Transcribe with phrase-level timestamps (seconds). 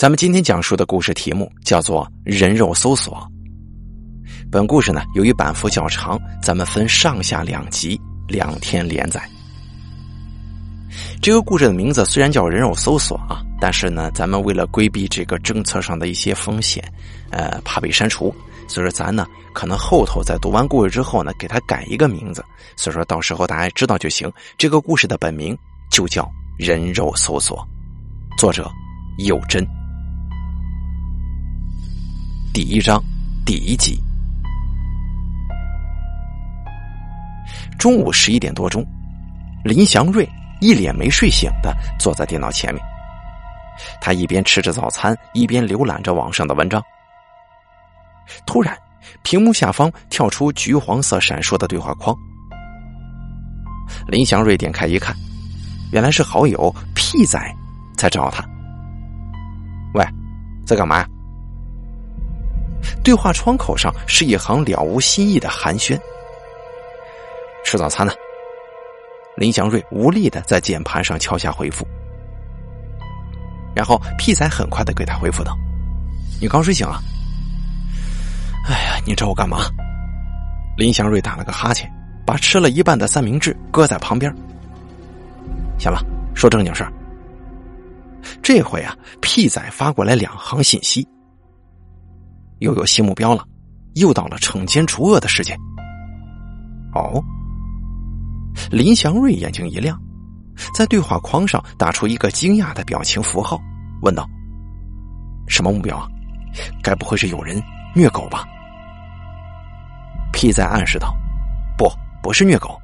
[0.00, 3.30] 咱们今天讲述的故事题目叫做“人肉搜索”。
[4.50, 9.22] 本故事呢，由于版幅较长，咱们分上下两集，两天连载。
[11.20, 16.82] 这个故事的名字虽然叫“人肉搜索”啊，但是呢，咱们为了规避这个政策上的一些风险，
[17.28, 18.34] 呃，怕被删除，
[18.68, 22.42] 所以说咱呢，可能后头在读完故事之后呢，给它改一个名字。
[22.74, 24.32] 所以说到时候大家知道就行。
[24.56, 25.54] 这个故事的本名
[25.90, 26.22] 就叫
[26.56, 27.58] 《人肉搜索》，
[28.38, 28.66] 作者
[29.18, 29.62] 有真。
[32.52, 33.00] 第一章，
[33.46, 33.96] 第一集。
[37.78, 38.84] 中午十一点多钟，
[39.64, 40.28] 林祥瑞
[40.60, 42.84] 一脸没睡醒的坐在电脑前面。
[44.00, 46.82] 他一边吃着早餐，一边浏览着网上的文章。
[48.44, 48.76] 突然，
[49.22, 52.14] 屏幕下方跳出橘黄色闪烁的对话框。
[54.08, 55.14] 林祥瑞点开一看，
[55.92, 57.38] 原来是好友屁仔
[57.96, 58.44] 在找他。
[59.94, 60.04] 喂，
[60.66, 61.06] 在干嘛？
[63.02, 65.98] 对话窗口上是一行了无新意的寒暄。
[67.64, 68.12] 吃早餐呢？
[69.36, 71.86] 林祥瑞无力的在键盘上敲下回复，
[73.74, 75.56] 然后屁仔很快的给他回复道
[76.40, 77.00] ：“你刚睡醒啊？”
[78.68, 79.58] 哎呀，你找我干嘛？
[80.76, 81.90] 林祥瑞打了个哈欠，
[82.26, 84.30] 把吃了一半的三明治搁在旁边。
[85.78, 86.92] 行了，说正经事儿。
[88.42, 91.06] 这回啊，屁仔发过来两行信息。
[92.60, 93.44] 又有新目标了，
[93.94, 95.58] 又到了惩奸除恶的时间。
[96.94, 97.22] 哦，
[98.70, 100.00] 林祥瑞眼睛一亮，
[100.74, 103.60] 在对话框上打出一个惊讶的表情符号，
[104.02, 104.28] 问道
[105.46, 106.06] ：“什么目标啊？
[106.82, 107.62] 该不会是有人
[107.94, 108.44] 虐狗吧？”
[110.32, 111.14] P 在暗示道
[111.78, 111.90] ：“不，
[112.22, 112.80] 不是虐狗，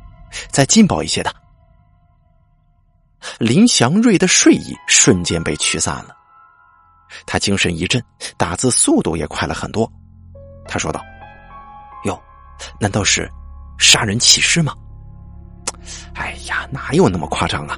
[0.51, 1.35] 再劲爆一些的。”
[3.41, 6.17] 林祥瑞的睡意瞬间被驱散了。
[7.27, 8.03] 他精神一振，
[8.37, 9.91] 打字速度也快了很多。
[10.69, 11.05] 他说道
[12.05, 12.21] ：“哟，
[12.81, 13.31] 难道是
[13.79, 14.75] 杀人弃尸吗？”
[16.15, 17.77] 哎呀，哪有那么夸张啊！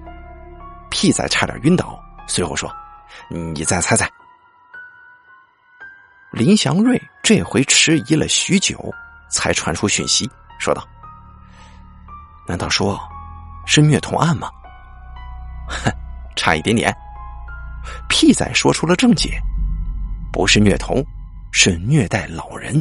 [0.90, 1.98] 屁仔差点晕倒。
[2.26, 2.70] 随后说
[3.28, 4.08] ：“你再猜猜。”
[6.30, 8.92] 林祥瑞这回迟疑了许久，
[9.30, 10.86] 才传出讯息，说道
[12.46, 13.00] ：“难道说
[13.66, 14.50] 是虐童案吗？”
[15.68, 15.90] 哼，
[16.36, 16.94] 差一点点。
[18.08, 19.38] 屁仔说出了正解，
[20.32, 21.04] 不是虐童，
[21.52, 22.80] 是虐待老人。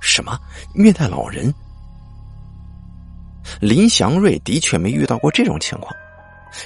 [0.00, 0.38] 什么
[0.74, 1.52] 虐待老人？
[3.60, 5.94] 林祥瑞的确没遇到过这种情况，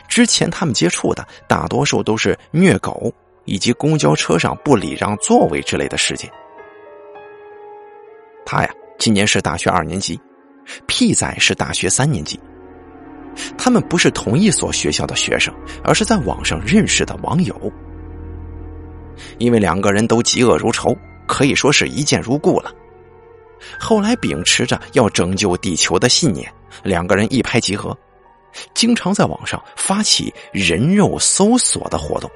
[0.09, 3.13] 之前他们接触的大多数都是虐狗
[3.45, 6.31] 以及公交车上不礼让座位之类的事件。
[8.45, 10.21] 他呀，今年是大学二年级，
[10.87, 12.39] 屁仔是大学三年级。
[13.57, 17.73] 他们不是同一所学校的学生，而是在网上认识的网友。
[19.39, 20.97] 因为两个人都嫉恶如仇，
[21.27, 22.73] 可以说是一见如故了。
[23.79, 26.53] 后来秉持着要拯救地球的信念，
[26.83, 27.97] 两个人一拍即合，
[28.75, 32.31] 经常在网上发起人肉搜索的活动，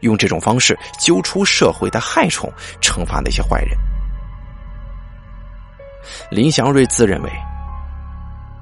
[0.00, 3.76] 用这种方式揪出社会的害虫，惩罚那些坏人。
[6.30, 7.30] 林祥瑞自认为。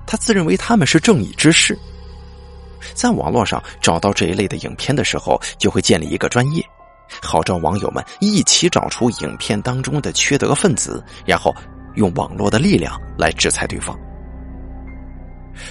[0.07, 1.79] 他自认为他们是正义之士，
[2.95, 6.63] 在网络上找到这一类的影片的时候，就会建立一个专业，
[7.23, 11.55] 号召网友们一起找出影片当中的缺德分子，然后
[11.95, 13.99] 用网络的力量来制裁对方。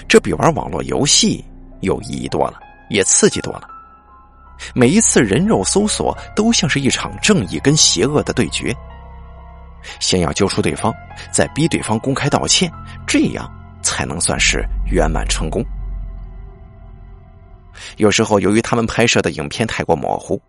[0.08, 1.44] 这比玩网络游戏
[1.82, 3.68] 有意义多了，也刺激多了。
[4.74, 8.74] 每一次人肉搜索都像是一场正义跟邪恶的对决，
[10.00, 10.94] 先要揪出对方，
[11.32, 12.72] 再逼对方公开道歉，
[13.06, 13.52] 这样。
[13.84, 15.64] 才能算是圆满成功。
[17.98, 20.42] 有时候，由于他们拍摄的影片太过模糊，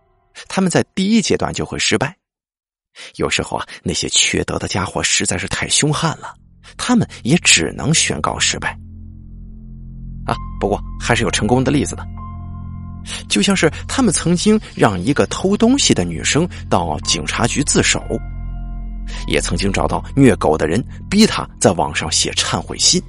[0.48, 2.16] 他们在第一阶段就会失败。
[3.16, 6.34] 有时候啊，那些缺德的家伙实在是太凶悍了，
[6.76, 8.78] 他们也只能宣告失败。
[10.26, 12.06] 啊，不过还是有成功的例子的，
[13.28, 18.00] 就像是他们曾经让一个偷东西的女生到警察局自首，
[19.26, 23.02] 也曾经找到虐狗的人，逼他在网上写忏悔信。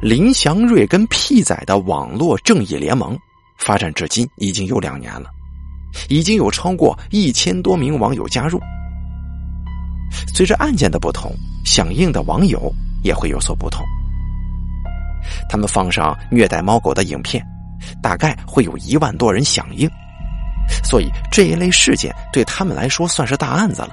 [0.00, 3.18] 林祥瑞跟屁仔的网络正义联盟
[3.58, 5.30] 发展至今已经有两年了，
[6.08, 8.60] 已经有超过一千多名网友加入。
[10.34, 11.32] 随着案件的不同，
[11.64, 12.72] 响应的网友
[13.02, 13.84] 也会有所不同。
[15.48, 17.44] 他们放上虐待猫狗的影片，
[18.02, 19.90] 大概会有一万多人响应，
[20.84, 23.90] 所以这一类事件对他们来说算是大案子了。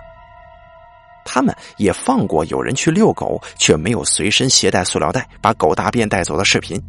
[1.25, 6.81] 他们也放过有人去遛狗却没有随身携带塑料袋把狗大便带走的视频，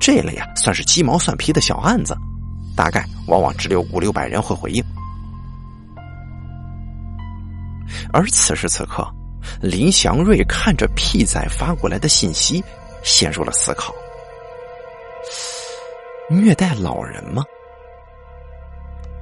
[0.00, 2.16] 这类啊算是鸡毛蒜皮的小案子，
[2.76, 4.84] 大概往往只有五六百人会回应。
[8.12, 9.06] 而此时此刻，
[9.60, 12.62] 林祥瑞看着屁仔发过来的信息，
[13.02, 13.94] 陷入了思考：
[16.28, 17.44] 虐待老人吗？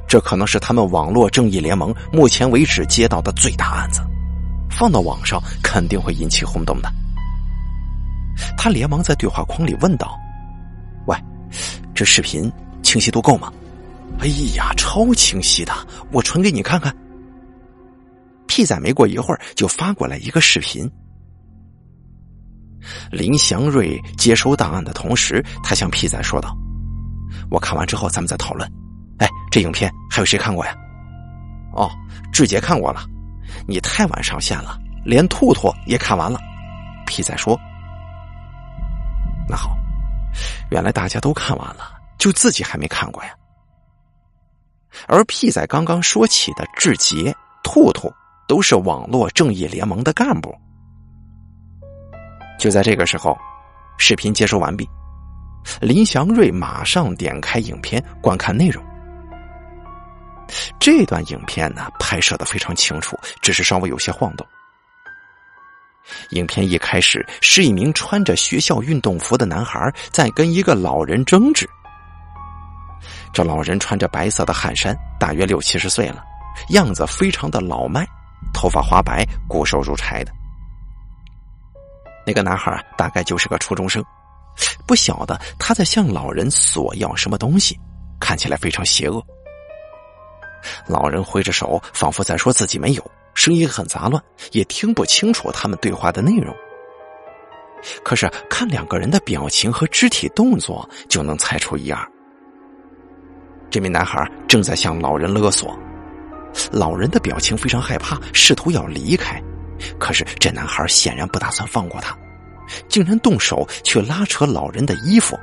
[0.07, 4.03] 这可能是他们网络正义联盟目前为止接到的最大案子，
[4.73, 6.93] 放到网上肯定会引起轰动的。
[8.57, 10.19] 他连忙在对话框里问道
[11.07, 11.17] ：“喂，
[11.95, 12.51] 这视频
[12.83, 13.53] 清晰度够吗
[14.19, 14.27] ？”“哎
[14.57, 15.73] 呀，超清晰的，
[16.11, 16.95] 我传给你看看。”
[18.49, 20.91] 屁仔没过一会儿就发过来一个视频。
[23.11, 26.57] 林祥瑞接收档案的同时，他向屁仔说道
[27.51, 28.71] ：“我看完之后咱们再讨论。”
[29.19, 30.75] 哎，这影片还有谁看过呀？
[31.75, 31.91] 哦，
[32.33, 33.07] 志杰看过了。
[33.67, 36.39] 你太晚上线了，连兔兔也看完了。
[37.07, 37.59] 屁仔说
[39.49, 39.77] ：“那好，
[40.71, 43.31] 原来大家都看完了，就自己还没看过呀。”
[45.09, 48.13] 而屁仔刚刚说起的志杰、兔兔
[48.47, 50.55] 都是网络正义联盟的干部。
[52.59, 53.37] 就在这个时候，
[53.99, 54.89] 视频接收完毕，
[55.81, 58.85] 林祥瑞马上点开影片观看内容。
[60.83, 64.45] 这段影片呢，拍摄的非常清楚，只是稍微有些晃动。
[66.31, 71.71] 影片一开始是一名穿着学校运动服的男孩在跟一个老人争执。
[73.33, 76.25] 这老人穿着白色的汗衫，大约六七十岁了，
[76.71, 78.05] 样子非常的老迈，
[78.53, 80.33] 头发花白，骨瘦如柴的。
[82.27, 84.05] 那个男孩啊大概就是个初中生，
[84.85, 87.79] 不晓得他在向老人索要什么东西，
[88.19, 89.25] 看起来非常邪恶。
[90.87, 94.23] 老人挥着手，仿佛在说自己没有，声音很杂乱，
[94.53, 96.55] 也听不清楚他们对话的内容。
[98.05, 102.07] 可是看两个人的表情和肢体动作，就能猜出一二。
[103.71, 105.77] 这名男孩正在向老人勒索，
[106.71, 109.43] 老人的表情非常害怕，试图要离开，
[109.99, 112.17] 可是这男孩显然不打算放过他，
[112.89, 115.37] 竟然动手去拉扯老人的衣服，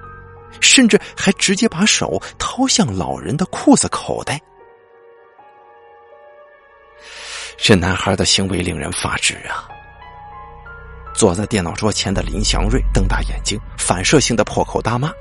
[0.62, 4.40] 甚至还直接把手掏向老人的裤子口袋。
[7.62, 9.68] 这男孩的行为令人发指啊！
[11.14, 15.12] 坐在电脑桌前的林祥瑞瞪大眼睛，反射性的破口大骂：“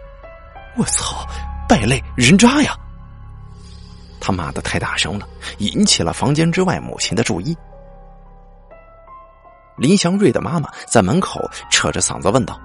[0.78, 1.26] 我操，
[1.68, 2.74] 败类，人渣呀！”
[4.20, 7.56] 他骂的太大声了，引起了房间之外母亲的注意。
[9.76, 11.40] 林祥瑞的妈妈在门口
[11.70, 12.58] 扯着嗓子问道：“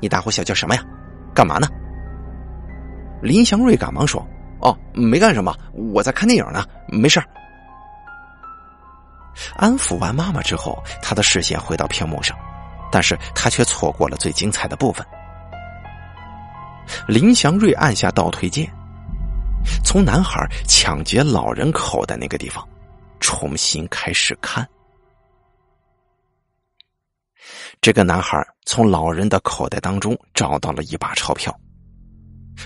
[0.00, 0.82] 你大呼小叫什么呀？
[1.34, 1.66] 干嘛呢？”
[3.22, 4.24] 林祥瑞赶忙说
[4.60, 7.22] ：“哦，没干什么，我在看电影呢，没事
[9.56, 12.36] 安抚完妈妈之后，他的视线回到屏幕上，
[12.90, 15.06] 但是他却错过了最精彩的部分。
[17.08, 18.72] 林祥瑞按下倒退键，
[19.84, 22.66] 从男孩抢劫老人口袋那个地方
[23.20, 24.66] 重新开始看。
[27.80, 31.54] 这个男孩从老人的口袋当中找到了一把钞票，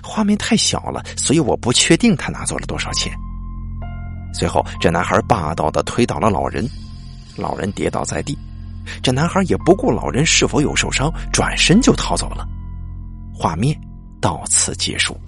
[0.02, 3.12] 画面太小了，所以我不确定他拿走了多少钱。
[4.32, 6.68] 随后，这男孩霸道的推倒了老人，
[7.36, 8.36] 老人跌倒在地，
[9.02, 12.46] 这男孩也不顾老人是否有受伤，转身就逃走了。
[13.34, 13.78] 画面
[14.20, 15.18] 到此结束。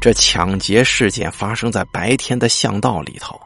[0.00, 3.38] 这抢劫事件发生在白天的巷道里头，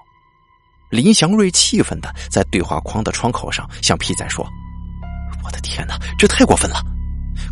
[0.89, 4.49] 林祥瑞气愤的在对话框的窗口上向皮仔说
[5.45, 6.81] ：“我的天哪，这太过分了！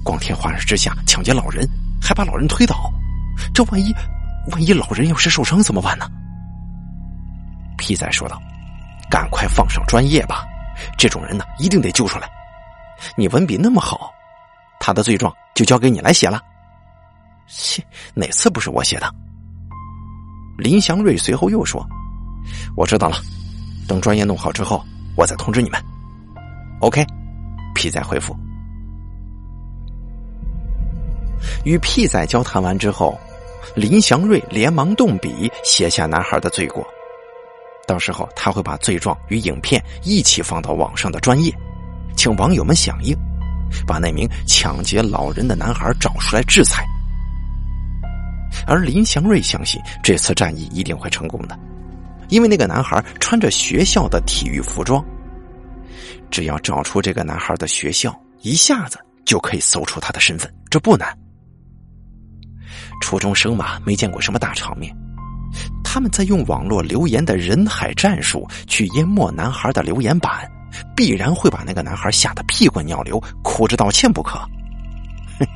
[0.05, 1.69] 光天化日之下抢劫老人，
[2.00, 2.93] 还把老人推倒，
[3.52, 3.93] 这万一……”
[4.51, 6.07] 万一老人要是受伤怎么办呢？
[7.79, 8.41] 皮仔说道
[9.11, 10.45] ：“赶快放上专业吧，
[10.97, 12.29] 这种人呢一定得救出来。
[13.17, 14.13] 你文笔那么好，
[14.79, 16.41] 他的罪状就交给你来写了。”
[17.49, 17.85] 切，
[18.15, 19.13] 哪次不是我写的？
[20.59, 21.85] 林祥瑞随后又说
[22.77, 23.17] ：“我知道了，
[23.89, 24.85] 等专业弄好之后，
[25.17, 25.85] 我再通知你们。
[26.81, 27.05] ”OK，
[27.75, 28.37] 皮仔回复。
[31.65, 33.19] 与屁仔交谈完之后。
[33.75, 36.87] 林祥瑞连忙动笔写下男孩的罪过，
[37.87, 41.52] 到时候他会把罪状与影片一起放到网上的专业，
[42.16, 43.16] 请网友们响应，
[43.87, 46.85] 把那名抢劫老人的男孩找出来制裁。
[48.66, 51.59] 而林祥瑞相信这次战役一定会成功的，
[52.28, 55.02] 因为那个男孩穿着学校的体育服装，
[56.31, 61.16] 只要找出这个男孩的学校，一下子就可以搜出他的身份，这不难。
[63.02, 64.97] 初中生嘛，没见过什么大场面，
[65.85, 70.50] 他们在用网络留言的人海战术去淹没男孩的留言板，
[70.97, 74.38] 必然会把那个男孩吓得屁滚尿流，哭着道歉不可。
[75.38, 75.47] 哼！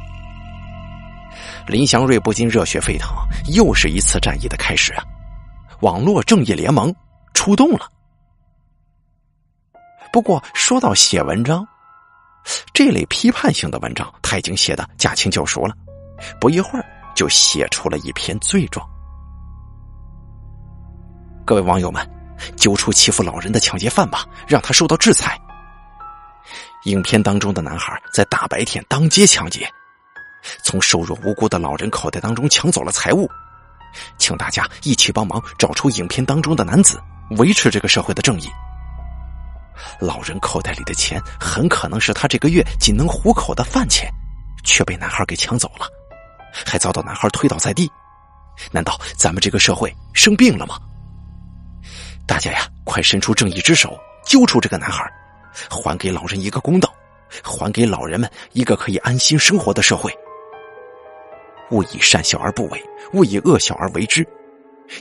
[1.66, 3.08] 林祥瑞不禁热血沸腾，
[3.54, 5.04] 又是一次战役的开始啊！
[5.80, 6.94] 网络正义联盟
[7.32, 7.90] 出动了。
[10.12, 11.66] 不过说到写文章，
[12.72, 15.74] 这类批判性的文章他已经写的驾轻就熟了，
[16.40, 16.84] 不一会儿
[17.16, 18.86] 就写出了一篇罪状。
[21.44, 22.08] 各位网友们，
[22.56, 25.40] 揪出欺负老人的抢劫犯吧，让他受到制裁。
[26.84, 29.68] 影片当中的男孩在大白天当街抢劫，
[30.62, 33.28] 从瘦弱无辜的老人口袋当中抢走了财物，
[34.18, 37.00] 请大家一起帮忙找出影片当中的男子，
[37.38, 38.48] 维持这个社会的正义。
[40.00, 44.08] 老人口袋里的钱很可能是他这个月仅能糊口的饭钱，
[44.64, 45.88] 却被男孩给抢走了，
[46.64, 47.90] 还遭到男孩推倒在地。
[48.70, 50.78] 难道咱们这个社会生病了吗？
[52.26, 55.04] 大家呀，快伸出正义之手，揪出这个男孩，
[55.70, 56.92] 还给老人一个公道，
[57.42, 60.12] 还给老人们一个可以安心生活的社会。
[61.70, 62.82] 勿以善小而不为，
[63.12, 64.26] 勿以恶小而为之。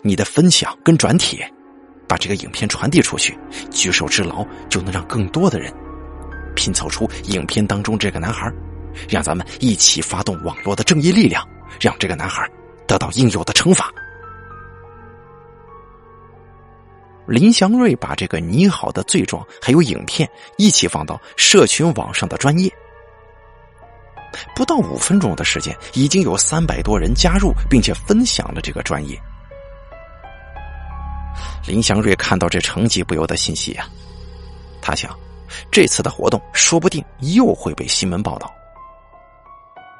[0.01, 1.49] 你的分享跟转帖，
[2.07, 3.37] 把这个影片传递出去，
[3.71, 5.73] 举手之劳就能让更多的人
[6.55, 8.51] 拼凑出影片当中这个男孩，
[9.09, 11.47] 让咱们一起发动网络的正义力量，
[11.79, 12.49] 让这个男孩
[12.87, 13.91] 得到应有的惩罚。
[17.27, 22.71] 林祥瑞把这个拟好的罪状还有影片一起放到社群网上的专业，
[24.55, 29.19] 不到五分钟的时间，已经有三百多人加入并且分享了这个专业。
[31.67, 33.89] 林祥瑞看到这成绩，不由得欣喜啊！
[34.79, 35.17] 他想，
[35.71, 38.53] 这次的活动说不定又会被新闻报道。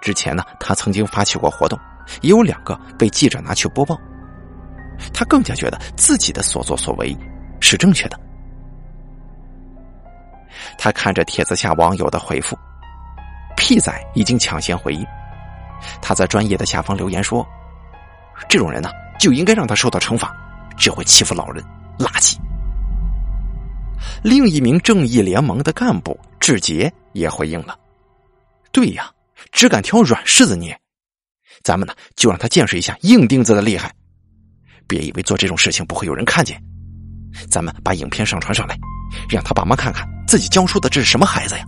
[0.05, 1.79] 之前呢，他曾经发起过活动，
[2.21, 4.00] 也有两个被记者拿去播报。
[5.12, 7.17] 他更加觉得自己的所作所为
[7.59, 8.19] 是正确的。
[10.77, 12.55] 他看着帖子下网友的回复，
[13.57, 15.03] 屁仔已经抢先回应。
[16.03, 17.43] 他在专业的下方留言说
[18.47, 20.38] ：“这种人呢，就应该让他受到惩罚，
[20.77, 21.65] 只会欺负老人，
[21.97, 22.38] 垃圾。”
[24.21, 27.75] 另一名正义联盟的干部志杰也回应了
[28.71, 29.09] ：“对呀，
[29.55, 30.77] 只敢挑软柿子捏，
[31.63, 33.91] 咱们呢就让他见识一下硬钉子的厉害。”
[34.85, 36.62] 别以为做这种事情不会有人看见，
[37.50, 38.77] 咱们把影片上传上来，
[39.29, 41.65] 让他爸妈看看自己教出的这是什么孩子呀！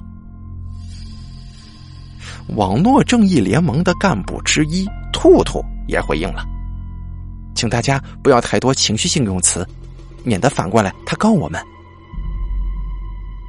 [2.57, 6.45] 网络正义联盟的干部之一兔兔也回应了，
[7.55, 9.65] 请大家不要太多情绪性用词，
[10.25, 11.59] 免得反过来他告我们。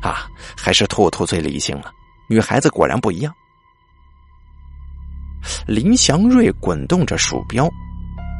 [0.00, 1.90] 啊，还是兔兔最理性了，
[2.28, 3.34] 女孩子果然不一样。
[5.66, 7.68] 林祥瑞滚动着鼠标。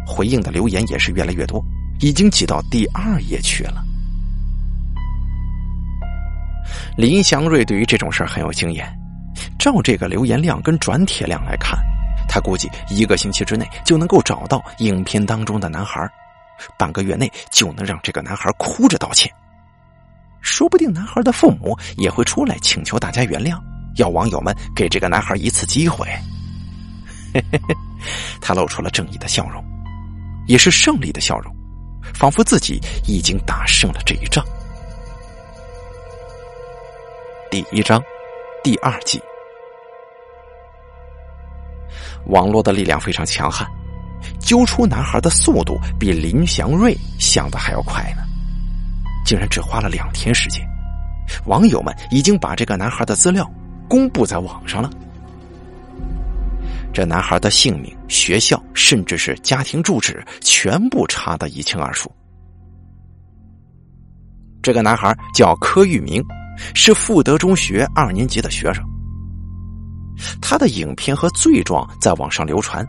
[0.06, 1.62] 回应的留言也是越来越多，
[2.00, 3.84] 已经挤到第二页去了。
[6.96, 8.90] 林祥瑞对于这种事很有经验，
[9.58, 11.78] 照这个留言量跟转帖量来看，
[12.26, 16.10] 他估计一个星期之内就能够找到影片当中的男孩，
[16.78, 19.30] 半个月内就能让这个男孩哭着道歉，
[20.40, 23.60] 说不定男孩的父母也会出来请求大家原谅，
[23.96, 26.08] 要网友们给这个男孩一次机会。
[27.34, 27.76] 嘿嘿嘿，
[28.40, 29.62] 他露出了正义的笑容。
[30.46, 31.54] 也是胜利的笑容，
[32.14, 34.42] 仿佛自己已经打胜了这一仗。
[37.50, 38.02] 第一章，
[38.64, 39.20] 第二季，
[42.28, 43.68] 网络的力量非常强悍，
[44.40, 48.22] 揪出男孩的速度比林祥瑞想的还要快呢，
[49.26, 50.66] 竟然只花了两天时间，
[51.44, 53.46] 网友们已经把这个男孩的资料
[53.86, 54.90] 公布在网上了。
[56.98, 62.10] 这男孩的姓名、学校，甚至是家庭住址，全部查得一清二楚。
[64.60, 66.20] 这个男孩叫柯玉明，
[66.74, 68.84] 是富德中学二年级的学生。
[70.42, 72.84] 他的影片和罪状在网上流传，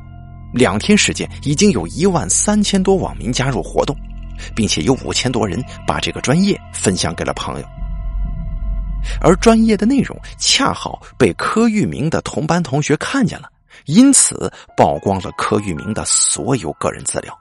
[0.55, 3.95] 两天时间已经有一万三千多网民加入活动，
[4.55, 7.67] 并且有五千多人把这个专业分享给了朋友。
[9.21, 13.47] 而专业的内容恰好被柯玉明的同班同学看见了。
[13.85, 17.37] 因此，曝光了柯玉明的所有个人资料。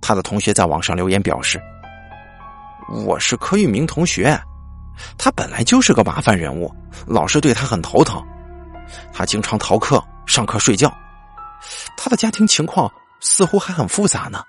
[0.00, 1.60] 他的同学在网上留言表示
[3.06, 4.38] ：“我是柯玉明同学，
[5.18, 6.74] 他本来就是个麻烦人物，
[7.06, 8.24] 老师对他很头疼，
[9.12, 10.92] 他经常逃课、上课睡觉，
[11.96, 14.42] 他的家庭情况似乎还很复杂呢。”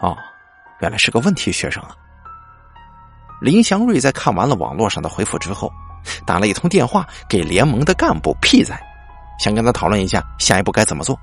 [0.00, 0.16] 哦，
[0.80, 1.94] 原来是个问题学生啊！
[3.40, 5.72] 林祥瑞在看完了网络上的回复之后。
[6.26, 8.78] 打了一通电话给联盟的干部 P 仔，
[9.38, 11.18] 想跟他讨论一下下一步该怎么做。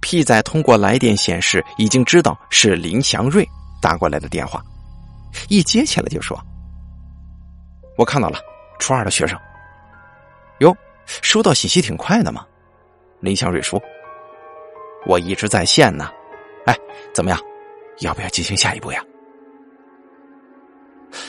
[0.00, 3.48] P 仔通过来电显示已经知道是林祥瑞
[3.80, 4.62] 打过来的电话，
[5.48, 6.38] 一接起来就说
[7.96, 8.38] ：“我看到了，
[8.78, 9.38] 初二的学生。
[10.60, 12.44] 哟，收到信息挺快的嘛。”
[13.20, 13.80] 林祥瑞说
[15.06, 16.10] ：“我一直在线呢。
[16.66, 16.76] 哎，
[17.14, 17.40] 怎么样？
[18.00, 19.02] 要不要进行下一步呀？”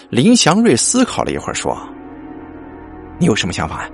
[0.10, 1.78] 林祥瑞思考了一会儿说
[3.20, 3.90] ：“你有什么想法呀？”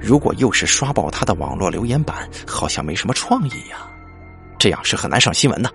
[0.00, 3.88] 如果又是刷爆他的网络留言板，好像没什么创意呀，
[4.58, 5.70] 这样是很难上新闻的，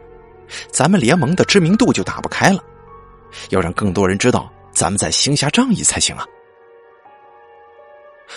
[0.72, 2.64] 咱们联盟的知名度就打不开了。
[3.50, 6.26] 要让更多人知道咱们在行侠仗义才行啊！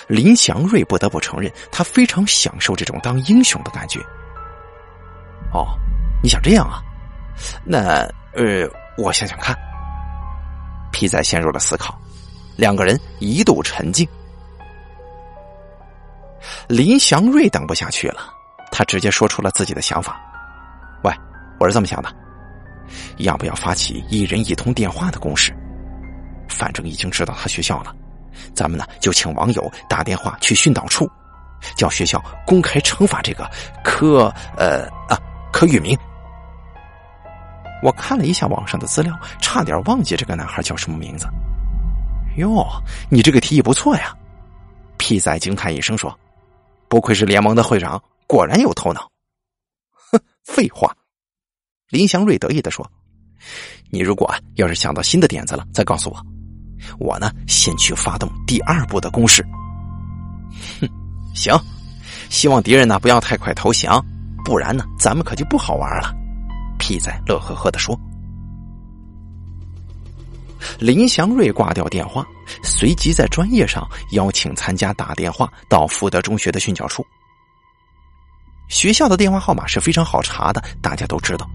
[0.06, 4.00] 林祥瑞不得不承认，他非常享受这种当英雄的感觉。
[5.52, 5.66] 哦，
[6.22, 6.80] 你想这样啊？
[7.64, 9.56] 那呃，我想想看。
[10.96, 11.94] 皮仔陷入了思考，
[12.56, 14.08] 两个人一度沉静。
[16.68, 18.32] 林祥瑞等不下去了，
[18.72, 20.18] 他直接说出了自己的想法
[21.04, 21.12] ：“喂，
[21.60, 22.10] 我是这么想的，
[23.18, 25.54] 要不要发起一人一通电话的攻势？
[26.48, 27.94] 反正已经知道他学校了，
[28.54, 31.06] 咱们呢就请网友打电话去训导处，
[31.76, 33.46] 叫学校公开惩罚这个
[33.84, 35.20] 柯呃啊
[35.52, 35.94] 柯玉明。
[37.82, 41.26] 我看了一下网上的资料，差点忘记这个男孩叫什么名字。
[42.36, 42.66] 哟，
[43.10, 44.14] 你这个提议不错呀！”
[44.98, 46.16] 屁仔惊叹一声说。
[46.88, 49.10] 不愧是联盟的会长，果然有头脑。
[50.12, 50.94] 哼，废话。
[51.88, 52.88] 林祥瑞得意的说
[53.90, 56.26] ：“你如果要是想到新的点子了，再告诉我。
[57.00, 59.44] 我呢，先去发动第二步的攻势。”
[60.80, 60.88] 哼，
[61.34, 61.52] 行。
[62.30, 64.00] 希望敌人呢不要太快投降，
[64.44, 66.14] 不然呢，咱们可就不好玩了。
[66.78, 67.98] 屁仔乐呵呵的说。
[70.78, 72.26] 林祥瑞挂掉电话，
[72.62, 77.06] 随即在专业上邀请参加打电话到福德中学的训教处。
[78.68, 81.48] 学校的电话号码是非常好查的，大家都知道，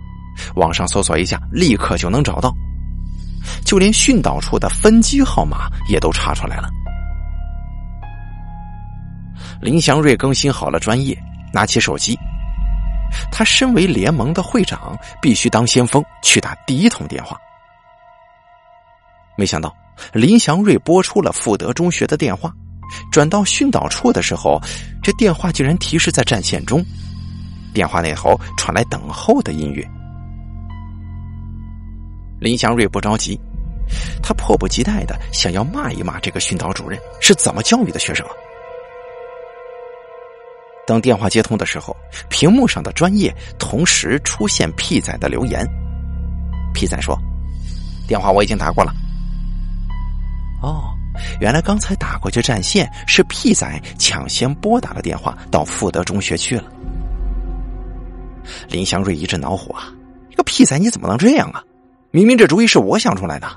[0.56, 2.56] 网上搜索一下，立刻就能找到。
[3.66, 6.70] 就连训导处的分机号码也都查出来了。
[9.62, 11.18] 林祥瑞更新好了专业，
[11.54, 12.18] 拿起手机，
[13.32, 17.38] 他身为联盟的会长，必须当先锋去打第一通电话。
[19.38, 19.76] 没想到
[20.14, 22.54] 林祥瑞拨出了富德中学的电话，
[23.12, 24.60] 转到训导处的时候，
[25.02, 26.84] 这电话竟然提示在占线中。
[27.74, 29.88] 电话那头传来等候的音乐。
[32.40, 33.40] 林祥瑞不着急，
[34.22, 38.32] 他迫不及待的想要骂一骂这个训导主任是怎么教育的学生啊！
[40.92, 41.96] 等电话接通的时候，
[42.30, 45.66] 屏幕上的专业同时出现屁仔的留言。
[46.74, 47.18] 屁仔说
[48.10, 48.94] ：“电话我已经打过了。”
[50.62, 50.94] 哦，
[51.40, 56.66] 原来刚才打过去占线是屁仔抢先拨打了电话到富德中学去了。
[58.68, 59.88] 林祥瑞一阵恼火啊！
[60.30, 61.64] 这个屁仔你怎么能这样啊？
[62.12, 63.48] 明明这主意是我想出来的，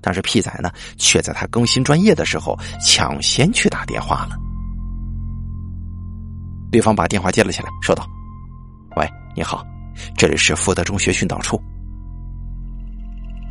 [0.00, 4.36] 但是屁仔呢，却在他更新专业的时候抢先去打电话了。
[6.70, 8.06] 对方把电话接了起来，说道
[8.96, 9.64] ：“喂，你好，
[10.16, 11.60] 这里是富德中学训导处。”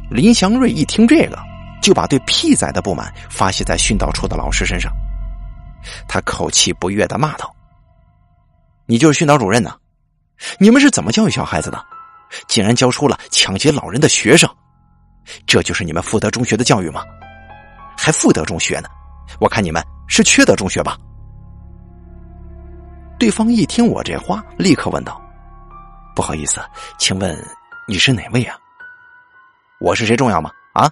[0.09, 1.37] 林祥瑞一听这个。
[1.81, 4.91] 就把对屁仔的不满发泄在训导处的老师身上，
[6.09, 7.49] 他口气不悦的骂道
[8.85, 9.73] ：“你就是训导主任呢？
[10.59, 11.81] 你们是怎么教育小孩子的？
[12.49, 14.47] 竟然教出了抢劫老人的学生？
[15.47, 17.01] 这就是你们富德中学的教育吗？
[17.97, 18.89] 还富德中学呢？
[19.39, 20.97] 我看你们是缺德中学吧？”
[23.19, 25.21] 对方一听我这话，立刻问道
[26.15, 26.61] ：“不好意思，
[26.97, 27.37] 请问
[27.85, 28.55] 你是哪位啊？
[29.81, 30.49] 我是谁重要吗？
[30.73, 30.89] 啊？”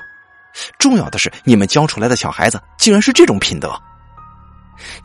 [0.78, 3.80] 重要的是，你们教出来的小孩子竟然是这种品德。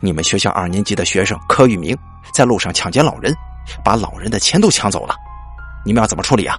[0.01, 1.97] 你们学校二年级的学生柯玉明
[2.33, 3.33] 在路上抢劫老人，
[3.85, 5.15] 把老人的钱都抢走了，
[5.85, 6.57] 你们要怎么处理啊？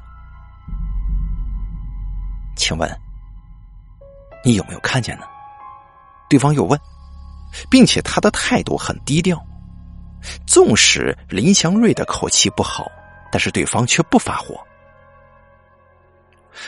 [2.57, 2.91] 请问
[4.45, 5.27] 你有没有看见呢？
[6.31, 6.81] 对方又问，
[7.69, 9.39] 并且他的态度很低调。
[10.47, 12.91] 纵使林祥瑞的口气不好，
[13.31, 14.59] 但是对方却不发火。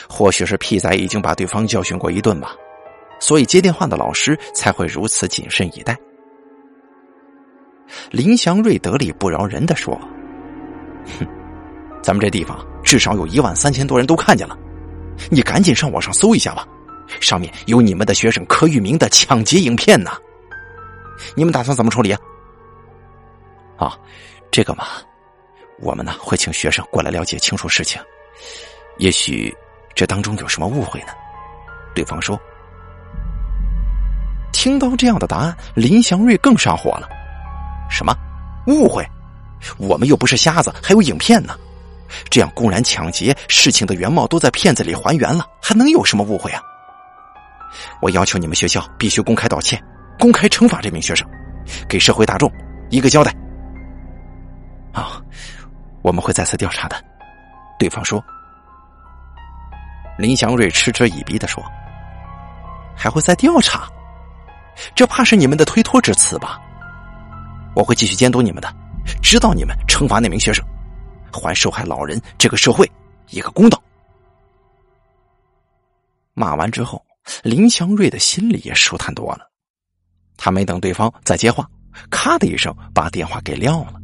[0.07, 2.55] 或许是屁仔已经把对方教训过一顿吧，
[3.19, 5.97] 所以接电话的老师才会如此谨慎以待。
[8.11, 9.97] 林祥瑞得理不饶人的说
[11.17, 11.25] ：“哼，
[12.03, 14.57] 咱们这地方至少有一万三千多人都看见了，
[15.31, 16.67] 你赶紧上网上搜一下吧，
[17.21, 20.11] 上面有你们的学生柯玉明的抢劫影片呢。
[21.33, 22.19] 你们打算怎么处理啊？
[23.77, 23.97] 啊，
[24.51, 24.85] 这个嘛，
[25.79, 28.01] 我们呢会请学生过来了解清楚事情，
[28.97, 29.55] 也许。”
[29.97, 31.07] 这当中有什么误会呢？
[31.95, 32.39] 对方说
[34.53, 37.09] ：“听到这样的答案，林祥瑞更上火了。
[37.89, 38.15] 什么
[38.67, 39.03] 误会？
[39.79, 41.57] 我们又不是瞎子，还有影片呢。
[42.29, 46.61] 这样公然抢劫，事情的原貌都在片子里还原了，还能有什么误会啊？
[47.99, 49.83] 我要求你们学校必须公开道歉，
[50.19, 51.27] 公开惩罚这名学生，
[51.89, 52.53] 给社会大众
[52.91, 53.35] 一个交代。
[54.97, 55.21] 啊，
[56.01, 56.95] 我们会再次调查的。
[57.77, 58.23] 对方说。
[60.17, 61.63] 林祥瑞嗤之以鼻的说
[62.97, 63.87] ：“还会再调查？
[64.95, 66.59] 这怕是你们的推脱之词吧？
[67.75, 68.75] 我会继续监督你们的，
[69.21, 70.65] 直到你们惩罚那名学生。”
[71.31, 72.89] 还受害老人这个社会
[73.29, 73.79] 一个公道。
[76.33, 77.05] 骂完之后，
[77.43, 79.47] 林祥瑞的心里也舒坦多了。
[80.35, 81.69] 他没等对方再接话，
[82.09, 84.01] 咔的一声把电话给撂了。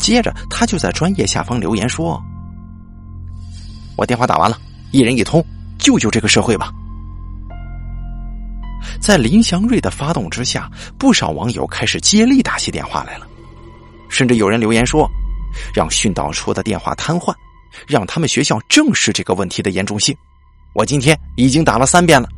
[0.00, 2.22] 接着，他就在专业下方留言说
[3.96, 4.58] ：“我电话打完了，
[4.92, 5.44] 一人一通，
[5.78, 6.72] 救救这个社会吧。”
[9.00, 13.26] 在林祥瑞的发动之下，不少网友开始接力打起电话来了，
[14.08, 15.08] 甚至有人留言说。
[15.74, 17.34] 让训导处的电话瘫痪，
[17.86, 20.14] 让他们学校正视这个问题的严重性。
[20.74, 22.28] 我今天已经打了三遍了。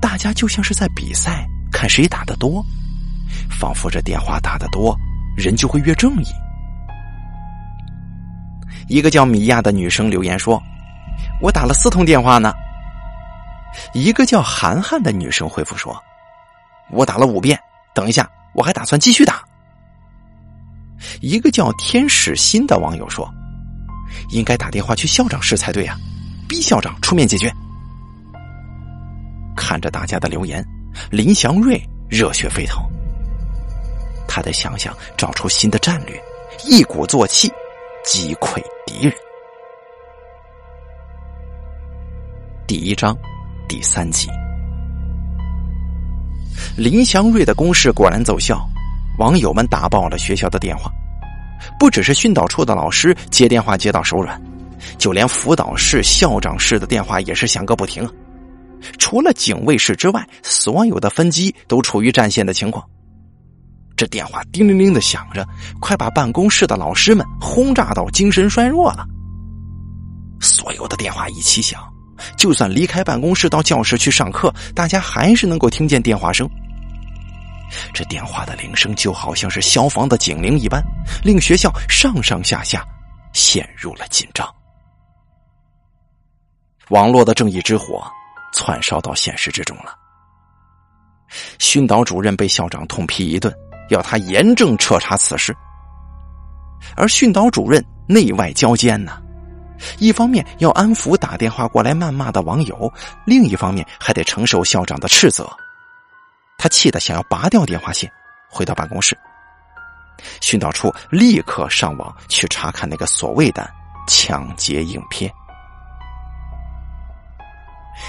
[0.00, 2.62] 大家就像是在比赛，看谁打的多，
[3.50, 4.96] 仿佛这电话打的多，
[5.36, 6.26] 人就会越正义。
[8.88, 10.62] 一个叫米娅的女生留言说
[11.42, 12.52] ：“我打了四通电话呢。”
[13.92, 15.94] 一个叫涵涵的女生回复说
[16.90, 17.58] ：“我打了五遍，
[17.94, 19.42] 等一下我还打算继续打。”
[21.20, 23.28] 一个叫天使心的网友说
[24.30, 25.96] ：“应该打电话去校长室才对呀，
[26.48, 27.52] 逼校长出面解决。”
[29.56, 30.64] 看着大家的留言，
[31.10, 32.82] 林祥瑞热血沸腾。
[34.36, 36.22] 他在想想找出新的战略，
[36.66, 37.50] 一鼓作气
[38.04, 39.14] 击溃敌人。
[42.66, 43.16] 第一章
[43.66, 44.28] 第三集，
[46.76, 48.60] 林祥瑞的攻势果然奏效。
[49.18, 50.90] 网友们打爆了学校的电话，
[51.78, 54.38] 不只是训导处的老师接电话接到手软，
[54.98, 58.06] 就连辅导室、校长室的电话也是响个不停。
[58.98, 62.86] 除了警卫室之外，所有的分机都处于占线的情况。
[63.96, 65.46] 这电话叮铃铃的响着，
[65.80, 69.06] 快把办公室的老师们轰炸到精神衰弱了。
[70.40, 71.82] 所有的电话一起响，
[72.36, 76.48] 就算离开办公室到教室去上课，大家还是能够听见电话声。
[77.94, 80.82] 这电话的铃声就好像是消防的警铃一般，
[81.24, 82.86] 令学校上上下下
[83.32, 84.46] 陷入了紧张。
[86.90, 88.06] 网络的正义之火
[88.52, 89.96] 窜烧到现实之中了。
[91.58, 93.52] 训导主任被校长痛批一顿，
[93.88, 95.56] 要他严正彻查此事。
[96.96, 99.20] 而训导主任内外交煎呢，
[99.98, 102.92] 一方面要安抚打电话过来谩骂的网友，
[103.24, 105.48] 另一方面还得承受校长的斥责。
[106.58, 108.10] 他气得想要拔掉电话线，
[108.48, 109.16] 回到办公室。
[110.40, 113.68] 训导处立刻上网去查看那个所谓的
[114.08, 115.30] 抢劫影片。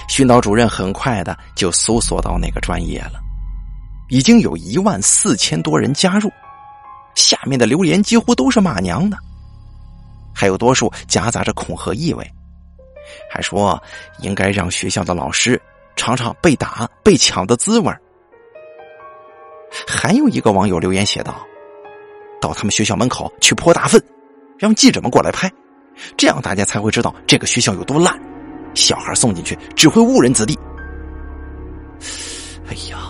[0.08, 3.20] 训导主任很快的就搜索到那个专业了，
[4.10, 6.32] 已经有一万四千多人加入，
[7.16, 9.18] 下面的留言几乎都是骂娘的，
[10.34, 12.32] 还有多数夹杂着恐吓意味，
[13.30, 13.82] 还说
[14.20, 15.62] 应该让学校的老师
[15.96, 17.94] 尝尝被打、被抢的滋味
[19.86, 21.46] 还有一个网友留言写道
[22.40, 24.02] ：“到他们学校门口去泼大粪，
[24.58, 25.52] 让记者们过来拍，
[26.16, 28.18] 这样大家才会知道这个学校有多烂。
[28.74, 30.58] 小孩送进去只会误人子弟。”
[32.70, 33.07] 哎呀，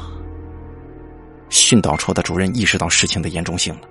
[1.50, 3.82] 训导处的主任意识到事情的严重性了。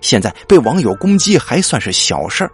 [0.00, 2.50] 现在被网友攻击还算是小事儿，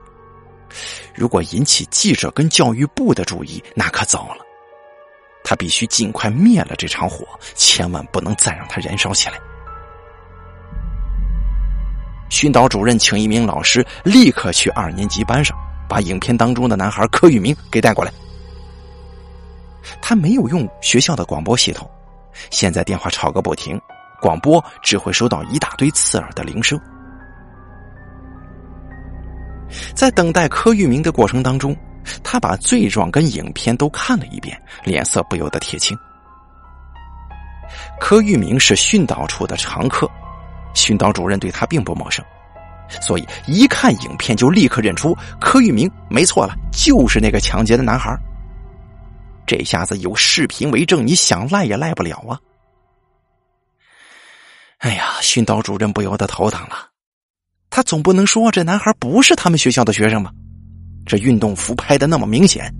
[1.15, 4.39] 如果引起记者跟教育部的注意，那可糟了。
[5.45, 9.39] 他必须尽快灭了这场火，千万不能再让它燃烧起来。
[12.31, 15.55] 训导主任请一名老师立刻去二年级班上，
[15.87, 18.11] 把影片当中的男孩柯玉明给带过来。
[20.01, 21.89] 他没有用学校的广播系统，
[22.51, 23.79] 现在电话吵个不停，
[24.25, 26.81] 广播只会收到一大堆刺耳的铃声。
[29.95, 31.77] 在等待柯玉明的过程当中。
[32.23, 35.97] 他把罪状跟影片都看了一遍，脸色不由得铁青。
[37.99, 40.07] 柯玉明是训导处的常客，
[40.75, 42.23] 训导主任对他并不陌生，
[43.01, 48.15] 所以一看影片就立刻认出柯玉明没错了，就是那个抢劫的男孩。
[49.47, 52.39] 这下子有视频为证，你想赖也赖不了啊！
[54.85, 56.90] 哎呀，训导主任不由得头疼了，
[57.70, 60.31] 他总不能说这男孩不是他们学校的学生吧？
[61.07, 62.70] 这运动服拍的那么明显，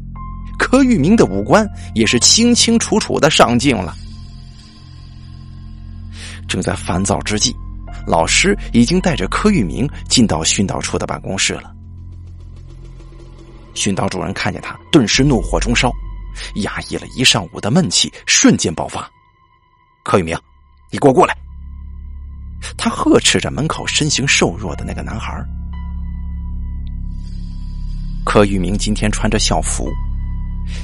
[0.59, 3.97] 柯玉明的五官也是清清楚楚的上镜了。
[6.47, 7.57] 正在烦躁之际，
[8.07, 11.73] 老师已经带着柯玉明进到训导处的办公室了。
[13.73, 15.91] 训导主任看见他，顿时怒火中烧，
[16.57, 19.11] 压抑了一上午的闷气瞬间爆发。
[20.05, 20.39] 柯玉明，
[20.93, 21.35] 你给我过来！
[22.77, 25.45] 他呵斥着门口身形瘦弱的那个男孩。
[28.25, 29.89] 柯玉明今天穿着校服，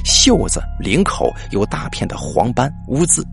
[0.05, 3.25] 袖子、领口有大片的黄斑污渍，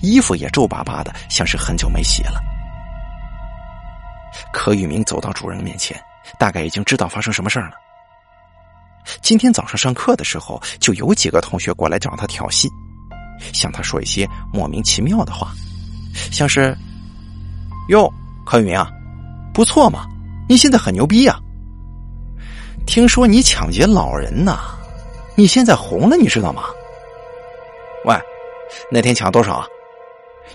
[0.00, 2.40] 衣服也皱巴巴的，像是很久没洗了。
[4.52, 6.00] 柯玉明走到主任面前，
[6.38, 7.72] 大概已经知道发生什么事了。
[9.20, 12.68] 今天早上上课的时候，就有几个同学过来找他挑衅，
[13.52, 15.52] 向他说一些莫名其妙的话，
[16.30, 16.76] 像是
[17.88, 18.12] “哟，
[18.44, 18.90] 柯玉明啊，
[19.52, 20.06] 不错嘛，
[20.48, 21.38] 你现在很牛逼呀。
[22.86, 24.58] 听说你抢劫老人呢，
[25.36, 26.62] 你现在红了，你知道吗？
[28.04, 28.16] 喂，
[28.90, 29.66] 那天抢多少啊？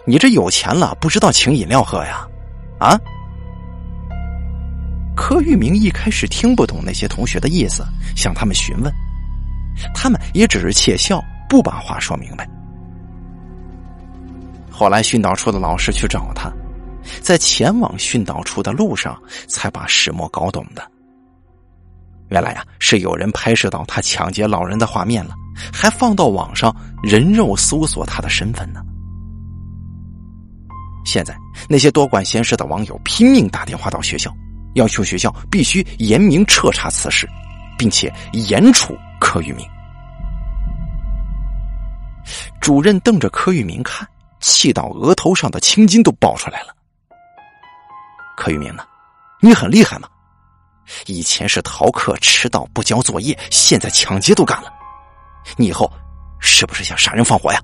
[0.05, 2.27] 你这有钱了，不知道请饮料喝呀？
[2.79, 2.99] 啊？”
[5.15, 7.83] 柯玉明一开始听不懂那些同学的意思，
[8.15, 8.93] 向他们询问，
[9.95, 12.47] 他们也只是窃笑，不把话说明白。
[14.69, 16.51] 后来训导处的老师去找他，
[17.21, 20.81] 在前往训导处的路上，才把始末搞懂的。
[22.29, 25.33] 原来呀，是有人拍摄到他抢劫老人的画面了，
[25.73, 28.81] 还放到网上人肉搜索他的身份呢。
[31.05, 31.37] 现在
[31.69, 34.33] 那些多管闲事的网友拼命打电话到学校。
[34.73, 37.27] 要求学校必须严明彻查此事，
[37.79, 39.65] 并且严处柯玉明。
[42.61, 44.07] 主任瞪着柯玉明看，
[44.39, 46.76] 气到额头上的青筋都爆出来了。
[48.37, 48.85] 柯玉明呢？
[49.41, 50.07] 你很厉害吗？
[51.07, 54.71] 以前是逃课迟到不交作业，现在抢劫都干了。
[55.57, 55.91] 你以后
[56.39, 57.59] 是不是想杀人放火呀？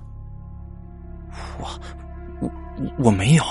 [1.58, 1.80] 我
[2.40, 2.50] 我
[2.98, 3.44] 我没有。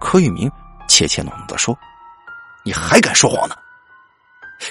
[0.00, 0.50] 柯玉明
[0.88, 1.78] 怯怯懦懦的说。
[2.64, 3.56] 你还敢说谎呢？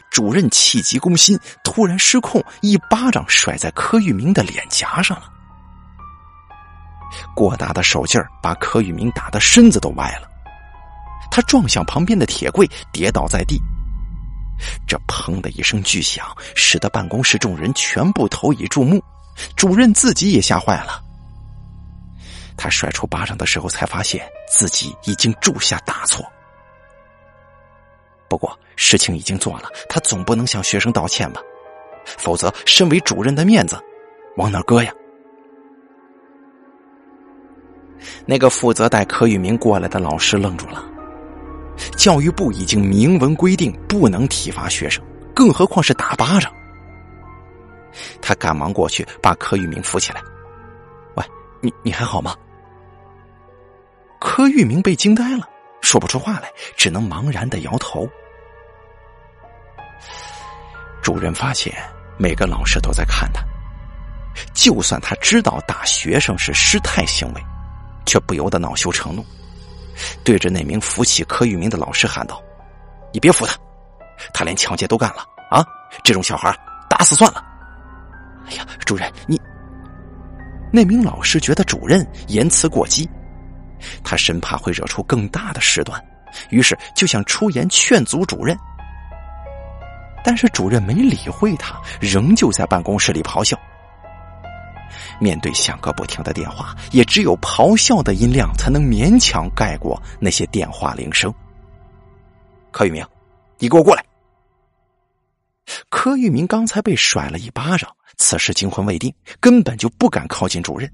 [0.09, 5.29] 主任气急攻心，突然失控，一巴掌甩在柯玉明的脸颊上了。
[7.35, 10.30] 过大的手劲儿把柯玉明打的身子都歪了，
[11.31, 13.59] 他撞向旁边的铁柜，跌倒在地。
[14.85, 19.01] 这砰的一声巨响，使得办公室众人全部投以注目，
[19.55, 21.01] 主任自己也吓坏了。
[22.55, 26.23] 他甩出巴掌的时候，才发现自己已经铸下大错。
[28.29, 31.41] 不过事情已经做了，他总不能向学生道歉吧？
[32.05, 33.81] 否则，身为主任的面子
[34.37, 34.93] 往哪搁呀？
[38.25, 40.90] 那个负责带柯玉明过来的老师愣住了。
[41.95, 45.03] 教育部已经明文规定不能体罚学生，
[45.33, 46.51] 更何况是打巴掌。
[48.21, 50.21] 他赶忙过去把柯玉明扶起来。
[51.15, 51.25] 喂，
[51.59, 52.35] 你你还好吗？
[54.19, 55.49] 柯玉明被惊呆了，
[55.81, 58.07] 说不出话来，只能茫然的摇头。
[61.01, 61.75] 主任发现
[62.17, 63.43] 每个老师都在看他，
[64.53, 67.43] 就算他知道打学生是失态行为，
[68.05, 69.25] 却不由得恼羞成怒，
[70.23, 72.41] 对着那名扶起柯玉明的老师喊道
[73.13, 73.55] ：“你别扶他，
[74.33, 75.65] 他连抢劫都干了啊！
[76.03, 76.55] 这种小孩
[76.89, 77.43] 打死算了。”
[78.47, 79.39] 哎呀，主任你……
[80.71, 83.09] 那名老师觉得主任言辞过激，
[84.03, 86.01] 他生怕会惹出更大的事端，
[86.49, 88.57] 于是就想出言劝阻主任。
[90.23, 93.59] 但是主任没理会他，仍旧在办公室里咆哮。
[95.19, 101.33] 面对响个不停的电话，也只有咆哮的音量才能勉强盖过那些电话铃声。
[102.71, 103.05] 柯玉明，
[103.59, 104.03] 你给我过来！
[105.89, 110.91] 柯玉明刚才被甩了一巴掌，此时惊魂未定，根本就不敢靠近主任。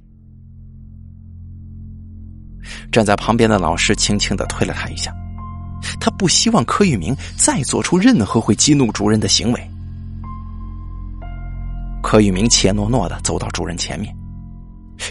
[2.91, 5.13] 站在旁边的老师轻轻的推了他一下。
[5.99, 9.71] 他不希望柯玉明再做出任何会激怒主任的行为。
[12.07, 14.15] 柯玉明怯懦懦的走到主任前面，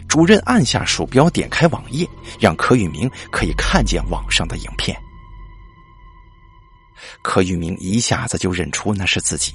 [0.08, 2.08] 主任按下鼠标，点开网页，
[2.40, 4.96] 让柯玉明可以看见网上的影片。
[7.20, 9.52] 柯玉明一下子就认出那是自己，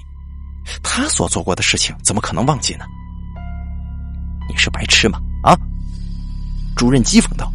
[0.84, 2.86] 他所做过的事情怎么可能忘记呢？
[4.48, 5.20] 你是白痴吗？
[5.42, 5.58] 啊！
[6.78, 7.52] 主任讥讽道。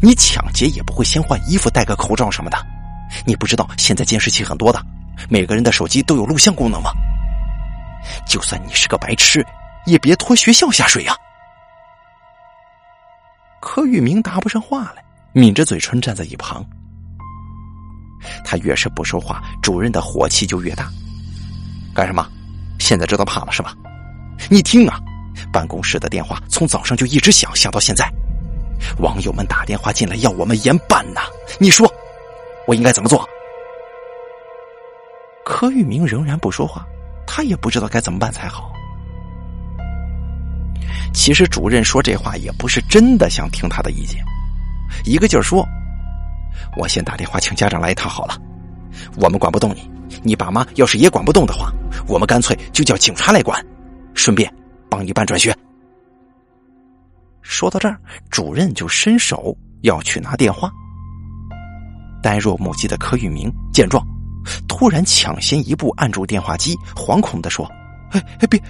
[0.00, 2.56] 你抢劫也不会先换衣服、戴个口罩什么的，
[3.26, 4.82] 你不知道现在监视器很多的，
[5.28, 6.90] 每个人的手机都有录像功能吗？
[8.26, 9.44] 就算你是个白痴，
[9.86, 11.16] 也别拖学校下水呀！
[13.60, 16.64] 柯玉明答不上话来，抿着嘴唇站在一旁。
[18.44, 20.90] 他越是不说话，主任的火气就越大。
[21.94, 22.26] 干什么？
[22.78, 23.74] 现在知道怕了是吧？
[24.50, 24.98] 你听啊，
[25.52, 28.08] 办公室的电话从早上就一直响，响到现在。
[28.98, 31.22] 网友们打电话进来要我们严办呐，
[31.58, 31.90] 你说
[32.66, 33.26] 我应该怎么做？
[35.44, 36.86] 柯玉明仍然不说话，
[37.36, 38.72] 他也不知道该怎么办才好。
[41.12, 44.24] 其实主任说这话也不是真的想听他的意见，
[45.04, 45.66] 一个劲儿说
[46.78, 48.40] ：“我先打电话请家长来一趟好了，
[49.16, 49.90] 我们管不动你，
[50.22, 51.72] 你爸妈要是也管不动的话，
[52.06, 53.60] 我们干脆就叫警察来管，
[54.14, 54.48] 顺便
[54.88, 55.52] 帮你办转学。”
[57.42, 57.98] 说到这儿，
[58.30, 60.70] 主任就伸手要去拿电话。
[62.22, 64.06] 呆若木鸡的柯玉明见状，
[64.68, 67.66] 突然抢先一步按住电话机，惶恐的说
[68.12, 68.62] ：“哎哎，别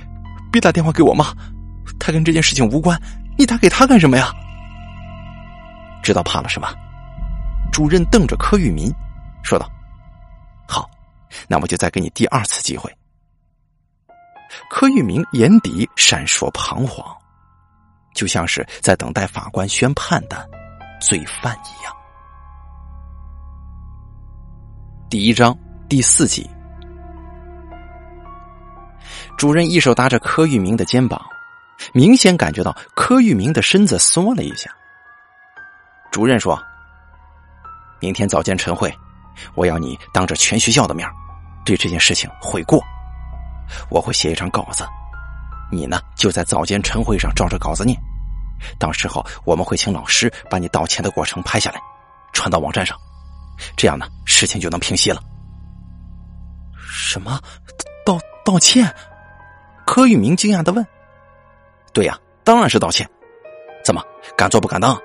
[0.53, 1.35] 别打电话给我妈！”
[1.99, 3.01] 他跟这件事情无关，
[3.37, 4.33] 你打给他干什么呀？
[6.03, 6.75] 知道怕了是吧？
[7.73, 8.93] 主任瞪着柯玉民
[9.43, 9.69] 说道
[10.69, 10.89] ：“好，
[11.49, 12.95] 那我就再给你第二次机会。”
[14.71, 17.05] 柯玉明眼底闪烁彷徨，
[18.15, 20.49] 就像是在等待法官宣判的
[21.01, 21.93] 罪犯一样。
[25.11, 25.57] 第一章
[25.89, 26.49] 第四集，
[29.37, 31.21] 主任一手搭着柯玉明的肩膀。
[31.93, 34.71] 明显感觉到柯玉明的身子缩了一下。
[36.11, 36.61] 主任说
[38.01, 38.93] ：“明天早间晨会，
[39.55, 41.09] 我要你当着全学校的面
[41.65, 42.83] 对这件事情悔过。
[43.91, 44.85] 我会写一张稿子，
[45.71, 47.97] 你呢就在早间晨会上照着稿子念。
[48.79, 51.81] 到时候我们会请老师把你道歉的过程拍下来，
[52.33, 52.97] 传到网站上，
[53.77, 55.23] 这样呢事情就能平息了。”
[56.77, 57.41] 什么？
[58.05, 58.93] 道道歉？
[59.87, 60.87] 柯玉明惊讶的问。
[61.93, 63.09] 对呀，当然是道歉。
[63.85, 64.03] 怎么
[64.37, 64.99] 敢做不敢当？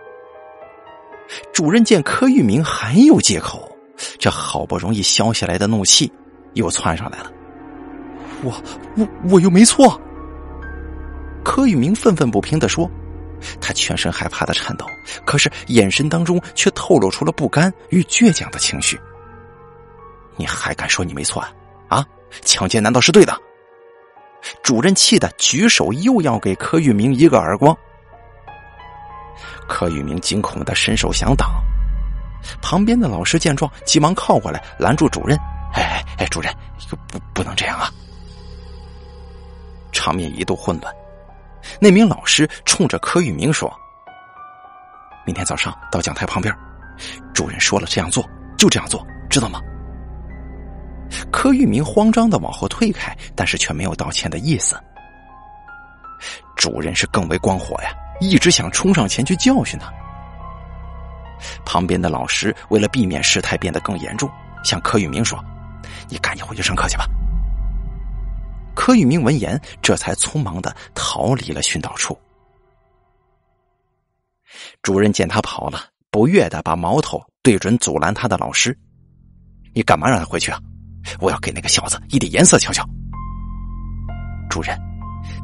[1.54, 3.70] 主任见柯玉明还有借口，
[4.18, 6.12] 这好不容易消下来的怒气
[6.54, 7.32] 又窜上来了。
[8.42, 8.52] 我
[8.96, 10.00] 我我又没错。
[11.44, 12.90] 柯玉明愤愤不平的说，
[13.62, 14.86] 他全身害怕的颤抖，
[15.26, 19.00] 可是眼神当中却透露出了不甘与倔强的情绪。
[20.36, 21.52] 你还敢说你没错啊？
[21.90, 22.06] 啊，
[22.44, 23.36] 抢劫难道是对的？
[24.64, 27.76] 主任气得举手，又要给柯玉明一个耳光。
[29.68, 31.50] 柯玉明惊恐的伸手想挡，
[32.62, 35.38] 旁边的老师见状，急忙靠过来拦住主任
[35.76, 36.52] ：“哎哎哎，主任，
[37.12, 37.92] 不不能这样啊！”
[39.92, 40.94] 场面一度混乱。
[41.80, 43.72] 那名老师冲着柯玉明说
[45.26, 46.54] ：“明天早上到讲台旁边，
[47.34, 49.62] 主任说了这样做，就这样做，知道吗？”
[51.32, 54.80] 柯玉明慌张的往后退开，但是却没有道歉的意思。
[56.56, 59.92] 主任是更为光火呀，一直想冲上前去教训他。
[61.66, 64.30] 旁边的老师为了避免事态变得更严重，
[64.64, 65.44] 向柯玉明说
[66.10, 67.06] ：“你赶紧回去上课去吧。”
[68.76, 72.18] 柯玉明闻言，这才匆忙的逃离了训导处。
[74.82, 78.78] 主任见他跑了，不悦的把矛头对准阻拦他的老师
[79.74, 80.60] ：“你干嘛让他回去啊？”
[81.20, 82.88] 我要给那个小子一点颜色瞧瞧。
[84.50, 84.78] 主任，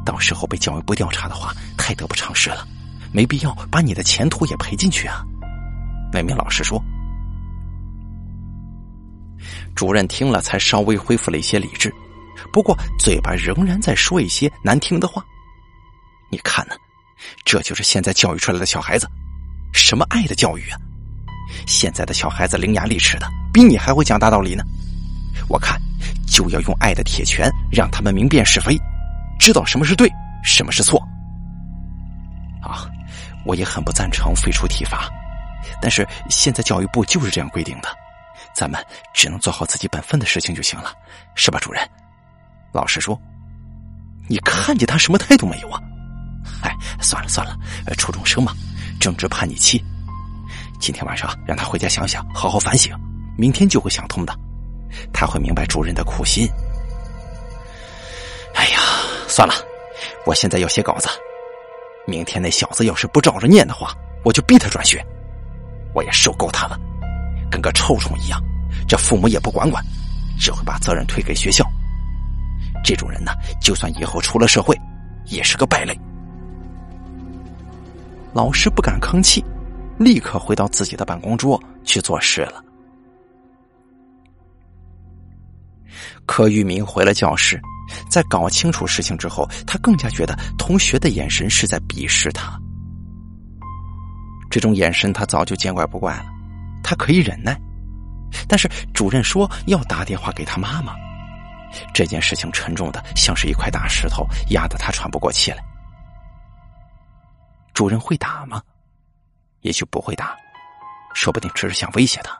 [0.04, 2.66] 到时候被教育部调查的话，太得不偿失了，
[3.12, 5.24] 没必要把你的前途也赔进去啊。
[6.12, 6.82] 那名老师说。
[9.74, 11.94] 主任听了，才稍微恢复了一些理智，
[12.56, 15.22] 不过嘴巴仍然在说一些难听的话。
[16.30, 16.74] 你看呢？
[17.44, 19.06] 这就是现在教育出来的小孩子，
[19.74, 20.80] 什么爱的教育啊？
[21.66, 24.64] 现在的小孩子伶牙俐齿的，比你还会讲大道理呢。
[25.50, 25.78] 我看，
[26.26, 28.74] 就要用爱的铁拳，让他们明辨是非，
[29.38, 30.10] 知道什么是对，
[30.42, 30.98] 什么是错。
[32.62, 32.88] 啊，
[33.44, 35.10] 我也很不赞成废除体罚，
[35.82, 37.88] 但是现在教育部就是这样规定的，
[38.54, 40.90] 咱们只能做好自己本分的事情就行了，
[41.34, 41.86] 是吧，主任？
[42.72, 43.18] 老实说，
[44.28, 45.80] 你看见他什么态度没有啊？
[46.62, 47.56] 哎，算了算了，
[47.96, 48.52] 初中生嘛，
[49.00, 49.82] 正值叛逆期，
[50.78, 52.94] 今天晚上让他回家想想，好好反省，
[53.36, 54.34] 明天就会想通的。
[55.12, 56.48] 他会明白主任的苦心。
[58.54, 58.78] 哎呀，
[59.26, 59.54] 算了，
[60.24, 61.08] 我现在要写稿子。
[62.06, 63.92] 明天那小子要是不照着念的话，
[64.24, 65.04] 我就逼他转学。
[65.92, 66.78] 我也受够他了，
[67.50, 68.40] 跟个臭虫一样，
[68.86, 69.84] 这父母也不管管，
[70.38, 71.66] 只会把责任推给学校。
[72.86, 74.80] 这种人呢，就算以后出了社会，
[75.24, 75.98] 也是个败类。
[78.32, 79.44] 老师不敢吭气，
[79.98, 82.62] 立刻回到自己的办公桌去做事了。
[86.26, 87.60] 柯玉明回了教室，
[88.08, 92.56] 在搞清楚事情之后，他更加觉得同学的眼神是在鄙视他。
[94.48, 96.26] 这种眼神他早就见怪不怪了，
[96.84, 97.60] 他可以忍耐，
[98.46, 100.94] 但是主任说要打电话给他妈妈，
[101.92, 105.58] 这件事情沉重的像是一块大石头，压得他喘不过气来。
[107.74, 108.62] 主任会打吗？
[109.60, 110.36] 也许不会打，
[111.14, 112.38] 说不定只是想威胁他。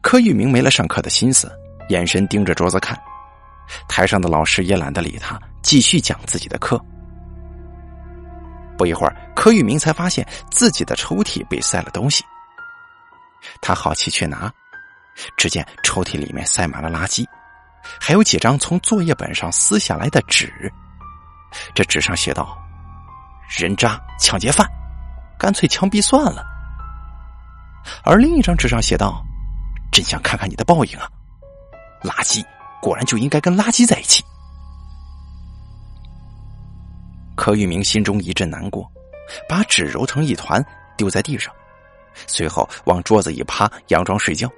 [0.00, 1.50] 柯玉明没了上课的心思，
[1.88, 3.00] 眼神盯着桌子看。
[3.88, 6.78] 台上的老师也懒得理他，继续讲自己的课。
[8.76, 12.24] 不一会儿，柯玉明才发现自己的抽屉被塞了东西。
[13.62, 14.52] 他好奇去拿，
[15.36, 17.26] 只见抽屉里面塞满了垃圾，
[18.00, 20.72] 还有几张从作业本上撕下来的纸。
[21.74, 22.56] 这纸上写道
[23.58, 24.66] ：“人渣、抢劫犯，
[25.38, 26.44] 干脆枪毙算了。”
[28.04, 29.24] 而另一张纸上写道
[29.90, 31.08] ：“真想看看你的报应啊！
[32.02, 32.44] 垃圾。”
[32.80, 34.24] 果然就应该跟垃圾在一起。
[37.36, 38.90] 柯玉明心中一阵难过，
[39.46, 40.64] 把纸揉成一团
[40.96, 41.52] 丢在地上，
[42.26, 44.50] 随后往桌子一趴，佯装睡觉。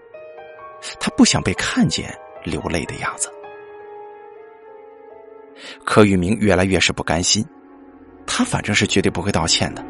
[0.99, 2.13] 他不想被看见
[2.45, 3.33] 流泪的样子。
[5.85, 7.45] 柯玉明越来越是不甘心，
[8.27, 9.85] 他反正是绝对不会道歉的，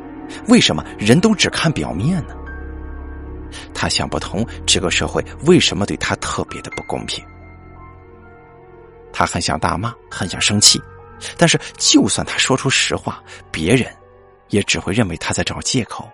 [0.49, 2.34] 为什么人都只看表面呢？
[3.74, 7.24] 他想不通这个社会为什么对他特别的不公平。
[9.12, 10.80] 他很想大骂，很想生气，
[11.36, 13.86] 但是就算他说出实话，别人
[14.49, 16.11] 也只会认为他在找借口。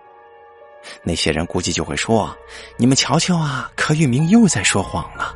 [1.03, 2.35] 那些人估计就会说
[2.77, 5.35] ：“你们瞧瞧啊，柯玉明又在说谎了。”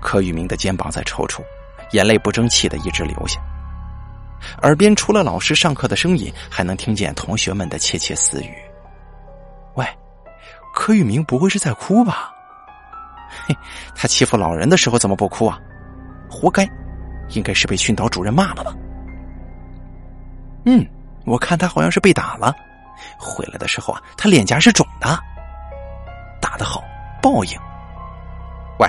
[0.00, 1.42] 柯玉明的肩膀在抽搐，
[1.92, 3.40] 眼泪不争气的一直流下，
[4.62, 8.54] 耳边除了老师上课的声音，还能听见同学们的窃窃私语。
[9.76, 9.86] 喂，
[10.74, 12.32] 柯玉明不会是在哭吧？
[13.46, 13.56] 嘿，
[13.94, 15.58] 他欺负老人的时候怎么不哭啊？
[16.30, 16.68] 活该，
[17.30, 18.74] 应该是被训导主任骂了吧？
[20.66, 20.86] 嗯，
[21.24, 22.54] 我看他好像是被打了。
[23.18, 25.18] 回来的时候啊，他脸颊是肿的。
[26.40, 26.82] 打得好，
[27.22, 27.58] 报应。
[28.78, 28.88] 喂，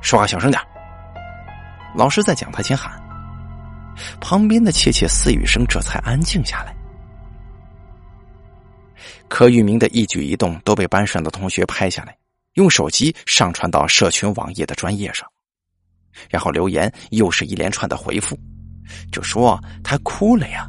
[0.00, 0.60] 说话小声点。
[1.94, 2.92] 老师在讲台前喊，
[4.20, 6.74] 旁边的窃窃私语声这才安静下来。
[9.28, 12.16] 柯玉明的一举一动都被班上的同学拍下来。
[12.54, 15.24] 用手机上传到社群网页的专业上，
[16.28, 18.36] 然后留言又是一连串的回复，
[19.12, 20.68] 就说他哭了呀，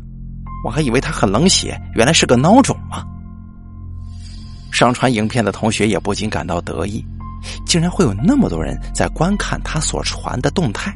[0.63, 3.05] 我还以为他很冷血，原来是个孬种啊！
[4.71, 7.03] 上传影片的同学也不禁感到得意，
[7.65, 10.95] 竟然会有那么多人在观看他所传的动态。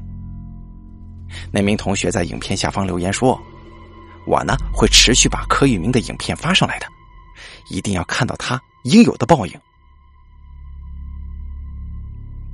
[1.51, 3.39] 那名同学在影片下方留言说
[4.25, 6.85] ：“我呢会持续把柯玉明的影片发上来的，
[7.69, 9.53] 一定要看到他应有的报应。”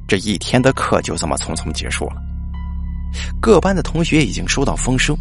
[0.07, 2.15] 这一天的课就这么匆匆结束了。
[3.39, 5.15] 各班的同学已经收到风声，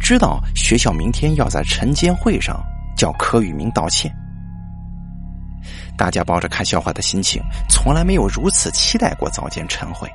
[0.00, 2.62] 知道学校明天要在晨间会上
[2.96, 4.14] 叫柯宇明道歉。
[5.96, 10.08] 大家抱着看笑话的心情，从来没有如此期待过早间晨会。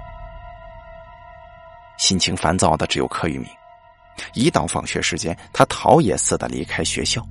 [1.98, 3.48] 心情烦躁的只有柯宇明，
[4.34, 7.26] 一到放学时间，他逃也似的离开学校。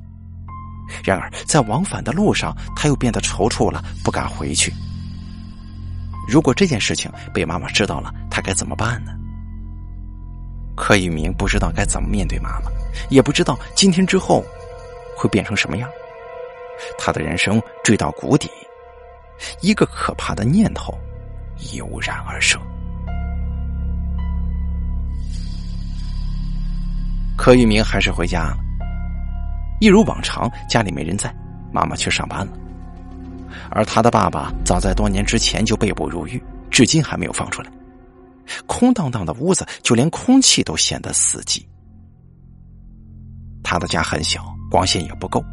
[1.05, 4.73] 然而在往返的路上，他又变得踌躇了，不敢回去。
[6.29, 9.13] 如果这件事情被妈妈知道了，他该怎么办呢？
[10.81, 12.73] 柯以明不知道该怎么面对妈妈，
[13.11, 14.43] 也不知道今天之后
[15.15, 15.89] 会变成什么样。
[16.99, 18.51] 他的人生坠到谷底，
[19.61, 20.99] 一个可怕的念头
[21.75, 22.59] 油然而生。
[27.37, 28.57] 柯玉明还是回家了，
[29.81, 31.33] 一如往常，家里没人在，
[31.71, 32.53] 妈妈去上班了。
[33.71, 37.71] 而他的爸爸早在多年之前就被捕入狱，至今还没有放出来。
[38.67, 41.65] 空荡荡的屋子，就连空气都显得死寂。
[43.63, 45.45] 他的家很小，光线也不够。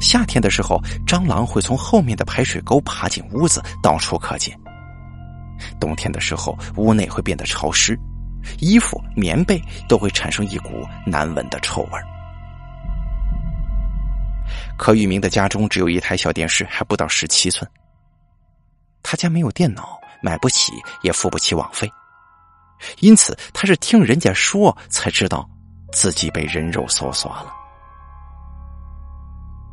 [0.00, 4.58] 夏天的时候，蟑螂会从后面的排水沟爬进屋子，到处可见。
[5.80, 7.98] 冬天的时候，屋内会变得潮湿，
[8.58, 12.00] 衣服、棉被都会产生一股难闻的臭味。
[14.76, 17.68] 柯玉明的家中只有一台小电视，还不到十七寸。
[19.02, 21.90] 他家没有电脑，买不起，也付不起网费，
[23.00, 25.48] 因此他是听人家说才知道
[25.92, 27.54] 自己被人肉搜索了。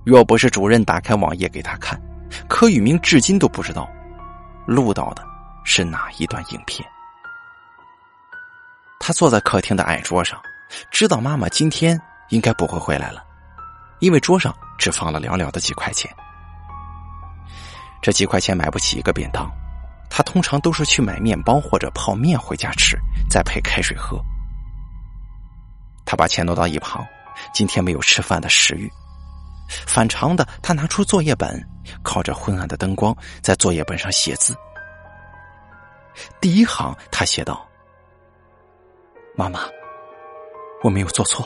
[0.05, 1.99] 若不是主任打开网页给他看，
[2.47, 3.89] 柯宇明至今都不知道
[4.65, 5.23] 录到的
[5.63, 6.87] 是哪一段影片。
[8.99, 10.39] 他坐在客厅的矮桌上，
[10.91, 11.99] 知道妈妈今天
[12.29, 13.23] 应该不会回来了，
[13.99, 14.55] 因为桌上。
[14.77, 16.13] 只放了寥寥的几块钱，
[18.01, 19.49] 这几块钱买不起一个便当，
[20.15, 22.97] 他通常都是去买面包或者泡面回家吃，
[23.29, 24.17] 再配开水喝。
[26.05, 27.05] 他把钱挪到一旁，
[27.53, 28.89] 今天没有吃饭的食欲。
[29.85, 31.61] 反常的，他拿出作业本，
[32.01, 34.55] 靠着昏暗的灯光，在作业本上写字。
[36.39, 37.67] 第一行，他写道
[39.35, 39.59] ：“妈妈，
[40.81, 41.45] 我没有做错，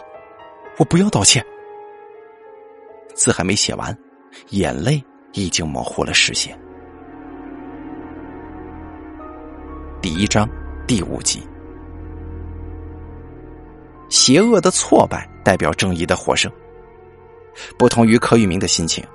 [0.78, 1.44] 我不要道歉，
[3.16, 3.98] 字还没写完，
[4.50, 5.04] 眼泪
[5.34, 6.56] 已经模糊了视线。
[10.02, 10.50] 第一章
[10.88, 11.46] 第五集，
[14.08, 16.50] 邪恶的挫败代表正义的获胜。
[17.78, 19.06] 不同于柯玉明的心情，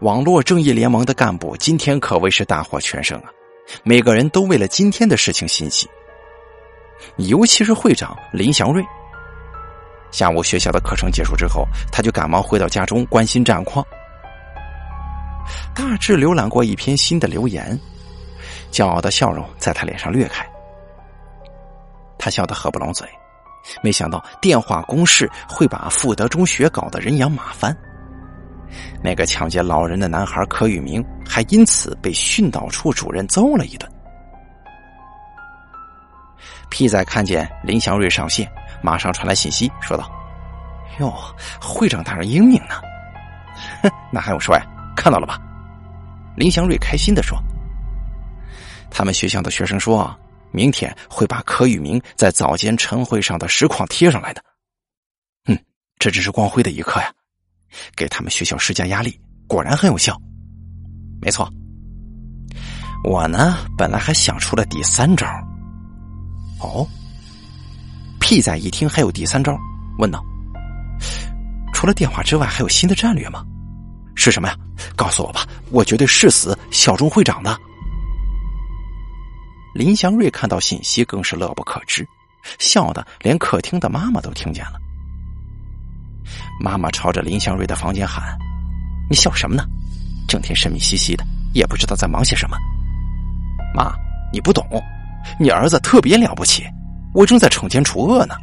[0.00, 3.30] 网络正义联盟的干部今天可谓是大获全胜啊！
[3.84, 5.86] 每个人都为了今天的事情欣喜，
[7.18, 8.82] 尤其是会长林祥瑞。
[10.10, 13.84] 下午学校的课程结束之后，他就赶忙回到家中关心战况。
[15.74, 17.78] 大致浏览过一篇新的留言，
[18.76, 20.46] 骄傲的笑容在他脸上掠开。
[22.18, 23.08] 他笑得合不拢嘴，
[23.82, 27.74] 没想到电话攻势会把富德中学搞得人仰马翻。
[29.02, 33.90] 那个抢劫老人的男孩柯宇明，还因此被训导处主任揍了一顿。
[36.68, 38.46] 屁仔看见林祥瑞上线。
[38.82, 40.10] 马上传来信息，说道
[41.00, 41.10] ：“哟，
[41.58, 42.74] 会长大人英明呢！
[43.82, 44.62] 哼， 那还用说呀？
[44.94, 45.40] 看到了吧？”
[46.36, 47.38] 林祥瑞开心的说
[48.96, 50.18] ：“他们学校的学生说，
[50.52, 54.42] 明天会把柯宇明在早间晨会上的实况贴上来的。
[55.44, 55.58] 嗯，
[55.98, 57.12] 这真是光辉的一刻呀！
[57.94, 60.18] 给他们学校施加压力，果然很有效。
[61.20, 61.46] 没错，
[63.04, 65.26] 我呢，本来还想出了第三招。
[66.60, 66.88] 哦。”
[68.18, 69.54] 屁仔一听还有第三招，
[69.98, 70.24] 问道
[71.74, 73.44] ：“除了电话之外，还有新的战略吗？
[74.14, 74.56] 是什么呀？
[74.96, 77.54] 告诉我吧，我绝对誓死效忠会长的。”
[79.76, 82.02] 林祥瑞看到信息更是乐不可支，
[82.58, 84.80] 笑得连客厅的妈妈都听见了。
[86.58, 88.34] 妈妈朝着林祥瑞的房间喊
[89.10, 89.66] ：“你笑什么呢？
[90.26, 91.22] 整天神秘兮兮的，
[91.52, 92.56] 也不知道在忙些什么。”
[93.76, 93.94] 妈，
[94.32, 94.66] 你不懂，
[95.38, 96.64] 你儿子特别了不起。
[97.12, 98.34] 我正在惩奸除恶呢，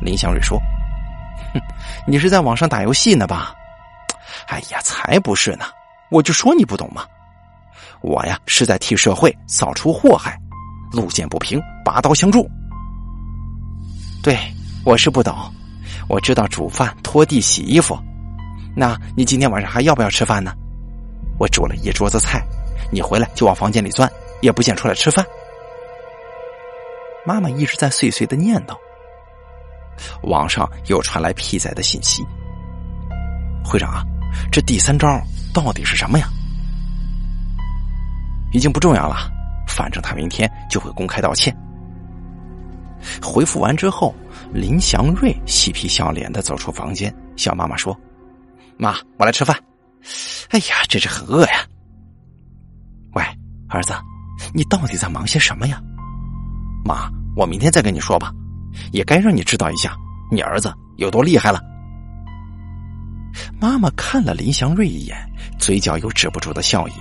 [0.00, 0.58] 林祥瑞说
[1.52, 1.60] ：“哼，
[2.06, 3.54] 你是在网上打游戏呢吧？
[4.46, 5.66] 哎呀，才不是呢！
[6.10, 7.04] 我就说你不懂嘛，
[8.00, 10.38] 我呀是在替社会扫除祸害，
[10.92, 12.48] 路见不平拔刀相助。
[14.22, 14.38] 对，
[14.84, 15.34] 我是不懂，
[16.08, 17.98] 我知道煮饭、拖地、洗衣服。
[18.76, 20.52] 那你今天晚上还要不要吃饭呢？
[21.38, 22.40] 我煮了一桌子菜，
[22.90, 25.24] 你回来就往房间里钻，也不见出来吃饭。”
[27.26, 28.76] 妈妈一直在碎碎的念叨。
[30.22, 32.24] 网上又传来屁仔的信息
[33.64, 34.02] ：“会长啊，
[34.50, 35.06] 这第三招
[35.52, 36.28] 到底是什么呀？”
[38.52, 39.30] 已经不重要了，
[39.74, 41.56] 反正他明天就会公开道歉。
[43.20, 44.14] 回复完之后，
[44.52, 47.98] 林祥瑞嬉皮笑脸的走出房间，向妈妈说
[48.76, 49.56] ：“妈，我来吃饭。
[50.50, 51.66] 哎呀，真是很饿呀。
[53.14, 53.24] 喂，
[53.68, 53.92] 儿子，
[54.54, 55.80] 你到底在忙些什么呀？”
[56.84, 58.32] 妈，我明天再跟你说吧，
[58.92, 59.96] 也该让你知道一下
[60.30, 61.60] 你儿子有多厉害了。
[63.58, 65.16] 妈妈看了林祥瑞一眼，
[65.58, 66.92] 嘴角有止不住的笑意。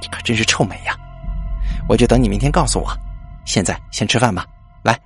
[0.00, 0.96] 你可真是臭美呀！
[1.88, 2.92] 我就等你明天告诉我。
[3.44, 4.44] 现在先吃饭吧，
[4.82, 4.98] 来。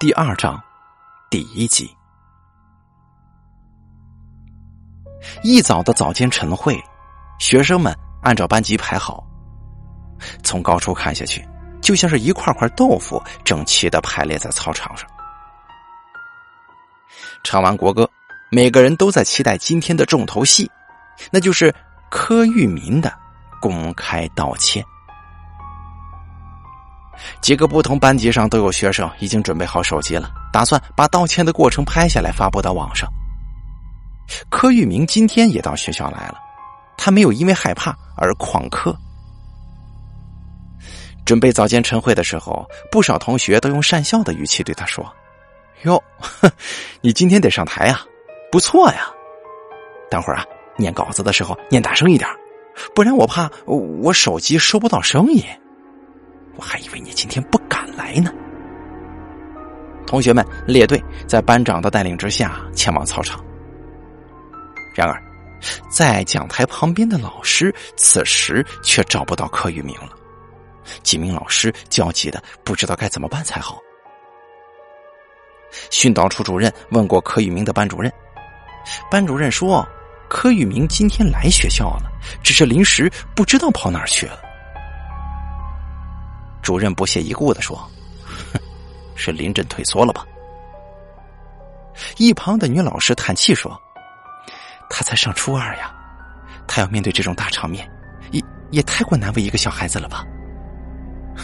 [0.00, 0.60] 第二章，
[1.30, 1.94] 第一集。
[5.42, 6.82] 一早的早间晨会，
[7.38, 9.22] 学生们按照班级排好。
[10.42, 11.46] 从高处看下去，
[11.82, 15.06] 就像是一块块豆腐整齐的排列在操场上。
[17.42, 18.08] 唱完国歌，
[18.50, 20.70] 每个人都在期待今天的重头戏，
[21.30, 21.74] 那就是
[22.16, 23.12] 柯玉民的
[23.60, 24.84] 公开道歉。
[27.40, 33.10] 几个不同班级上都有学生已经准备好手机了，打算把道歉的过程拍下来发布到网上。
[34.48, 36.38] 柯玉明今天也到学校来了，
[36.96, 38.96] 他没有因为害怕而旷课。
[41.26, 45.04] 准备早间晨会的时候，不少同学都用讪笑的语气对他说
[45.82, 46.00] ：“哟，
[47.02, 48.00] 你今天得上台呀，
[48.52, 49.08] 不错呀。
[50.08, 50.44] 等会儿啊，
[50.76, 52.28] 念稿子的时候念大声一点，
[52.94, 55.42] 不然我怕我手机收不到声音。
[56.56, 58.32] 我还以为你今天不敢来呢。”
[60.06, 63.42] 同学们列队在班长的带领之下前往操场。
[64.94, 65.20] 然而，
[65.90, 70.10] 在讲台旁边的老师此时却找不到柯玉明了。
[71.02, 73.80] 几名老师焦急的不知道该怎么办才好。
[75.90, 78.12] 训导处主任问过柯宇明的班主任，
[79.10, 79.84] 班主任说
[80.28, 82.10] 柯宇明今天来学校了，
[82.42, 84.38] 只是临时不知道跑哪儿去了。
[86.62, 87.76] 主任不屑一顾的说
[88.24, 88.58] ：“哼，
[89.14, 90.26] 是临阵退缩了吧？”
[92.16, 93.80] 一旁的女老师叹气说
[94.90, 95.94] ：“他才上初二呀，
[96.66, 97.88] 他要面对这种大场面，
[98.32, 100.24] 也也太过难为一个小孩子了吧？”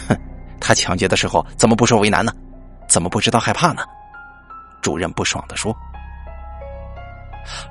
[0.07, 0.17] 哼，
[0.59, 2.33] 他抢劫的时候怎么不说为难呢？
[2.89, 3.83] 怎么不知道害怕呢？
[4.81, 5.73] 主任不爽的说。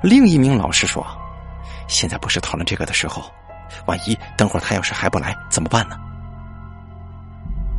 [0.01, 1.05] 另一名老师说
[1.87, 3.23] ：“现在不是讨论这个的时候，
[3.85, 5.97] 万一等会儿他要是还不来怎么办呢？”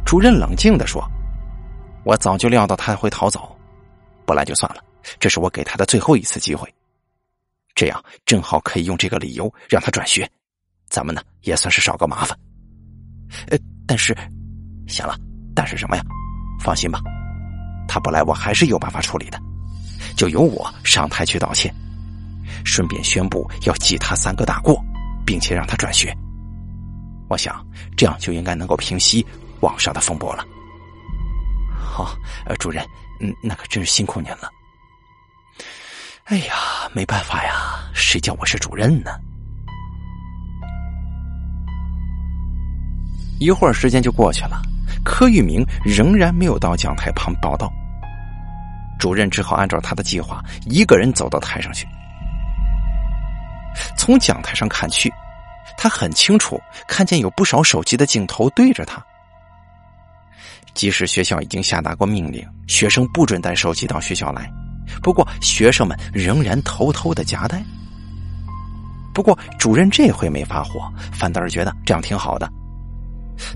[0.04, 1.02] 主任冷静的说
[2.04, 3.56] ：“我早就料到他会逃走，
[4.26, 4.82] 不来就算了，
[5.18, 6.72] 这是我给他的最后一次机会。
[7.74, 10.30] 这样正好可以用这个理由让他转学，
[10.88, 12.38] 咱们呢也算是少个麻烦。
[13.48, 14.14] 呃，但是，
[14.86, 15.16] 行了，
[15.54, 16.02] 但是什么呀？
[16.60, 17.00] 放心吧，
[17.88, 19.40] 他不来我还是有办法处理的，
[20.16, 21.74] 就由我上台去道歉，
[22.64, 24.82] 顺便宣布要记他三个大过，
[25.24, 26.16] 并且让他转学。
[27.28, 27.64] 我想
[27.96, 29.26] 这样就应该能够平息。”
[29.62, 30.44] 网上的风波了。
[31.78, 32.84] 好，呃，主任，
[33.20, 34.50] 嗯，那可真是辛苦您了。
[36.24, 36.54] 哎呀，
[36.92, 39.12] 没办法呀，谁叫我是主任呢？
[43.38, 44.60] 一会儿时间就过去了，
[45.04, 47.72] 柯玉明仍然没有到讲台旁报道。
[49.02, 51.88] 主任只好按照他的计划，一个人走到台上去。
[53.98, 55.12] 从讲台上看去，
[55.76, 59.04] 他很清楚看见有不少手机的镜头对着他。
[60.72, 64.48] 即使学校已经下达过命令，学生不准带手机到学校来，
[65.02, 67.60] 不过学生们仍然偷偷的夹带。
[69.12, 72.48] 不过主任这回没发火，反倒是觉得这样挺好的。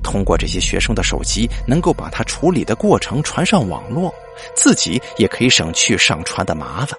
[0.02, 4.12] 通过这些学生的手机，能够把他处理的过程传上网络，
[4.54, 6.98] 自己也可以省去上传的麻烦。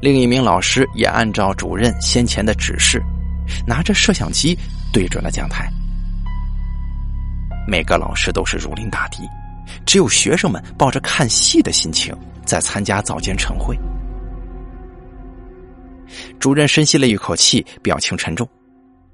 [0.00, 3.02] 另一名老师也按照主任先前的指示，
[3.66, 4.56] 拿着摄像机
[4.92, 5.68] 对准了讲台。
[7.66, 9.22] 每个老师都是如临大敌，
[9.84, 12.16] 只有学生们抱着看戏的心情
[12.46, 13.76] 在参加早间晨会。
[16.40, 18.48] 主任深吸了一口气，表情沉重，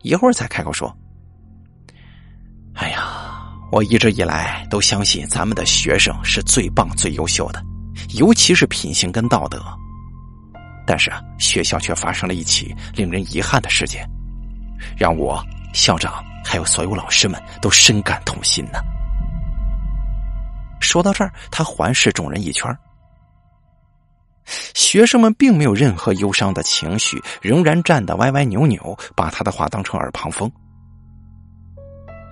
[0.04, 0.94] 一会儿才开口说
[2.76, 3.42] ：“哎呀，
[3.72, 7.64] 我一直以来都相信咱们的学生是最棒、最优秀的，
[8.10, 9.64] 尤其是品行跟道德。
[10.86, 14.06] 但是啊，学校却发生了一起令人遗憾的事件，
[14.96, 15.42] 让我
[15.72, 18.78] 校长。”还有所有老师们都深感痛心呢。
[20.78, 22.70] 说到这儿，他环视众人一圈
[24.46, 30.50] 学生们并没有任何忧伤的情绪，仍然站得歪歪扭扭，把他的话当成耳旁风。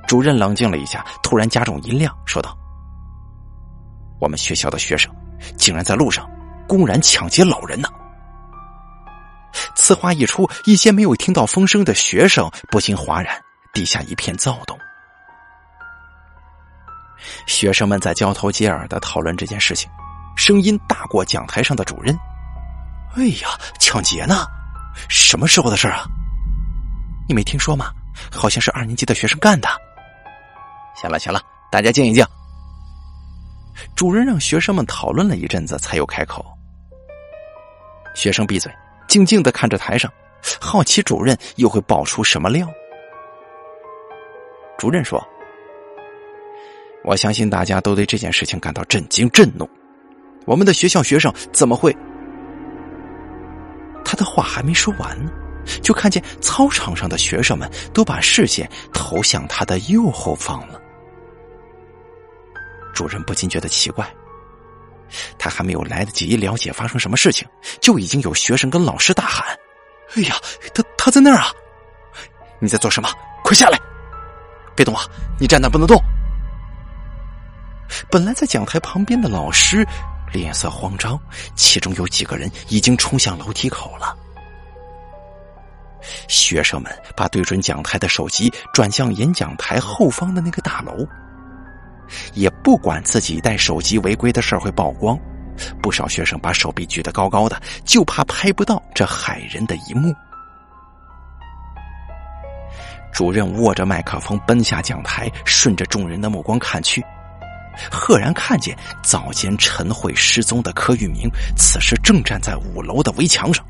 [0.06, 2.56] 主任冷静了一下，突然加重音量说道
[4.20, 5.10] ：“我们学校的学生
[5.56, 6.28] 竟然在路上
[6.68, 7.88] 公然抢劫老人呢！”
[9.74, 13.34] 此话一出，一些没有听到风声的学生不禁哗然。
[13.74, 14.78] 地下一片躁动，
[17.46, 19.90] 学生们在交头接耳的讨论这件事情，
[20.36, 22.16] 声音大过讲台上的主任。
[23.14, 24.46] 哎呀，抢劫呢？
[25.08, 26.04] 什么时候的事啊？
[27.28, 27.92] 你没听说吗？
[28.30, 29.68] 好像是二年级的学生干的。
[30.94, 32.24] 行了行了，大家静一静。
[33.96, 36.44] 主任让学生们讨论了一阵子，才又开口。
[38.14, 38.70] 学生闭嘴，
[39.08, 40.12] 静静的看着台上，
[40.60, 42.68] 好奇主任又会爆出什么料。
[44.78, 45.22] 主任说
[47.04, 49.68] ：“我相信大家都对这件事情感到震惊、震怒。
[50.44, 51.96] 我们的学校学生怎么会？”
[54.04, 55.30] 他的话还没说完呢，
[55.82, 60.80] 就看见操场上的学生们都把视线投向他的右后方了。
[62.92, 64.06] 主任不禁觉得奇怪，
[65.38, 67.48] 他还没有来得及了解发生什么事情，
[67.80, 69.46] 就已经有学生跟老师大喊
[70.14, 70.34] ：“哎呀，
[70.74, 71.50] 他他在那儿啊！
[72.58, 73.08] 你在做什么？
[73.42, 73.78] 快下来！”
[74.76, 75.04] 别动啊！
[75.40, 75.98] 你站那不能动。
[78.10, 79.86] 本来在讲台旁边的老师
[80.32, 81.18] 脸色慌张，
[81.54, 84.16] 其中有几个人已经冲向楼梯口了。
[86.26, 91.06] 学生们把对准讲台的手机转向演讲台后方的那个大楼，
[92.34, 95.18] 也不管自己带手机违规的事会曝光。
[95.82, 100.12] 不少学生把手臂举得高高的，就怕拍不到这骇人的一幕。
[103.12, 107.04] 主任握着麦克风奔下讲台，顺着众人的目光看去，
[107.90, 113.66] 赫然看见早间晨会失踪的柯玉明，此时正站在五楼的围墙上，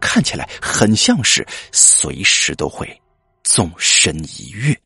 [0.00, 3.00] 看起来很像是随时都会
[3.44, 4.76] 纵身一跃。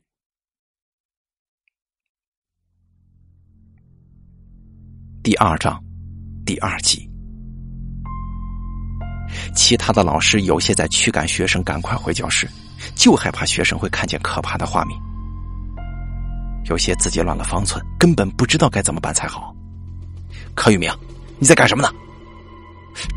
[5.23, 5.83] 第二章，
[6.45, 7.11] 第二集，
[9.55, 12.49] 其他的老师有些在驱赶学生赶快回教室。
[12.95, 15.01] 就害怕学生会看见可怕的画面，
[16.69, 19.55] 有些自己乱了方寸，根本不知道该怎么办才好。
[20.55, 20.93] 柯玉明，
[21.39, 21.93] 你在干什么呢？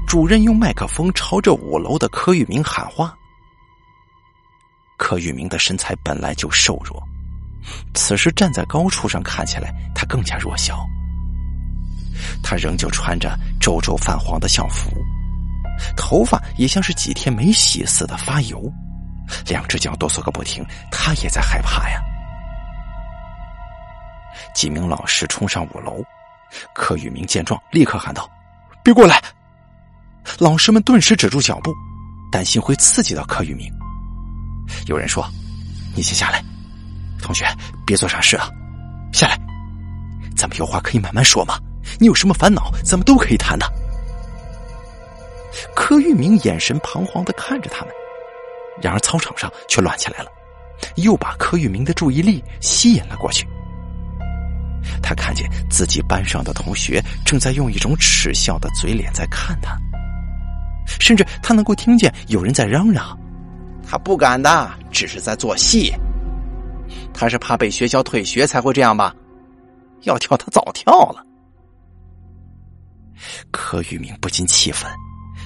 [0.06, 3.16] 主任用麦克风朝着五楼的柯玉明喊话。
[4.98, 7.02] 柯玉明的身材本来就瘦弱，
[7.94, 10.86] 此时站在高处上看起来他更加弱小。
[12.44, 14.92] 他仍旧穿着皱皱泛黄的校服，
[15.96, 18.70] 头发也像是几天没洗似的发油，
[19.48, 20.62] 两只脚哆嗦个不停。
[20.92, 22.02] 他也在害怕呀。
[24.54, 26.04] 几名老师冲上五楼，
[26.74, 28.30] 柯宇明见状立刻喊道
[28.84, 29.22] ：“别过来！”
[30.38, 31.74] 老师们顿时止住脚步，
[32.32, 33.72] 担心会刺激到柯宇明。
[34.88, 35.26] 有人说
[35.96, 36.44] ：“你先下来，
[37.22, 37.46] 同学，
[37.86, 38.50] 别做傻事啊，
[39.12, 39.38] 下来，
[40.36, 41.58] 咱们有话可以慢慢说嘛。
[42.00, 43.66] 你有什么烦恼，咱们都可以谈的。”
[45.76, 47.94] 柯玉明眼神彷徨的看着他们，
[48.82, 50.30] 然而操场上却乱起来了，
[50.98, 53.48] 又把柯玉明的注意力吸引了过去。
[55.02, 59.78] 他看见自己班上的同学正在用一种耻笑的嘴脸在看他，
[61.00, 63.18] 甚至他能够听见有人在嚷嚷
[63.88, 65.94] ：“他不敢的，只是在做戏。
[67.14, 69.14] 他是怕被学校退学才会这样吧？
[70.04, 71.24] 要跳他早跳了。”
[73.52, 74.90] 柯玉明不禁气愤：“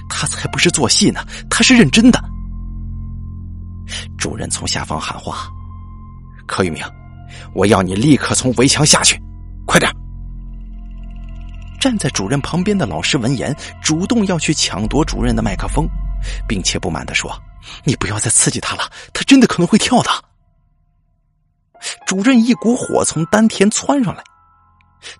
[0.09, 2.23] 他才不是做戏呢，他是认真的。”
[4.17, 5.47] 主任从下方喊话
[6.47, 6.83] ：“柯玉明。”
[7.53, 9.19] 我要你立刻从围墙下去，
[9.65, 9.91] 快点！
[11.79, 15.85] 站在主任旁边的老师闻言，主动要去抢夺主任的麦克风，
[16.47, 17.37] 并且不满的说
[17.83, 20.09] ：“你不要再刺激他了，他真的可能会跳的。”
[22.07, 24.23] 主任一股火从丹田窜上来，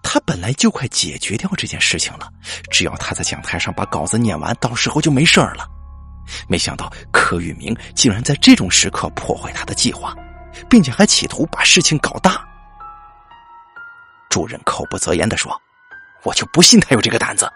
[0.01, 2.30] 他本来就快解决掉这件事情了，
[2.72, 5.68] 只要他在讲台上把稿子念完，到时候就没事了。
[6.47, 10.16] 没想到柯玉明竟然在这种时刻破坏他的计划。
[10.69, 12.43] 并且还企图把事情搞大。
[14.29, 15.61] 主任口不择言的说
[16.23, 17.51] ：“我就不信他有这个胆子，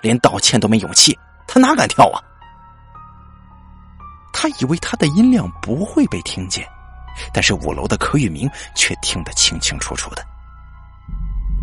[0.00, 2.22] 连道歉都没勇气，他哪敢跳啊？”
[4.32, 6.66] 他以为他的音量不会被听见，
[7.32, 10.24] 但是五楼的柯玉明却听得清清楚楚的。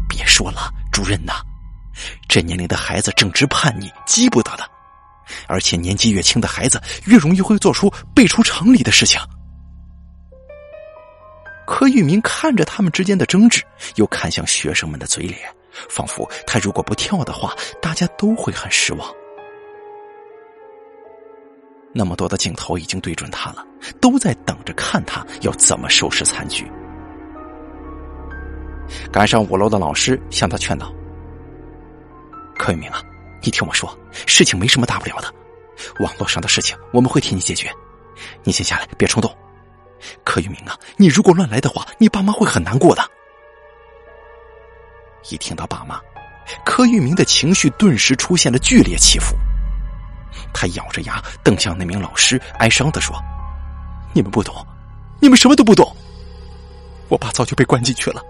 [0.10, 1.42] 别说了，主任呐，
[2.28, 4.70] 这年龄的孩子正值叛逆，急不得的，
[5.48, 9.22] 而且年纪越轻的孩子越容易会做出背出常理的事情。
[11.72, 13.64] 柯玉明看着他们之间的争执，
[13.96, 15.40] 又看向学生们的嘴脸，
[15.88, 19.10] 仿佛他如果不跳的话，大家都会很失望。
[21.94, 23.66] 那么多的镜头已经对准他了，
[24.02, 26.70] 都在等着看他要怎么收拾残局。
[29.10, 30.94] 赶上五楼的老师向他劝导
[32.60, 33.02] ：“柯玉明啊，
[33.42, 33.98] 你听我说，
[34.28, 35.34] 事情没什么大不了的，
[36.02, 37.72] 网络上的事情我们会替你解决，
[38.44, 39.34] 你先下来，别冲动。”
[40.24, 43.04] 柯玉明啊，你如果乱来的话，你爸妈会很难过的。
[45.30, 46.00] 一听到爸妈，
[46.66, 49.36] 柯玉明的情绪顿时出现了剧烈起伏。
[50.54, 53.16] 他咬着牙瞪向那名老师，哀伤的说
[54.14, 54.66] ：“你们不懂，
[55.20, 55.96] 你们什么都不懂。
[57.10, 58.22] 我爸早就被关进去了，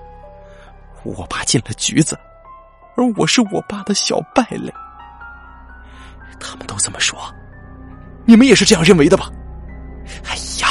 [1.03, 2.17] 我爸进了局子，
[2.97, 4.73] 而我是我爸的小败类。
[6.39, 7.33] 他们都这么说，
[8.25, 9.31] 你们也是这样认为的吧？
[10.25, 10.67] 哎呀！”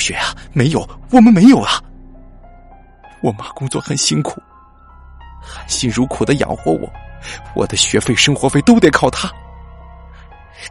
[0.00, 1.80] 雪啊，没有，我们没有啊。
[3.22, 4.42] 我妈工作很辛苦，
[5.40, 6.90] 含辛茹苦的养活我，
[7.54, 9.30] 我的学费、生活费都得靠她。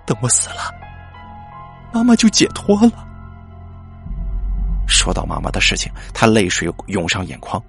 [0.05, 0.73] 等我死了，
[1.93, 2.91] 妈妈就解脱了。
[4.87, 7.63] 说到妈妈的事情，他泪水涌上眼眶。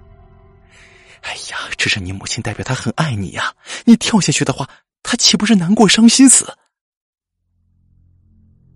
[1.21, 3.53] 哎呀，这是你母亲，代表她很爱你呀。
[3.85, 4.67] 你跳下去的话，
[5.03, 6.51] 她岂不是难过、伤心死？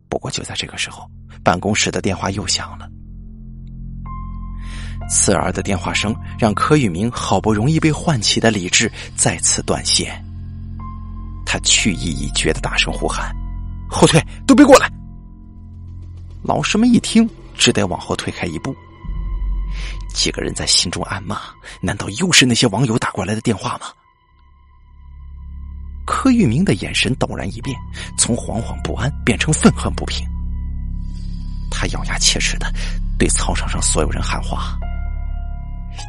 [0.10, 1.10] 不过就在这个时候。
[1.43, 2.89] 办公室的电话又响了，
[5.08, 10.20] 刺耳的电话声让柯玉明好不容易被唤起的理智再次断线。
[11.45, 13.32] 他去意已决的大声呼喊
[13.88, 14.91] ：“后退，都别过来！”
[16.41, 18.76] 老师们一听，只得往后退开一步。
[20.16, 21.41] 几个人在心中暗骂
[21.80, 23.86] ：“难道又是那些网友打过来的电话吗？”
[26.06, 27.76] 柯玉明的眼神陡然一变，
[28.18, 30.26] 从惶惶不安变成愤恨不平。
[31.72, 32.72] 他咬牙切齿的
[33.18, 34.78] 对操场上所有人喊话：“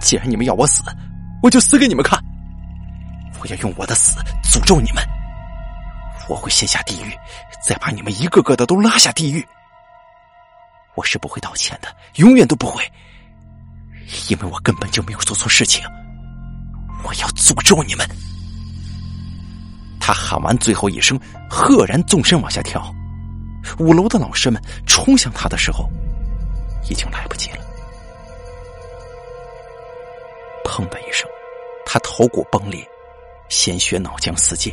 [0.00, 0.82] 既然你们要我死，
[1.42, 2.22] 我就死给你们看！
[3.40, 5.02] 我要用我的死诅咒你们！
[6.28, 7.12] 我会先下地狱，
[7.66, 9.46] 再把你们一个个的都拉下地狱！
[10.94, 12.82] 我是不会道歉的，永远都不会，
[14.28, 15.82] 因为我根本就没有做错事情！
[17.02, 18.06] 我要诅咒你们！”
[20.06, 21.18] 他喊完最后一声，
[21.50, 22.94] 赫然纵身往下跳。
[23.80, 25.90] 五楼的老师们冲向他的时候，
[26.88, 27.56] 已经来不及了。
[30.64, 31.28] 砰的一声，
[31.84, 32.88] 他头骨崩裂，
[33.48, 34.72] 鲜血脑浆四溅。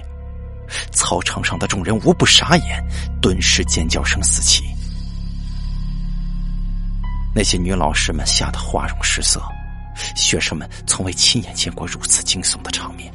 [0.92, 2.88] 操场上的众人无不傻眼，
[3.20, 4.64] 顿时尖叫声四起。
[7.34, 9.42] 那些女老师们吓得花容失色，
[10.16, 13.12] 学生们从未亲眼见过如此惊悚的场面。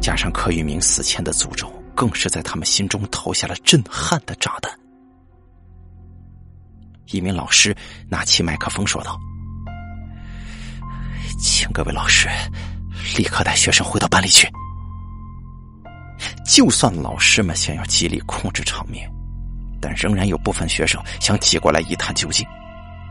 [0.00, 4.72] 加上柯玉明死前的诅咒，更是在他们心中投下了震撼的炸弹。
[7.12, 7.76] 一名老师
[8.08, 9.18] 拿起麦克风说道
[11.38, 12.28] ：“请各位老师
[13.16, 14.48] 立刻带学生回到班里去。”
[16.46, 19.10] 就算老师们想要极力控制场面，
[19.80, 22.46] 但仍然有部分学生想挤过来一探究竟，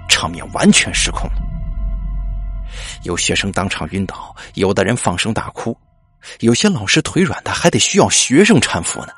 [0.09, 1.41] 场面完全失控了。
[3.03, 5.77] 有学生当场晕倒，有的人放声大哭，
[6.39, 9.13] 有些老师腿软的还得需要学生搀扶呢。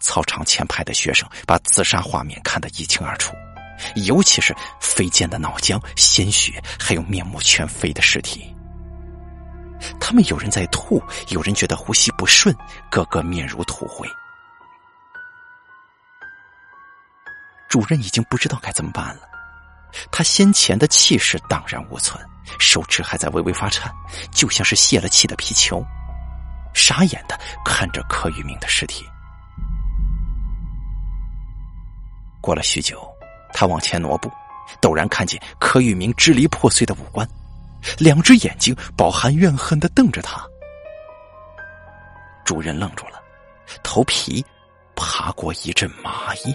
[0.00, 3.34] 操场前排的学生把自杀画面看得一清二楚，
[3.94, 8.54] 尤其是飞溅的脑浆、鲜血，还有面目全非的尸体。
[10.00, 12.54] 他们有人在吐，有人觉得呼吸不顺，
[12.90, 14.08] 个个面如土灰。
[17.68, 19.22] 主任已经不知道该怎么办了，
[20.10, 22.20] 他先前的气势荡然无存，
[22.58, 23.92] 手指还在微微发颤，
[24.30, 25.84] 就像是泄了气的皮球，
[26.74, 29.04] 傻眼的看着柯玉明的尸体。
[32.40, 33.06] 过了许久，
[33.52, 34.30] 他往前挪步，
[34.80, 37.28] 陡然看见柯玉明支离破碎的五官，
[37.98, 40.44] 两只眼睛饱含怨恨的瞪着他。
[42.44, 43.22] 主人愣住了，
[43.84, 44.44] 头皮
[44.96, 46.54] 爬过一阵麻衣。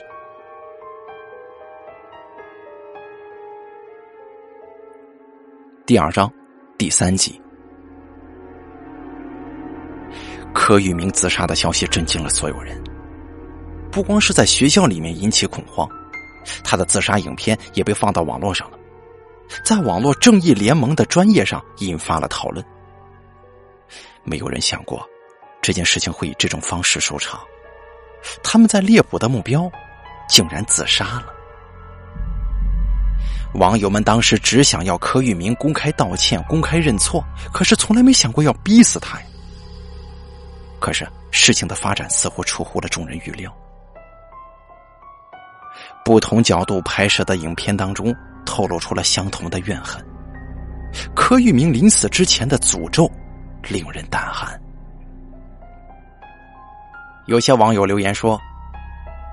[5.88, 6.30] 第二章
[6.78, 7.42] 第三集，
[10.54, 12.84] 柯玉明自杀的消息震惊了所有人。
[13.90, 15.90] 不光是在学校里面引起恐慌，
[16.62, 18.78] 他的自杀影片也被放到网络上了，
[19.64, 22.62] 在网络正义联盟的专业上引发了讨论。
[24.26, 25.08] 没有人想过
[25.62, 27.40] 这件事情会以这种方式收场，
[28.44, 29.72] 他们在猎捕的目标
[30.28, 31.37] 竟然自杀了。
[33.54, 39.26] 网友们当时只想要柯玉明公开道歉、公开认错，可是从来没想过要逼死他呀。
[40.80, 43.52] 可是事情的发展似乎出乎了众人预料。
[46.06, 50.06] 不同角度拍摄的影片当中，透露出了相同的怨恨。
[51.16, 53.12] 柯玉明临死之前的诅咒，
[53.64, 54.60] 令人胆寒。
[57.26, 58.40] 有些网友留言说：“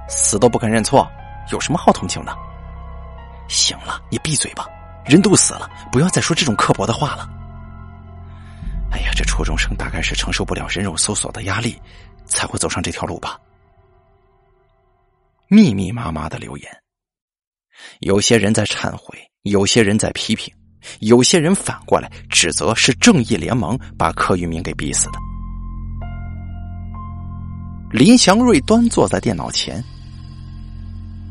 [0.09, 1.07] 死都不肯认错，
[1.53, 2.37] 有什么好同情的？”
[3.49, 4.67] 行了，你闭嘴吧，
[5.05, 7.29] 人都死了，不要再说这种刻薄的话了。
[8.91, 11.81] 哎呀，这初中生大概是承受不了人肉搜索的压力，
[12.27, 13.39] 才会走上这条路吧。
[15.49, 16.69] 密密麻麻的留言，
[18.01, 20.53] 有些人在忏悔，有些人在批评，
[21.01, 25.19] 有些人反过来指责是正义联盟把柯玉明给逼死的。
[27.91, 29.85] 林祥瑞端坐在电脑前，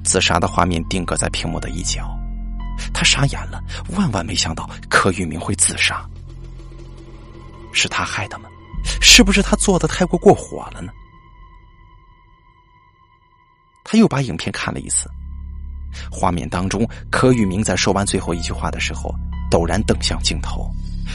[0.04, 2.08] 自杀的画面定格在屏幕的一角，
[2.94, 3.64] 他傻眼了，
[3.96, 6.08] 万万没想到柯玉明会自杀，
[7.72, 8.50] 是他害的吗？
[9.02, 10.92] 是不是他做的太过过火了呢？
[13.86, 15.10] 他又把影片看了一次，
[16.12, 19.14] 画面当中，柯玉明在说完最后一句话的时候，
[19.52, 20.70] 陡然瞪向镜头，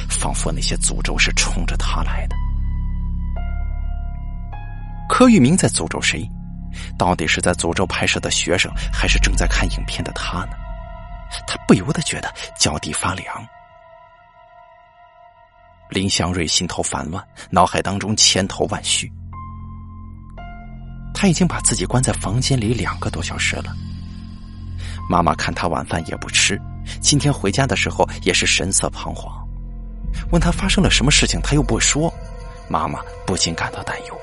[0.09, 2.37] 仿佛那些诅咒是冲着他来的。
[5.09, 6.29] 柯玉明在诅咒谁？
[6.99, 10.53] 到底是在诅咒拍摄的学生，还是正在看影片的他呢？
[11.47, 13.27] 他不由得觉得脚底发凉。
[15.91, 19.11] 林祥瑞心头烦乱，脑海当中千头万绪。
[21.15, 23.75] 他已经把自己关在房间里两个多小时了。
[25.09, 26.61] 妈妈看他晚饭也不吃，
[27.01, 29.33] 今天回家的时候也是神色彷徨。
[30.31, 32.13] 问他发生了什么事情，他又不说，
[32.69, 34.18] 妈妈不禁感到担忧。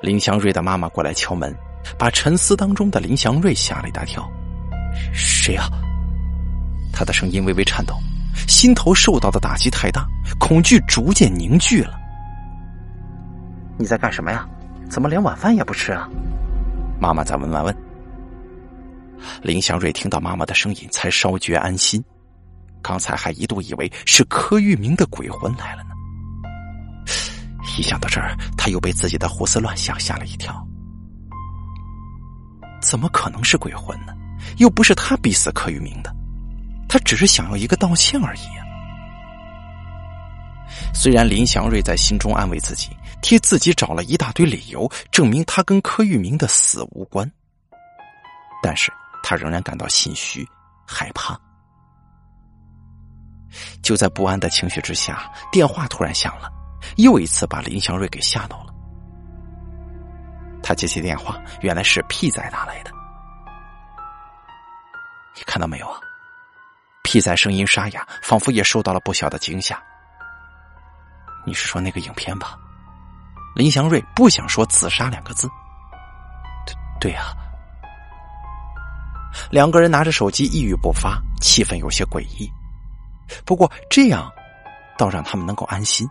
[0.00, 1.54] 林祥瑞的妈妈过来敲门，
[1.98, 4.28] 把沉思当中的林祥瑞吓了一大跳。
[5.12, 5.68] “谁啊？”
[6.92, 7.94] 他的声音微微颤抖，
[8.46, 10.06] 心头受到的打击太大，
[10.38, 11.98] 恐惧逐渐凝聚了。
[13.78, 14.46] 你在干什么呀？
[14.90, 16.08] 怎么连晚饭也不吃啊？
[16.98, 17.76] 妈妈在问完问。
[19.42, 22.02] 林祥瑞听到妈妈的声音，才稍觉安心。
[22.80, 25.90] 刚才还一度以为是柯玉明的鬼魂来了呢。
[27.78, 30.66] 一想到这儿，他又被自己的胡思乱想吓了一跳。
[32.82, 34.12] 怎么可能是鬼魂呢？
[34.56, 36.14] 又不是他逼死柯玉明的，
[36.88, 38.40] 他只是想要一个道歉而已。
[40.92, 42.90] 虽然林祥瑞在心中安慰自己。
[43.20, 47.28] 替自己找了一大堆理由，证明他跟柯玉明的死无关。
[48.62, 48.92] 但是
[49.24, 50.46] 他仍然感到心虚、
[50.86, 51.36] 害怕。
[53.82, 56.48] 就在不安的情绪之下，电话突然响了，
[56.96, 58.74] 又一次把林祥瑞给吓到了。
[60.62, 62.90] 他接起电话，原来是屁仔打来的。
[65.36, 66.00] 你看到没有啊？
[67.02, 69.80] 屁仔声音沙哑，仿佛也受到了不小的惊吓。
[71.46, 72.58] 你是说那个影片吧？
[73.54, 75.48] 林祥瑞不想说自杀两个字。
[76.66, 77.32] 对对呀。
[79.50, 82.50] 两个人拿着手机一语不发，气氛有些诡异。
[83.46, 84.30] 不过这样，
[84.98, 86.06] 倒让他们能够安心。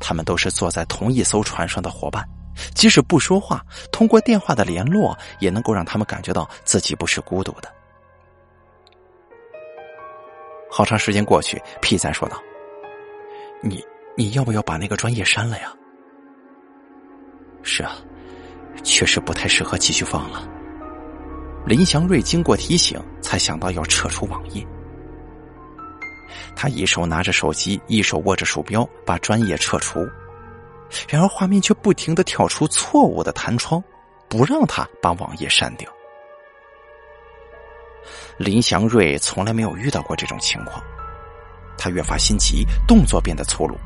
[0.00, 2.24] 他们都是坐在同一艘船上的伙伴，
[2.74, 7.72] 即使不说话，通过电话的联络，也能够让他们感觉到自己不是孤独的。
[10.70, 12.36] 好长时间过去，P 仔说道
[13.62, 13.84] ：“你
[14.16, 15.72] 你要不要把那个专业删了呀
[17.62, 17.96] ？”“是啊，
[18.82, 20.48] 确实不太适合继续放了。”
[21.64, 24.66] 林祥瑞经过提醒，才想到要撤出网页。
[26.56, 30.06] 他一手拿着手机，一手握着鼠标，把专业撤除。
[31.08, 33.82] 然而画面却不停的跳出错误的弹窗，
[34.28, 35.90] 不让他把网页删掉。
[38.36, 40.82] 林祥瑞从来没有遇到过这种情况，
[41.76, 43.76] 他越发心急，动作变得粗鲁，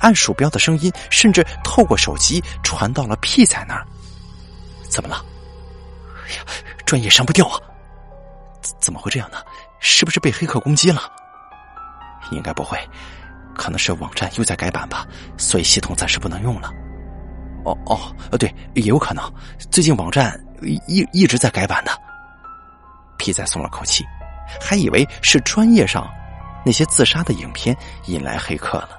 [0.00, 3.86] 按鼠标的声音甚至透过手机传到了屁仔那儿。
[4.88, 5.24] 怎么了？
[6.26, 6.44] 哎呀，
[6.84, 7.60] 专业删不掉啊！
[8.60, 9.38] 怎怎么会这样呢？
[9.78, 11.10] 是不是被黑客攻击了？
[12.36, 12.78] 应该不会，
[13.54, 15.06] 可能是网站又在改版吧，
[15.36, 16.72] 所以系统暂时不能用了。
[17.64, 19.22] 哦哦，呃，对，也有可能，
[19.70, 20.38] 最近网站
[20.86, 21.92] 一一直在改版的。
[23.18, 24.02] 皮仔松了口气，
[24.60, 26.10] 还以为是专业上
[26.64, 27.76] 那些自杀的影片
[28.06, 28.98] 引来黑客了。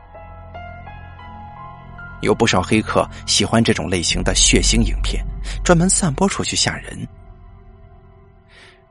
[2.22, 5.26] 有不少黑客喜欢这种类型的血腥影片，
[5.64, 7.08] 专门散播出去吓人。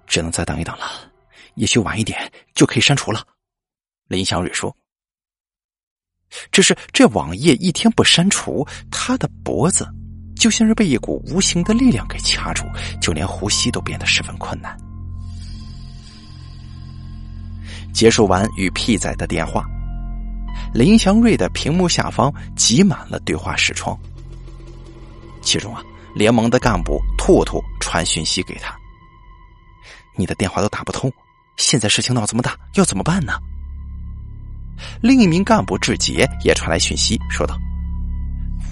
[0.09, 0.87] 只能再等一等了，
[1.55, 3.23] 也许晚一点就可以删除了。
[4.11, 4.77] 林祥瑞说
[6.51, 9.89] ：“只是这网页一天不删除，他的脖子
[10.35, 12.65] 就像是被一股无形的力量给掐住，
[13.01, 14.77] 就连呼吸都变得十分困难。”
[17.95, 19.65] 结束完与 P 仔的电话，
[20.75, 23.97] 林祥瑞的屏幕下方挤满了对话视窗，
[25.41, 25.85] 其中啊，
[26.17, 28.77] 联盟的干部兔兔传讯息给他
[30.19, 31.13] ：“你的电话都打不通，
[31.59, 33.35] 现在事情闹这么大，要怎么办呢？”
[35.01, 37.57] 另一名干部志杰也传来讯息，说道：“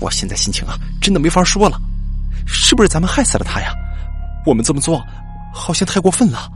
[0.00, 1.80] 我现在心情啊，真的没法说了，
[2.46, 3.72] 是不是咱们害死了他呀？
[4.46, 5.04] 我们这么做，
[5.52, 6.50] 好像太过分了。”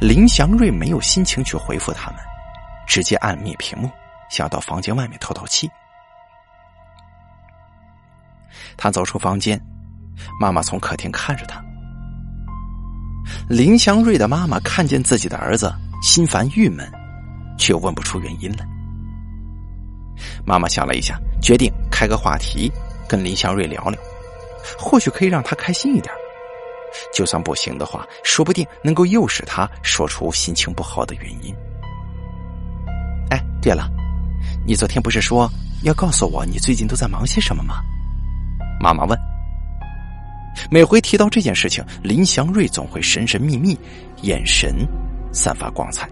[0.00, 2.20] 林祥瑞没有心情去回复他们，
[2.86, 3.90] 直接按灭屏幕，
[4.30, 5.70] 想到房间外面透透气。
[8.76, 9.60] 他走出房间，
[10.40, 11.62] 妈妈从客厅看着他。
[13.48, 15.72] 林祥瑞的妈妈看见自己的儿子。
[16.02, 16.90] 心烦郁闷，
[17.56, 18.66] 却问不出原因来。
[20.44, 22.70] 妈妈想了一下，决定开个话题，
[23.08, 23.98] 跟林祥瑞聊聊，
[24.76, 26.12] 或许可以让他开心一点。
[27.14, 31.54] 就算不行的话，说不定能够诱使他说出心情不好的原因。
[33.30, 33.88] 哎，对了，
[34.66, 35.48] 你昨天不是说
[35.84, 37.76] 要告诉我你最近都在忙些什么吗？
[38.80, 39.16] 妈妈问。
[40.68, 43.78] 每回提到这件事情，林祥瑞总会神神秘秘，
[44.22, 44.74] 眼神。
[45.32, 46.08] 散发光彩。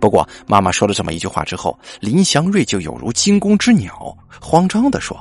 [0.00, 5.16] 不过，妈妈说了这么一句话之后，林祥瑞就有如惊弓之鸟，慌张的说：“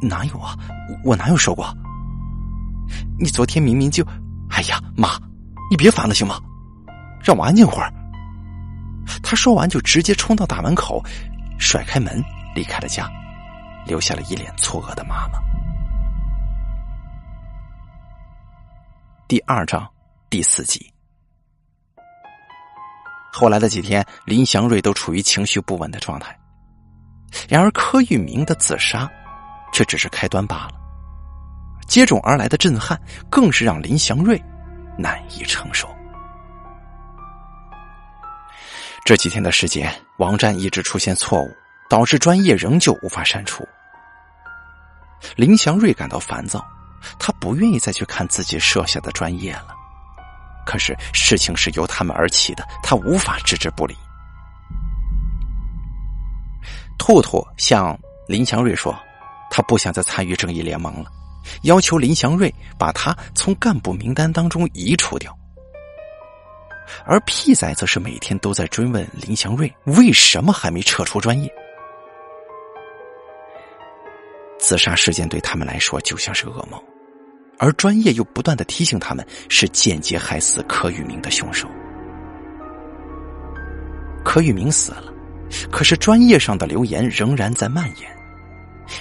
[0.00, 0.56] 哪有啊？
[1.02, 1.66] 我哪有说过？
[3.18, 4.04] 你昨天明明就……
[4.50, 5.18] 哎呀，妈，
[5.68, 6.38] 你别烦了行吗？
[7.24, 7.92] 让我安静会儿。”
[9.20, 11.02] 他说完就直接冲到大门口，
[11.58, 12.22] 甩开门
[12.54, 13.10] 离开了家，
[13.84, 15.40] 留下了一脸错愕的妈妈。
[19.26, 19.84] 第二章
[20.30, 20.91] 第四集。
[23.32, 26.38] 后来的几天，林祥瑞都处于情绪不稳的状态。
[27.48, 29.10] 然而，柯玉明的自杀
[29.72, 30.72] 却只是开端罢了。
[31.88, 34.40] 接踵而来的震撼，更是让林祥瑞
[34.98, 35.88] 难以承受。
[39.02, 41.50] 这几天的时间，网站一直出现错误，
[41.88, 43.66] 导致专业仍旧无法删除。
[45.36, 46.62] 林祥瑞感到烦躁，
[47.18, 49.74] 他不愿意再去看自己设下的专业了。
[50.64, 53.96] 可是事情是由他们而起的，他无法置之不理。
[56.98, 57.98] 兔兔向
[58.28, 58.96] 林祥瑞说
[59.50, 61.10] ：“他不想再参与正义联盟了，
[61.62, 65.36] 要求林祥瑞把他从干部名单当中移除掉。”
[67.06, 71.50] 而屁仔则是每天都在追问林祥瑞为什么还没撤出专业。
[74.58, 76.80] 自杀事件对他们来说就像是噩梦。
[77.62, 81.68] 而专业又不断的提醒他们，是间接害死柯玉明的凶手。
[84.24, 85.04] 柯玉明死了，
[85.70, 88.10] 可是专业上的留言仍然在蔓延，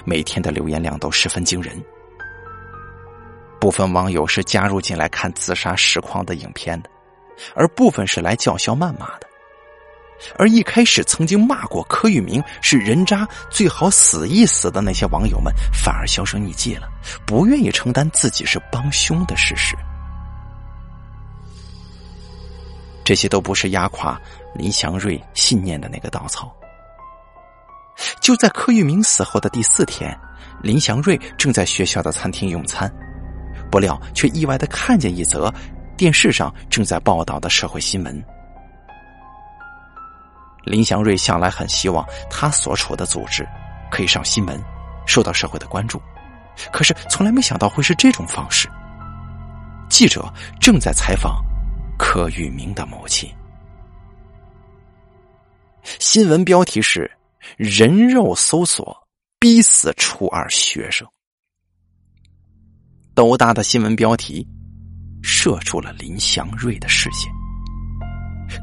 [0.05, 1.76] 每天的留言量都十分惊人。
[3.59, 6.89] 部分网友是加入进来看自杀实况的影片的，
[7.55, 9.31] 而部分是来叫嚣谩骂的。
[10.38, 16.88] 而一开始曾经骂过柯玉明是人渣，最好死一死的那些网友们，反而销声匿迹了，
[17.26, 19.76] 不愿意承担自己是帮凶的事实。
[23.03, 24.19] 这些都不是压垮
[24.53, 26.55] 林祥瑞信念的那个稻草。
[28.22, 30.17] 就在柯玉明死后的第四天，
[30.61, 32.91] 林祥瑞正在学校的餐厅用餐，
[33.69, 35.53] 不料却意外的看见一则
[35.97, 38.24] 电视上正在报道的社会新闻。
[40.64, 43.47] 林祥瑞向来很希望他所处的组织
[43.89, 44.62] 可以上新闻，
[45.05, 46.01] 受到社会的关注，
[46.72, 48.70] 可是从来没想到会是这种方式。
[49.89, 51.43] 记者正在采访
[51.97, 53.30] 柯玉明的母亲，
[55.99, 57.09] 新闻标题是
[57.57, 58.95] “人肉搜索
[59.39, 61.07] 逼死初二学生”，
[63.14, 64.47] 斗大的新闻标题
[65.22, 67.32] 射出了林祥瑞的视线。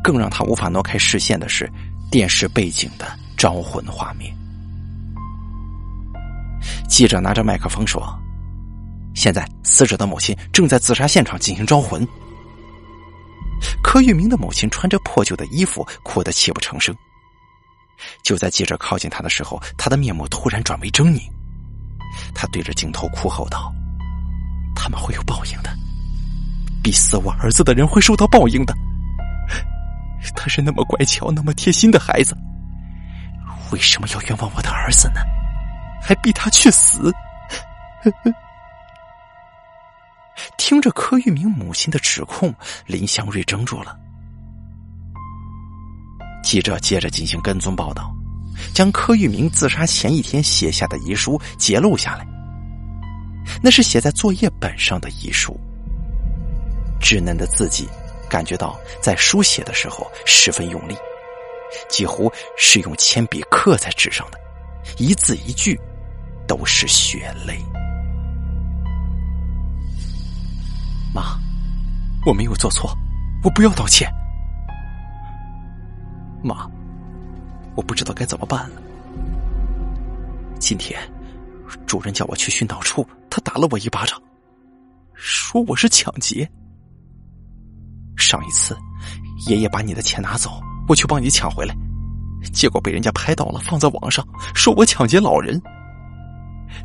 [0.05, 1.67] 更让他无法挪开视线的是
[2.11, 3.07] 电视背景的
[3.37, 4.35] 招魂画面。
[6.89, 8.03] 记者拿着麦克风说
[9.15, 12.07] ：“现在死者的母亲正在自杀现场进行招魂。”
[13.83, 16.95] 柯玉明的母亲穿着破旧的衣服，哭得泣不成声。
[18.23, 21.21] 就在记者靠近他的时候，他的面目突然转为狰狞。
[22.35, 23.73] 他对着镜头哭吼道
[24.75, 25.71] ：“他们会有报应的，
[26.83, 28.75] 逼死我儿子的人会受到报应的。”
[30.35, 32.37] 他是那么乖巧、那么贴心的孩子，
[33.73, 35.21] 为什么要冤枉我的儿子呢？
[36.01, 37.13] 还逼他去死？
[40.57, 42.55] 听着柯玉明母亲的指控，
[42.87, 43.99] 林祥瑞怔住了。
[46.43, 48.15] 记者接着进行跟踪报道，
[48.73, 52.27] 将柯玉明自杀前一天写下的遗书揭录下来。
[53.61, 55.59] 那是写在作业本上的遗书，
[57.01, 57.89] 稚嫩的字迹。
[58.29, 60.97] 感觉到在书写的时候十分用力，
[61.89, 64.39] 几乎是用铅笔刻在纸上的，
[64.99, 65.79] 一字一句
[66.47, 67.59] 都是血泪。
[71.15, 71.39] 妈，
[72.27, 72.97] 我没有做错，
[73.43, 74.09] 我不要道歉。
[76.43, 76.71] 妈，
[77.75, 78.83] 我不知道该怎么办了。
[80.61, 81.01] 今天
[81.87, 84.21] 主任叫我去训导处，他打了我一巴掌，
[85.15, 86.49] 说我是抢劫。
[88.19, 88.77] 上一次，
[89.47, 91.75] 爷爷把你的钱拿走，我去帮你抢回来，
[92.53, 95.61] 结果被人家拍到了，放在网上，说我抢劫老人。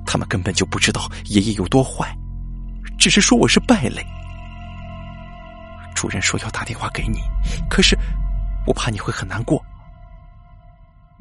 [0.06, 2.16] 他们根本就不知道爷爷有多坏，
[2.98, 4.06] 只是说我是败类。
[5.96, 7.20] 主任说要打电话给你，
[7.70, 7.98] 可是
[8.66, 9.62] 我怕你会很难过。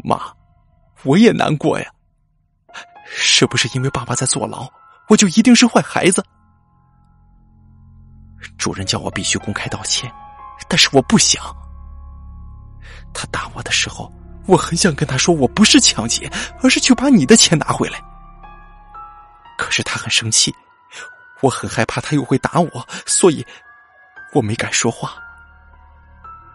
[0.05, 0.21] 妈，
[1.03, 1.87] 我也难过呀。
[3.05, 4.67] 是不是因为爸爸在坐牢，
[5.09, 6.25] 我就一定是坏孩子？
[8.59, 10.13] 主任叫我必须公开道歉，
[10.69, 11.43] 但是我不想。
[13.15, 14.13] 他打我的时候，
[14.47, 16.31] 我很想跟他说我不是抢劫，
[16.63, 18.03] 而是去把你的钱拿回来。
[19.59, 20.55] 可是他很生气，
[21.41, 23.47] 我很害怕他又会打我，所以
[24.33, 25.15] 我没敢说话。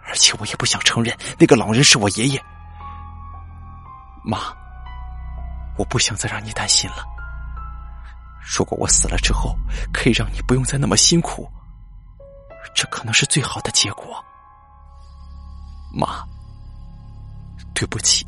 [0.06, 2.42] 而且我也不想承认那个老人是我爷爷。
[4.24, 4.54] 妈，
[5.78, 7.06] 我不想再让你担心了。
[8.58, 9.56] 如果我死了之后，
[9.94, 11.50] 可以让你不用再那么辛苦。
[12.74, 14.24] 这可能是最好的结果，
[15.94, 16.24] 妈，
[17.74, 18.26] 对不起。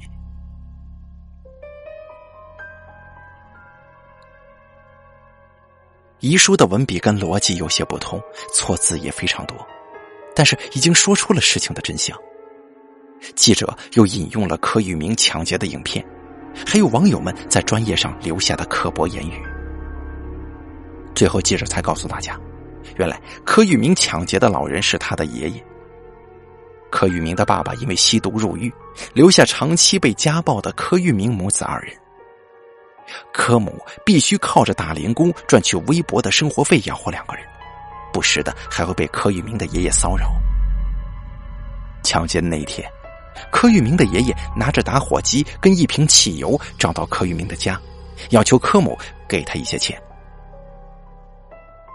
[6.20, 8.22] 遗书的文笔跟逻辑有些不同，
[8.54, 9.56] 错字也非常多，
[10.36, 12.18] 但是已经说出了事情的真相。
[13.36, 16.06] 记者又引用了柯玉明抢劫的影片，
[16.66, 19.42] 还有网友们在专业上留下的刻薄言语，
[21.16, 22.40] 最后记者才告诉大家。
[22.98, 25.64] 原来柯玉明抢劫的老人是他的爷爷。
[26.92, 28.74] 柯玉明的爸爸因为吸毒入狱，
[29.14, 31.96] 留下长期被家暴的柯玉明母子二人。
[33.32, 37.44] 柯母必须靠着打零工赚取微薄的生活费养活两个人，
[38.12, 40.32] 不时的还会被柯玉明的爷爷骚扰。
[42.04, 42.88] 抢劫的那一天，
[43.52, 47.80] 柯玉明的爷爷拿着打火机跟一瓶汽油找到柯玉明的家，
[48.30, 48.98] 要求柯母
[49.28, 50.02] 给他一些钱。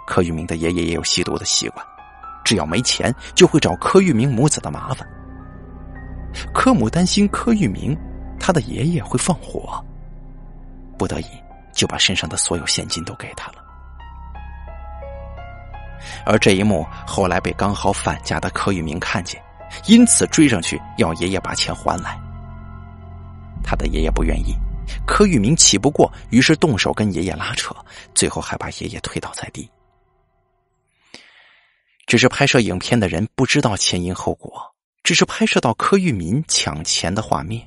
[0.07, 1.85] 柯玉明的爷爷也有吸毒的习惯，
[2.45, 5.07] 只要没钱就会找柯玉明母子的麻烦。
[6.53, 7.97] 柯母担心柯玉明
[8.39, 9.83] 他的爷爷会放火，
[10.99, 11.27] 不得已
[11.73, 13.65] 就把身上的所有现金都给他了。
[16.27, 19.41] 而这一幕后来被刚好返家的柯玉明看见，
[19.87, 22.19] 因此追上去要爷爷把钱还来。
[23.63, 24.55] 他的爷爷不愿意，
[25.07, 27.75] 柯玉明气不过，于是动手跟爷爷拉扯，
[28.15, 29.71] 最后还把爷爷推倒在地。
[32.07, 34.53] 只是拍摄影片的人不知道前因后果，
[35.03, 37.67] 只是拍摄到柯玉民抢钱的画面。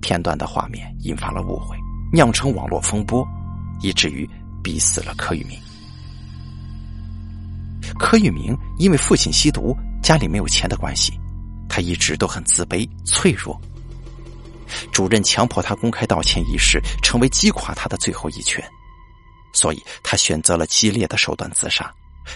[0.00, 1.76] 片段的画面引发了误会，
[2.12, 3.26] 酿成网络风波，
[3.80, 4.28] 以至于
[4.62, 5.58] 逼死了柯玉明。
[7.98, 11.12] 柯玉明因为父亲吸毒，家里没有钱的关系，
[11.68, 13.60] 他一直都很自卑脆弱。
[14.92, 18.62] 主任强迫他公开道歉一事，成为击垮他的最后一拳，
[19.52, 21.92] 所以他选择了激烈的手段自杀，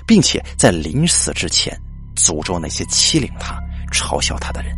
[0.06, 1.78] 并且在临死之前
[2.16, 3.58] 诅咒那些欺凌他、
[3.92, 4.76] 嘲笑他的人。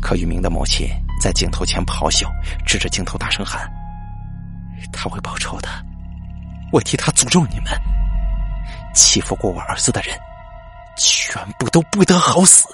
[0.00, 0.88] 柯玉明的母亲
[1.20, 2.28] 在镜头前咆哮，
[2.66, 3.70] 指着镜头大声喊
[4.92, 5.68] ：“他会报仇的！
[6.72, 7.66] 我替他诅咒你们！
[8.94, 10.18] 欺负过我儿子的人，
[10.96, 12.66] 全部都不得好死！”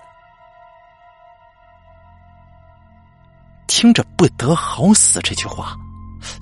[3.68, 5.76] 听着“不得好死”这句话，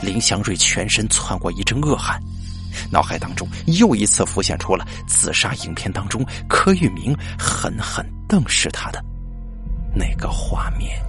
[0.00, 2.22] 林祥瑞全身窜过一阵恶寒，
[2.90, 9.02] 脑海当中又一次浮现出了自杀影片当中柯玉明狠狠瞪视他的。
[9.94, 11.00] 那个画面。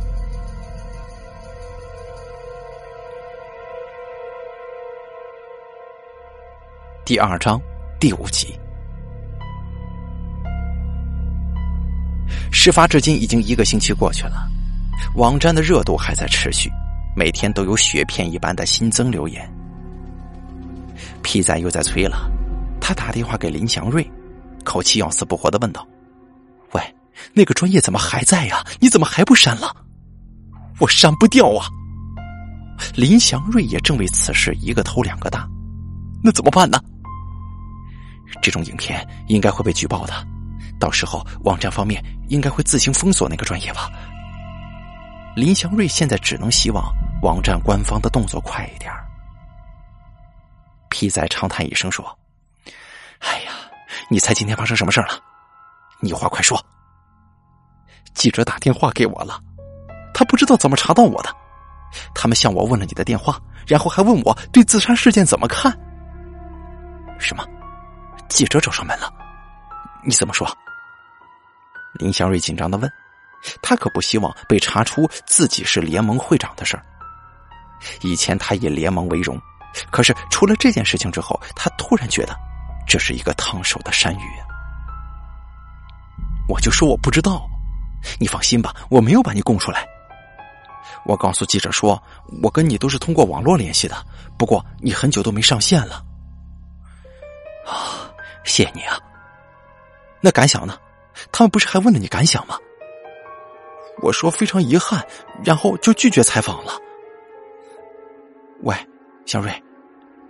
[7.06, 7.62] 第二章
[8.00, 8.58] 第五集。
[12.52, 14.50] 事发至今已经一个星期过去了，
[15.16, 16.70] 网站的热度还在持续，
[17.16, 19.57] 每天都有雪片一般的新增留言。
[21.28, 22.32] P 仔又在催了，
[22.80, 24.10] 他打电话给林祥瑞，
[24.64, 25.86] 口气要死不活的问道
[26.72, 26.82] ：“喂。”
[27.36, 28.64] 那个专业怎么还在呀？
[28.80, 29.76] 你怎么还不删了？
[30.80, 31.68] 我删不掉啊！
[32.96, 35.46] 林祥瑞也正为此事一个头两个大，
[36.24, 36.80] 那怎么办呢？
[38.42, 40.14] 这种影片应该会被举报的，
[40.80, 43.90] 到时候网站方面应该会自行封锁那个专业吧。
[45.36, 46.90] 林祥瑞现在只能希望
[47.22, 48.90] 网站官方的动作快一点。
[50.90, 52.18] 皮仔长叹一声说
[53.20, 53.52] ：“哎呀，
[54.10, 55.20] 你猜今天发生什么事了？
[56.02, 56.64] 你话快说。”
[58.14, 59.40] 记者打电话给我了，
[60.14, 61.36] 他不知道怎么查到我的。
[62.14, 65.72] 他们向我问了你的电话，然后还问我对自杀事件怎么看。
[67.20, 67.46] 什么？
[68.28, 69.12] 记者找上门了？
[70.04, 70.48] 你怎么说？
[71.94, 72.92] 林祥瑞紧张的问，
[73.62, 76.84] 他可不希望被查出自己是联盟会长的事儿。
[78.02, 79.40] 以前他以联盟为荣，
[79.92, 82.36] 可是出了这件事情之后，他突然觉得
[82.88, 84.26] 这是一个烫手的山芋。
[86.48, 87.48] 我就说我不知道。
[88.20, 89.86] 你放心吧，我没有把你供出来。
[91.04, 92.02] 我告诉记者说，
[92.44, 93.96] 我跟你都是通过网络联系的，
[94.38, 96.06] 不过你很久都没上线了。
[97.66, 98.14] 啊，
[98.46, 99.00] 谢谢你啊。
[100.22, 100.78] 那感想呢？
[101.32, 102.56] 他们不是还问了你感想吗？
[104.02, 105.06] 我说非常遗憾，
[105.44, 106.72] 然后就拒绝采访了。
[108.62, 108.76] 喂，
[109.26, 109.52] 小瑞，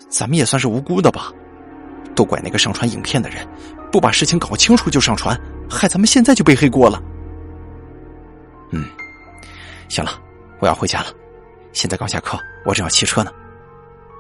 [0.10, 1.32] 咱们也算是无辜的吧？
[2.16, 3.48] 都怪那个上传影片的人，
[3.92, 5.40] 不把事情搞清楚就上传，
[5.70, 7.00] 害咱们现在就背黑锅了。
[8.72, 8.90] 嗯，
[9.88, 10.20] 行了，
[10.60, 11.08] 我要回家了。
[11.74, 13.32] 现在刚下课，我正要骑车呢。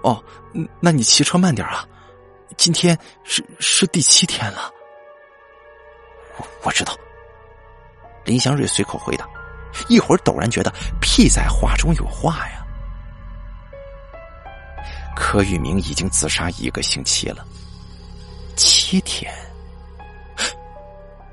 [0.04, 0.24] 哦，
[0.80, 1.84] 那你骑车慢点啊。
[2.56, 4.72] 今天是是第七天了。
[6.38, 6.96] 我我知道。
[8.26, 9.28] 林祥瑞随口回答，
[9.90, 12.57] 一会儿陡然觉得屁在话中有话呀。
[15.20, 17.44] 柯玉明已经自杀一个星期了，
[18.56, 19.34] 七天。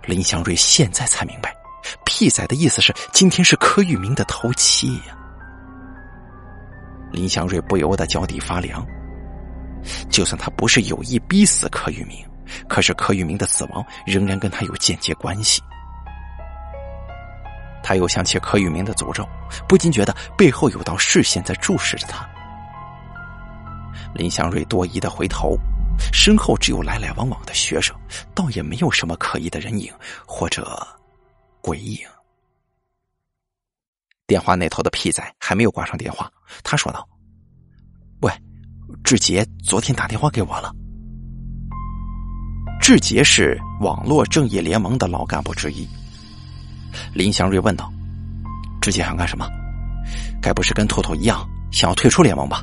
[0.07, 1.55] 林祥瑞现在才明白。
[2.05, 5.17] 屁仔的意思是，今天是柯玉明的头七呀。
[7.13, 8.85] 林祥瑞不由得脚底发凉。
[10.09, 12.27] 就算他不是有意逼死柯玉明，
[12.67, 15.63] 可是柯玉明的死亡仍然跟他有间接关系。
[17.83, 19.29] 他又想起柯玉明的诅咒，
[19.69, 22.27] 不禁觉得背后有道视线在注视着他。
[24.15, 25.57] 林祥瑞多疑的回头，
[26.13, 27.95] 身后只有来来往往的学生，
[28.35, 29.93] 倒也没有什么可疑的人影，
[30.27, 30.87] 或者。
[31.61, 31.99] 鬼影。
[34.27, 36.31] 电话那头的屁仔还没有挂上电话，
[36.63, 37.09] 他说道
[38.21, 38.31] ：“喂，
[39.03, 40.71] 志杰昨天打电话给我了。
[42.83, 45.89] 志杰是网络正义联盟的老干部之一。”
[47.15, 47.91] 林祥瑞问道
[48.83, 49.49] ：“志杰想干什么？
[50.43, 52.63] 该不是跟兔兔一样想要退出联盟吧？”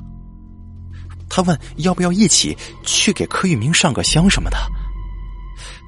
[1.33, 4.57] 他问：“要不要一起去给柯玉明上个香什么的？”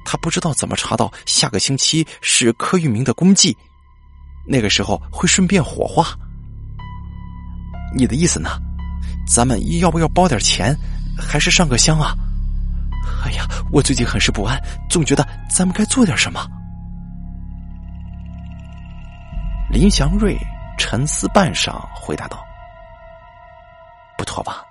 [0.02, 3.54] 他不知道怎么查到下个星期是柯玉明的公祭，
[4.46, 6.16] 那个时候会顺便火化。
[7.94, 8.58] 你的意思呢？
[9.26, 10.74] 咱们要不要包点钱，
[11.18, 12.14] 还是上个香啊？
[13.22, 14.58] 哎呀，我最近很是不安，
[14.88, 16.40] 总觉得咱们该做点什么。
[19.70, 20.38] 林祥瑞
[20.78, 22.42] 沉思半晌，回答道
[24.16, 24.64] ：“不妥吧？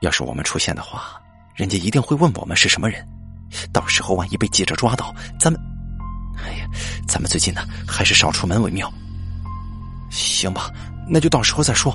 [0.00, 1.20] 要是我们出现的话，
[1.54, 3.06] 人家一定会问我们是什么人。”
[3.72, 5.60] 到时候万一被记者抓到，咱们……
[6.42, 6.66] 哎呀，
[7.08, 8.92] 咱们最近呢，还是少出门为妙。
[10.08, 10.70] 行吧，
[11.08, 11.92] 那就到时候再说。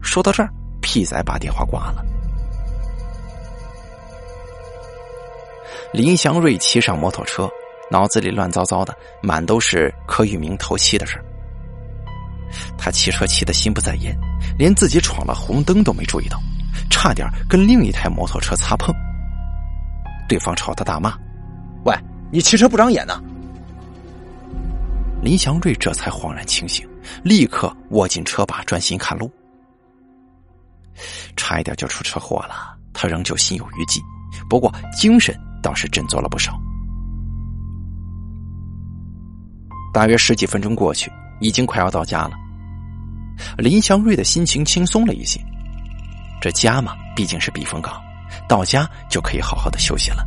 [0.00, 0.48] 说到这儿，
[0.80, 2.04] 屁仔把电话挂了。
[5.92, 7.50] 林祥瑞骑上摩托车，
[7.90, 11.22] 脑子里乱糟糟的，满都是柯玉明偷妻的事
[12.78, 14.16] 他骑车骑得心不在焉，
[14.56, 16.40] 连自己闯了红灯都没注意到，
[16.92, 18.94] 差点跟另一台摩托车擦碰。
[20.28, 21.18] 对方朝他大骂
[21.84, 21.94] ：“喂，
[22.30, 23.20] 你骑车不长眼呢！”
[25.20, 26.86] 林祥瑞这才恍然清醒，
[27.24, 29.30] 立刻握紧车把，专心看路。
[31.36, 34.00] 差一点就出车祸了，他仍旧心有余悸，
[34.48, 36.52] 不过精神倒是振作了不少。
[39.92, 41.10] 大约十几分钟过去，
[41.40, 42.32] 已经快要到家了。
[43.58, 45.40] 林祥瑞的心情轻松了一些，
[46.42, 48.02] 这家嘛，毕竟是避风港，
[48.48, 50.26] 到家就可以好好的休息了。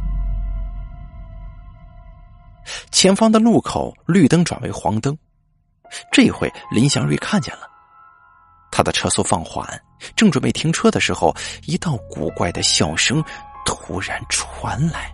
[2.90, 5.16] 前方的路口绿灯转为黄灯，
[6.14, 7.68] 这回林祥瑞看见了。
[8.72, 9.68] 他的车速放缓，
[10.16, 11.36] 正准备停车的时候，
[11.66, 13.22] 一道古怪的笑声
[13.66, 15.14] 突然传来。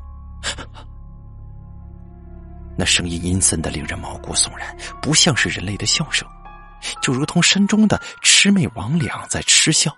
[2.78, 6.28] 那声音阴森的令人毛骨悚然，不像是人类的笑声，
[7.02, 9.92] 就如同山中的魑魅魍魉在嗤笑。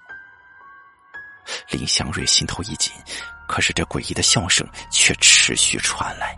[1.69, 2.91] 林祥瑞心头一紧，
[3.47, 6.35] 可是这诡异的笑声却持续传来。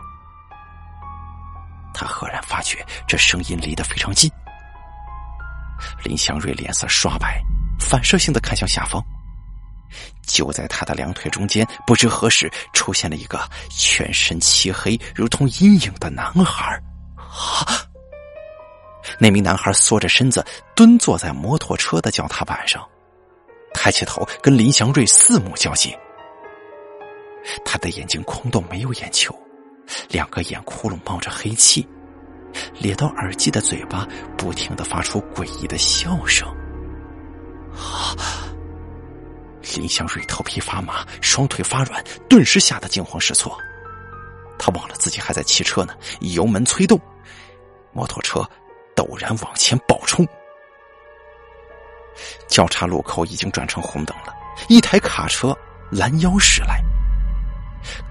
[1.94, 4.30] 他赫然发觉这声音离得非常近。
[6.04, 7.42] 林祥瑞脸色刷白，
[7.78, 9.02] 反射性的看向下方。
[10.26, 16.80] 就在他的两腿中间，不知何时出现了一个全身漆黑、如同阴影的男孩。
[17.16, 17.64] 啊！
[19.20, 22.86] 那名男孩缩着身子蹲坐在摩托车的脚踏板上，
[23.76, 25.96] 抬起头跟林祥瑞四目交接。
[27.64, 29.32] 他的眼睛空洞，没有眼球，
[30.08, 31.86] 两个眼窟窿冒着黑气。
[32.78, 36.48] 咧到耳际的嘴巴不停的发出诡异的笑声，
[37.74, 38.16] 啊！
[39.76, 43.56] 林祥瑞头皮发麻，双腿发软，顿时吓得惊慌失措。
[44.58, 46.98] 他忘了自己还在骑车呢，油门催动，
[47.92, 48.40] 摩托车
[48.94, 50.26] 陡然往前暴冲。
[52.48, 54.34] 交叉路口已经转成红灯了，
[54.68, 55.56] 一台卡车
[55.90, 56.80] 拦腰驶来。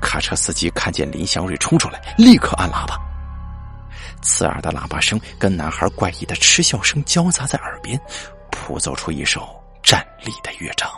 [0.02, 2.98] 卡车司机看见林祥瑞冲出来，立刻按喇叭。
[4.22, 8.00] 刺耳的喇叭声跟男孩怪异的嗤笑声交杂在耳边，
[8.50, 9.48] 谱奏出一首
[9.84, 10.90] 战栗的乐章。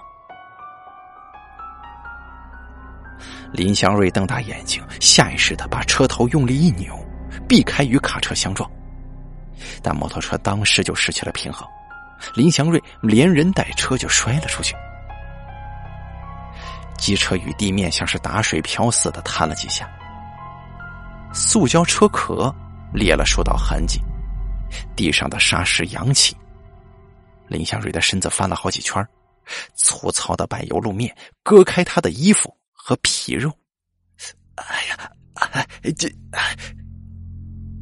[3.52, 6.94] 林祥瑞瞪大眼睛，下意识的把车头用力一扭，
[7.48, 8.70] 避开与卡车相撞，
[9.82, 11.68] 但摩托车当时就失去了平衡，
[12.34, 14.76] 林祥瑞连人带车就摔了出去，
[16.98, 19.90] 机车与地面像是打水漂似的弹了几下，
[21.34, 22.54] 塑胶车壳。
[22.94, 24.02] 裂了数道痕迹，
[24.96, 26.34] 地上的沙石扬起。
[27.50, 29.06] 林祥瑞的身子翻了好几圈，
[29.76, 31.14] 粗糙的柏油路面
[31.44, 33.52] 割开他的衣服和皮肉。
[34.56, 35.68] 哎呀，哎，
[35.98, 36.10] 这……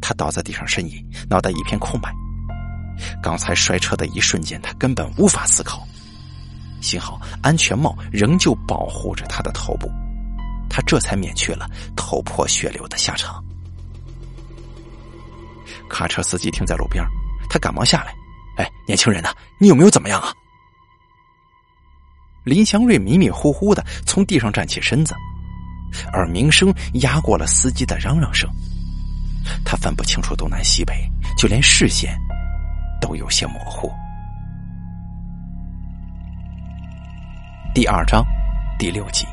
[0.01, 2.11] 他倒在地上呻吟，脑袋一片空白。
[3.21, 5.85] 刚才摔车的一瞬间，他根本无法思考。
[6.81, 9.89] 幸好安全帽仍旧保护着他的头部，
[10.69, 13.43] 他这才免去了头破血流的下场。
[15.89, 17.03] 卡车司机停在路边，
[17.49, 18.13] 他赶忙下来
[18.57, 20.31] ：“哎，年轻人呐，你有没有怎么样啊？”
[22.43, 25.15] 林祥瑞迷迷糊糊的从地上站起身子，
[26.13, 28.47] 耳鸣声压过了司机的嚷嚷声，
[29.63, 30.93] 他分不清楚东南西北，
[31.35, 32.15] 就连视线
[33.05, 33.91] 都有些模糊。
[37.71, 38.25] 第二章
[38.79, 39.27] 第六集，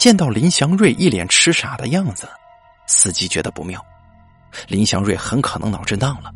[0.00, 2.28] 见到林祥瑞一脸痴傻的样子，
[2.88, 3.80] 司机觉得不妙。
[4.66, 6.32] 林祥瑞很可能脑震荡了。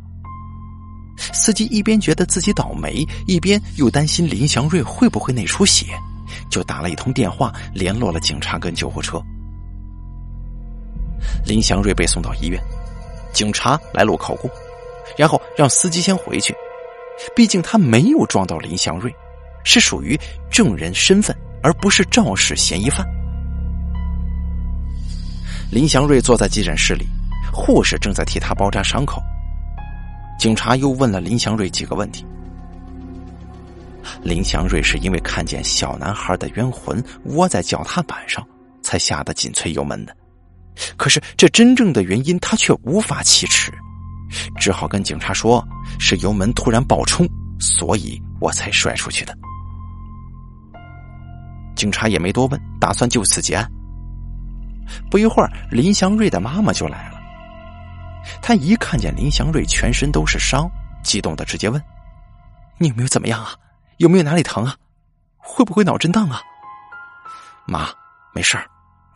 [1.17, 5.87] 司机一边觉得自己倒霉，一边又担心林祥瑞会不会内出血，
[6.49, 9.21] 就打了一通电话，联络了警察跟救护车。
[11.45, 12.57] 林祥瑞被送到医院，
[13.33, 14.49] 警察来录口供，
[15.17, 16.55] 然后让司机先回去，
[17.35, 19.13] 毕竟他没有撞到林祥瑞，
[19.63, 20.19] 是属于
[20.51, 23.05] 证人身份，而不是肇事嫌疑犯。
[25.71, 27.05] 林祥瑞坐在急诊室里。
[27.55, 29.21] 护士正在替他包扎伤口，
[30.39, 32.25] 警察又问了林祥瑞几个问题。
[34.23, 38.43] 林祥瑞是因为看见小男孩的冤魂窝在脚踏板上，
[38.81, 40.17] 才吓得紧催油门的。
[40.97, 43.71] 可是这真正的原因他却无法启齿，
[44.57, 45.65] 只好跟警察说
[45.99, 47.27] ：“是油门突然爆冲，
[47.59, 49.37] 所以我才摔出去的。”
[51.75, 53.69] 警察也没多问，打算就此结案。
[55.09, 57.19] 不一会儿，林祥瑞的妈妈就来了。
[58.41, 60.69] 他一看见林祥瑞全身都是伤，
[61.03, 61.81] 激动的直接问
[62.77, 63.53] ：“你有没有怎么样啊？
[63.97, 64.75] 有没有哪里疼啊？
[65.37, 66.41] 会不会脑震荡啊？”
[67.65, 67.89] 妈，
[68.33, 68.65] 没事儿，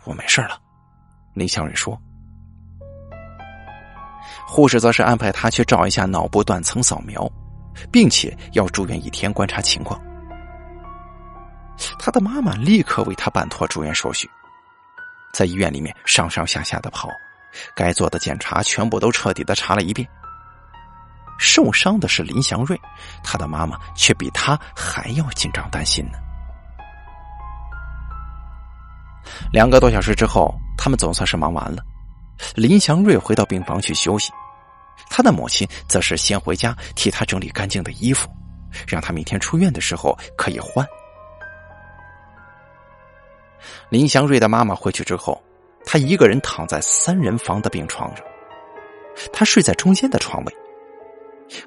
[0.06, 0.60] 我没事了。
[1.34, 2.00] 林祥瑞说。
[4.48, 7.30] 护士则是安排他去照一下脑部断层扫描，
[7.92, 10.02] 并且要住院一天观察情况。
[12.00, 14.28] 他的妈妈立刻为他办妥住院手续，
[15.34, 17.10] 在医院里面上上下下的跑，
[17.76, 20.08] 该做的检查全部都彻底的查了一遍。
[21.38, 22.80] 受伤的是林祥瑞，
[23.24, 26.18] 他的妈妈却比他还要紧张担心呢。
[29.52, 31.84] 两个多小时之后，他们总算是忙完了。
[32.56, 34.32] 林祥瑞回到病房去休息，
[35.10, 38.30] 他的母亲则是先回家替他整理干净的衣服，
[38.88, 40.86] 让他明天出院的时候可以换。
[43.90, 45.42] 林祥瑞的妈妈回去之后，
[45.86, 48.26] 他一个人躺在三人房的病床上，
[49.34, 50.54] 他睡在中间的床位，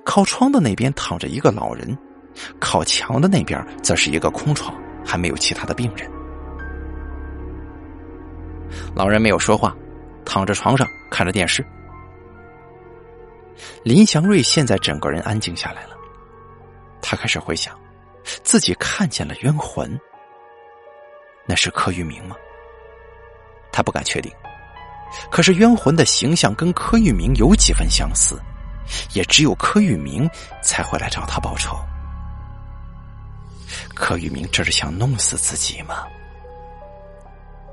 [0.05, 1.97] 靠窗的那边躺着一个老人，
[2.61, 4.75] 靠墙的那边则是一个空床，
[5.05, 6.11] 还没有其他的病人。
[8.95, 9.75] 老人没有说话。
[10.25, 11.65] 躺着床上看着电视，
[13.83, 15.97] 林祥瑞现在整个人安静下来了。
[17.03, 17.79] 他开始回想，
[18.45, 19.99] 自己看见了冤魂。
[21.47, 22.37] 那是柯玉明吗？
[23.73, 24.33] 他不敢确定。
[25.31, 28.41] 可是冤魂的形象跟柯玉明有几分相似，
[29.13, 30.29] 也只有柯玉明
[30.63, 31.77] 才会来找他报仇。
[33.95, 36.07] 柯玉明这是想弄死自己吗？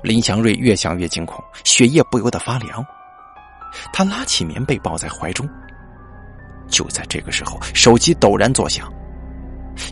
[0.02, 2.84] 林祥瑞越想越惊恐，血液不由得发凉。
[3.92, 5.48] 他拉起棉被抱在怀中。
[6.68, 8.92] 就在这个时候，手机陡然作响，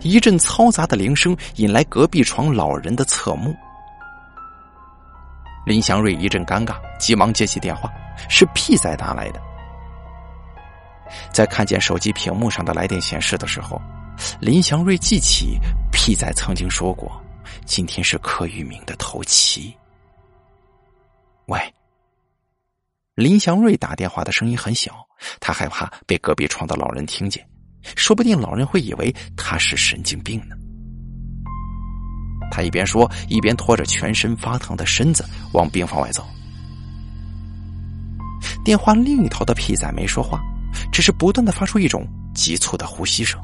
[0.03, 3.55] 一阵嘈杂的铃声引来隔壁床老人的侧目。
[5.65, 7.91] 林祥瑞一阵尴尬，急忙接起电话，
[8.29, 9.41] 是屁仔打来的。
[11.33, 13.81] 在看见手机屏幕上的来电显示的时候，
[14.39, 15.59] 林祥瑞记起
[15.91, 17.11] 屁仔曾经说过
[17.65, 19.75] ：“今天是柯玉明的头七。”
[21.47, 21.61] 喂，
[23.15, 25.07] 林祥瑞打电话的声音很小，
[25.41, 27.49] 他害怕被隔壁床的老人听见，
[27.95, 30.57] 说不定老人会以为他是神经病呢。
[32.51, 36.27] 他一边说，一边拖着全身发疼的身子往病房外走。
[38.65, 40.41] 电话另一头的屁仔没说话，
[40.91, 42.05] 只是不断的发出一种
[42.35, 43.41] 急促的呼吸声。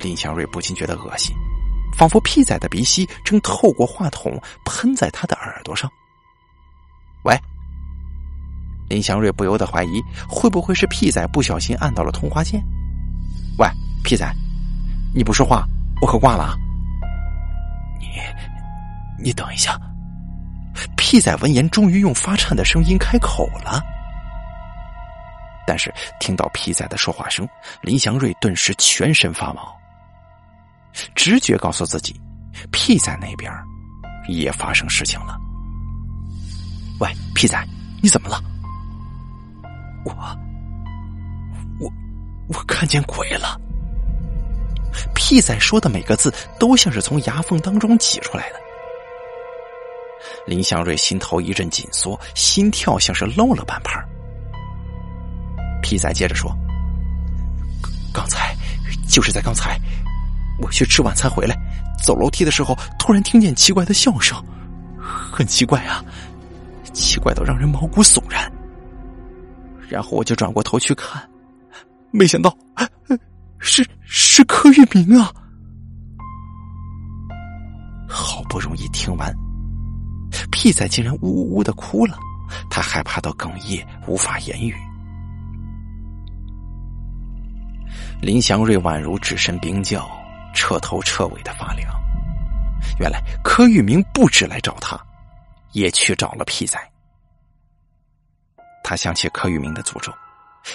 [0.00, 1.36] 林祥瑞不禁觉得恶心，
[1.96, 5.88] 仿佛屁仔的鼻息正透过话筒喷在他的耳朵上。
[7.26, 7.36] 喂，
[8.88, 12.62] 林祥瑞不由得怀疑，会不会是屁仔不小心按到了通话键？
[13.58, 13.68] 喂，
[14.04, 14.32] 屁仔，
[15.12, 15.66] 你不说话，
[16.00, 16.56] 我可挂了。
[17.98, 18.06] 你，
[19.24, 19.76] 你等一下。
[20.96, 23.82] 屁仔闻言，终于用发颤的声音开口了。
[25.66, 27.48] 但是听到屁仔的说话声，
[27.80, 29.74] 林祥瑞顿时全身发毛。
[31.14, 32.20] 直觉告诉自己，
[32.70, 33.52] 屁仔那边
[34.28, 35.36] 也发生事情了。
[36.98, 37.62] 喂，屁仔，
[38.02, 38.42] 你怎么了？
[40.04, 40.12] 我，
[41.78, 41.92] 我，
[42.48, 43.60] 我看见鬼了。
[45.14, 48.56] 屁仔说的每个字都像是从牙缝当中挤出来的。
[50.46, 54.02] 林祥瑞心头一阵紧缩，心跳像是漏了半拍。
[55.82, 56.50] 屁仔接着说
[58.12, 58.56] ：“刚才，
[59.08, 59.78] 就是在刚才，
[60.62, 61.56] 我去吃晚餐回来，
[62.02, 64.42] 走楼梯的时候，突然听见奇怪的笑声，
[64.98, 66.02] 很奇怪啊。”
[66.96, 68.50] 奇怪到让人毛骨悚然，
[69.86, 71.22] 然后我就转过头去看，
[72.10, 72.56] 没想到
[73.58, 75.30] 是是柯玉明啊！
[78.08, 79.30] 好不容易听完，
[80.50, 82.18] 屁仔竟然呜呜呜的哭了，
[82.70, 84.74] 他害怕到哽咽，无法言语。
[88.22, 90.08] 林祥瑞宛如置身冰窖，
[90.54, 91.94] 彻头彻尾的发凉。
[92.98, 94.98] 原来柯玉明不止来找他。
[95.76, 96.80] 也去找了屁仔。
[98.82, 100.10] 他想起柯玉明的诅咒，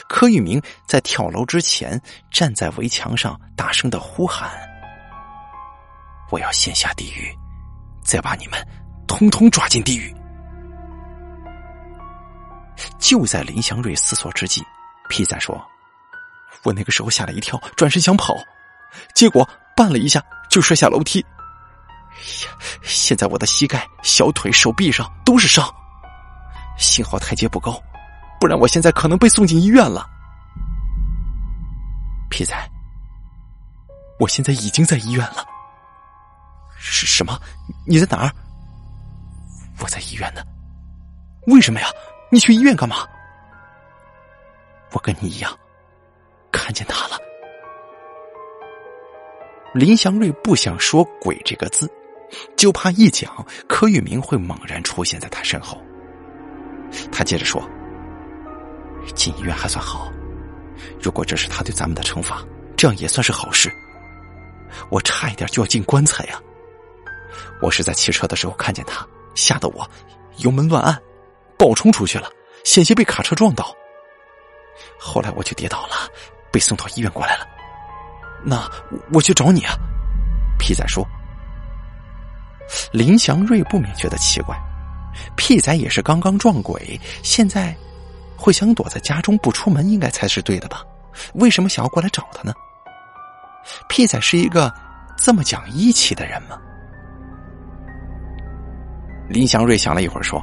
[0.07, 1.99] 柯玉明在跳楼之前
[2.29, 4.51] 站在围墙上，大声的呼喊
[6.29, 7.35] ：“我要先下地狱，
[8.03, 8.63] 再把你们
[9.07, 10.15] 通通抓进地狱。”
[12.99, 14.63] 就在林祥瑞思索之际，
[15.09, 15.59] 屁仔说
[16.63, 18.35] ：“我那个时候吓了一跳，转身想跑，
[19.15, 21.25] 结果绊了一下就摔下楼梯。”
[22.45, 22.57] 呀！
[22.81, 25.65] 现在我的膝盖、小腿、手臂上都是伤，
[26.77, 27.81] 幸好台阶不高，
[28.39, 30.07] 不然我现在可能被送进医院了。
[32.29, 32.55] 皮仔，
[34.19, 35.45] 我现在已经在医院了，
[36.77, 37.39] 是什么？
[37.85, 38.31] 你在哪儿？
[39.79, 40.41] 我在医院呢。
[41.47, 41.87] 为什么呀？
[42.31, 43.07] 你去医院干嘛？
[44.93, 45.57] 我跟你一样，
[46.51, 47.17] 看见他了。
[49.73, 51.89] 林祥瑞不想说“鬼”这个字，
[52.55, 55.81] 就怕一讲柯玉明会猛然出现在他身后。
[57.11, 57.61] 他接着说
[59.15, 60.11] ：“进医院还算好，
[61.01, 62.43] 如果这是他对咱们的惩罚，
[62.75, 63.71] 这样也算是好事。
[64.89, 66.39] 我差一点就要进棺材呀！
[67.61, 69.89] 我是在骑车的时候看见他，吓得我
[70.37, 70.97] 油门乱按。”
[71.57, 72.27] 暴冲出去了，
[72.63, 73.71] 险些被卡车撞倒。
[74.97, 75.95] 后来我就跌倒了，
[76.51, 77.45] 被送到医院过来了。
[78.43, 78.67] 那
[79.13, 79.75] 我去找你啊，
[80.57, 81.07] 皮仔说。
[82.91, 84.55] 林祥瑞不免觉得奇怪，
[85.35, 87.75] 屁仔也是刚刚撞鬼，现在
[88.35, 90.83] 会想躲在家中不出门，应该才是对的吧？
[91.33, 92.53] 为什么想要过来找他呢？
[93.87, 94.73] 屁仔是一个
[95.17, 96.57] 这么讲义气的人吗？
[99.29, 100.41] 林祥瑞想了一会儿说。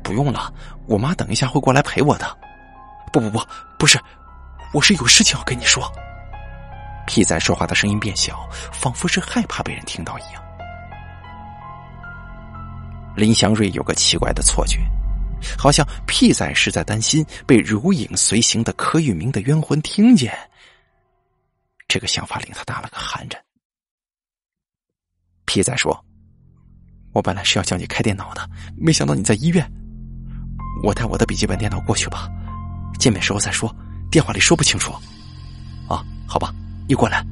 [0.00, 0.50] 不用了，
[0.86, 2.26] 我妈等一下会过来陪我的。
[3.12, 3.40] 不不不，
[3.78, 4.00] 不是，
[4.72, 5.90] 我是有事情要跟你说。
[7.06, 10.42] 屁仔说话的声音变小，仿佛是害怕被人听到一样。
[13.18, 14.78] 林祥瑞有个奇怪的错觉，
[15.58, 20.32] 好像屁仔是在担心被如影随形的柯玉明的冤魂听见。
[21.88, 23.42] 这个想法令他打了个寒颤。
[25.46, 26.04] 屁仔说
[27.12, 29.68] ：“我本来是要叫你开电脑的，没想到你在医院。”
[30.84, 32.30] 我带我的笔记本电脑过去吧，
[33.00, 33.74] 见面时候再说，
[34.12, 34.92] 电话里说不清楚。
[35.88, 36.54] 啊，好吧，
[36.86, 37.26] 你过来。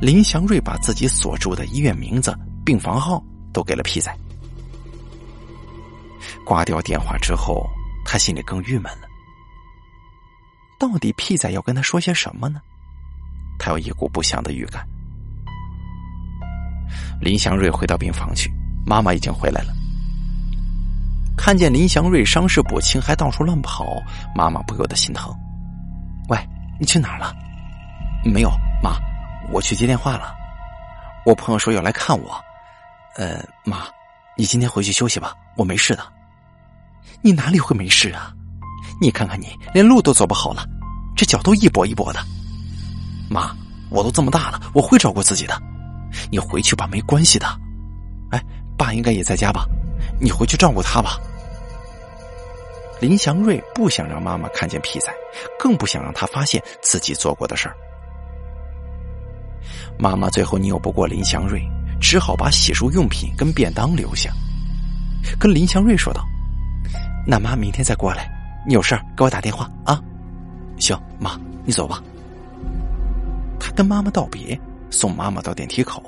[0.00, 2.34] 林祥瑞把自己所住的医院名字、
[2.64, 3.22] 病房号
[3.52, 4.16] 都给了屁仔。
[6.44, 7.68] 挂掉电话之后，
[8.04, 9.08] 他心里更郁闷了。
[10.78, 12.60] 到底屁仔要跟他说些什么呢？
[13.58, 14.86] 他有一股不祥的预感。
[17.20, 18.48] 林祥瑞回到病房去，
[18.86, 19.72] 妈妈已经回来了。
[21.36, 24.00] 看见林祥瑞伤势不轻，还到处乱跑，
[24.34, 25.34] 妈妈不由得心疼。
[26.28, 26.38] 喂，
[26.78, 27.34] 你去哪儿了？
[28.24, 28.50] 没有，
[28.82, 28.96] 妈，
[29.50, 30.34] 我去接电话了。
[31.24, 32.40] 我朋友说要来看我。
[33.16, 33.86] 呃，妈，
[34.36, 36.02] 你今天回去休息吧，我没事的。
[37.22, 38.32] 你哪里会没事啊？
[39.00, 40.64] 你看看你，连路都走不好了，
[41.16, 42.20] 这脚都一跛一跛的。
[43.28, 43.54] 妈，
[43.90, 45.60] 我都这么大了，我会照顾自己的。
[46.30, 47.46] 你回去吧，没关系的。
[48.30, 48.42] 哎，
[48.76, 49.66] 爸应该也在家吧？
[50.20, 51.18] 你回去照顾他吧。
[53.00, 55.12] 林祥瑞不想让妈妈看见皮仔，
[55.58, 57.76] 更不想让他发现自己做过的事儿。
[59.98, 61.62] 妈妈最后拗不过林祥瑞，
[62.00, 64.32] 只好把洗漱用品跟便当留下，
[65.38, 66.24] 跟林祥瑞说道
[67.30, 68.26] ：“那妈明天再过来，
[68.66, 70.02] 你有事儿给我打电话啊。”
[70.80, 72.02] 行，妈，你走吧。
[73.60, 74.58] 他跟妈妈道别，
[74.90, 76.02] 送妈妈到电梯口。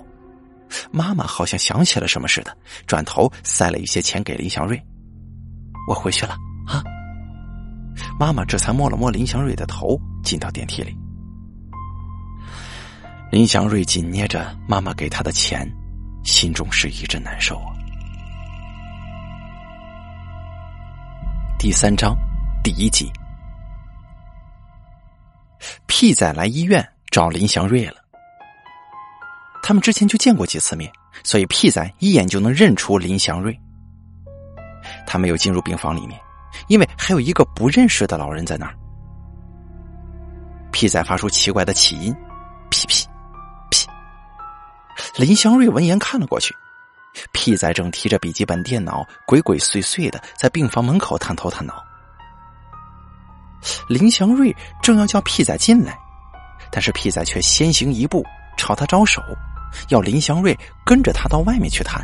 [0.90, 2.56] 妈妈好像想起了什么似的，
[2.86, 4.80] 转头塞了一些钱给林祥瑞
[5.86, 6.36] ：“我回去了。”
[6.66, 6.82] 啊！
[8.18, 10.96] 妈妈这才摸了摸林祥瑞的头，进到电梯里。
[13.30, 15.70] 林祥瑞紧捏着妈妈给他的钱，
[16.24, 17.76] 心中是一阵难受啊。
[21.62, 22.16] 第三章
[22.64, 23.12] 第一集，
[25.86, 27.96] 屁仔来医院找林祥瑞了。
[29.62, 30.90] 他们之前就见过几次面，
[31.22, 33.54] 所以屁仔一眼就能认出林祥瑞。
[35.06, 36.18] 他没有进入病房里面。
[36.68, 38.74] 因为还有一个不认识的老人在那儿，
[40.72, 42.16] 屁仔发出奇怪的起音，
[42.70, 43.06] 屁屁
[43.68, 43.86] 屁。
[45.14, 46.56] 林祥瑞闻言看了过去，
[47.32, 51.82] 屁仔正提着笔记本电脑，鬼鬼祟祟的在病房门口探头探脑。
[53.88, 55.98] 林祥瑞正要叫屁仔进来，
[56.70, 58.24] 但是屁仔却先行一步
[58.56, 59.20] 朝他招手，
[59.88, 62.02] 要林祥瑞跟着他到外面去谈。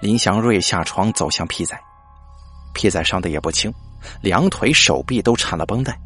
[0.00, 1.78] 林祥瑞下床走向屁仔，
[2.74, 3.72] 屁仔伤的也不轻，
[4.20, 5.98] 两腿、手臂都缠了绷带，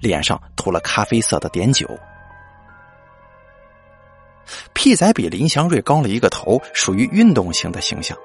[0.00, 1.88] 脸上涂了咖啡色的碘酒。
[4.72, 8.16] 屁仔比林祥瑞高了一个头，属于运动型的形象，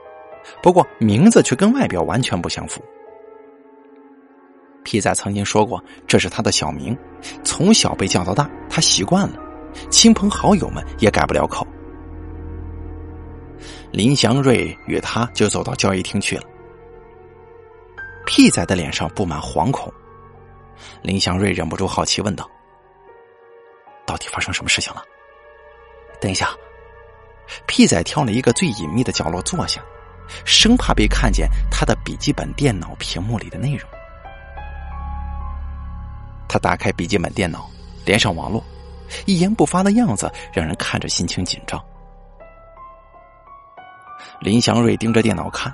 [0.61, 2.81] 不过名字却跟外表完全不相符。
[4.83, 6.97] 屁仔曾经说过这是他的小名，
[7.43, 9.35] 从小被叫到大，他习惯了，
[9.89, 11.65] 亲朋好友们也改不了口。
[13.91, 16.43] 林祥瑞与他就走到交易厅去了。
[18.25, 19.91] 屁仔的脸上布满惶恐，
[21.01, 22.49] 林祥瑞忍不住好奇问道
[24.05, 25.03] ：“到底发生什么事情了？”
[26.21, 26.49] 等一下，
[27.65, 29.81] 屁仔挑了一个最隐秘的角落坐下，
[30.45, 33.89] 生怕被看见他的笔记本电脑屏幕里的内容。
[36.47, 37.67] 他打开笔记本电脑，
[38.05, 38.63] 连上网络，
[39.25, 41.83] 一言不发的样子让人看着心情紧张。
[44.39, 45.73] 林祥瑞盯着电脑看，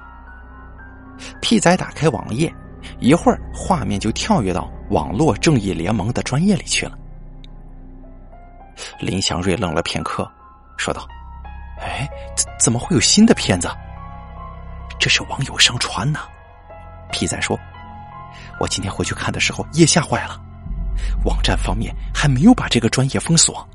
[1.42, 2.54] 屁仔打开网页，
[3.00, 6.98] 一会儿画面就跳跃到网络正义联盟的专业里去了。
[9.00, 10.30] 林祥瑞愣了片刻，
[10.78, 11.08] 说道
[11.82, 13.68] ：“哎，怎怎么会有新的片子？
[15.00, 16.20] 这是网友上传呢。”
[17.12, 17.58] 屁仔说
[18.60, 20.42] ：“我今天回去看的时候也吓坏了，
[21.26, 23.68] 网站方面还没有把这个专业封锁，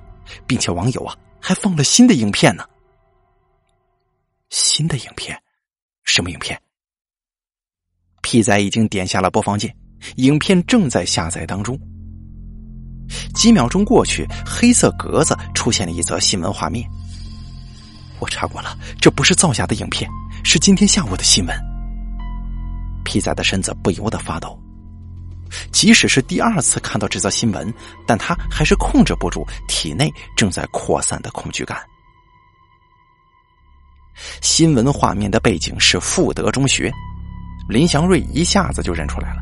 [0.46, 2.64] 并且网友啊还放了新的影片呢。
[4.50, 5.40] 新的影片？
[6.04, 6.60] 什么影片？”
[8.22, 9.74] 屁仔已经点下了播放键，
[10.16, 11.78] 影片正在下载当中。
[13.34, 16.88] 几秒钟过去，黑色格子出现了一则新闻画面。
[18.18, 20.08] 我查过了，这不是造假的影片，
[20.44, 21.56] 是今天下午的新闻。
[23.04, 24.56] 皮仔的身子不由得发抖，
[25.72, 27.74] 即使是第二次看到这则新闻，
[28.06, 31.78] 但他还是控制不住体内正在扩散的恐惧感。
[34.40, 36.92] 新闻画面的背景是富德中学，
[37.68, 39.41] 林祥瑞一下子就认出来了。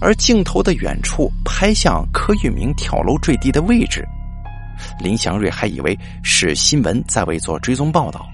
[0.00, 4.06] 而镜头的远处拍向柯玉明跳楼坠地的位置，
[4.98, 8.26] 林祥瑞还以为是新闻在为做追踪报道，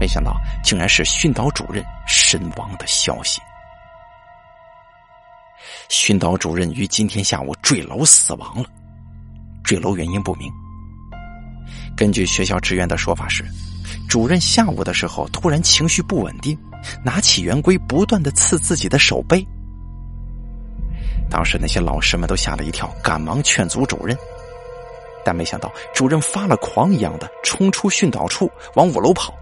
[0.00, 3.40] 没想到竟然是训导主任身亡的消息。
[5.88, 8.68] 训导主任于今天下午坠楼死亡了，
[9.62, 10.50] 坠楼原因不明。
[11.96, 13.44] 根据学校职员的说法是，
[14.08, 16.58] 主任下午的时候突然情绪不稳定，
[17.04, 19.46] 拿起圆规不断的刺自己的手背。
[21.32, 24.14] 当时那些老师们都吓了一跳，赶忙劝阻主任，
[25.24, 29.32] 但没想到主任发了狂一样的冲出训导处，往五楼跑。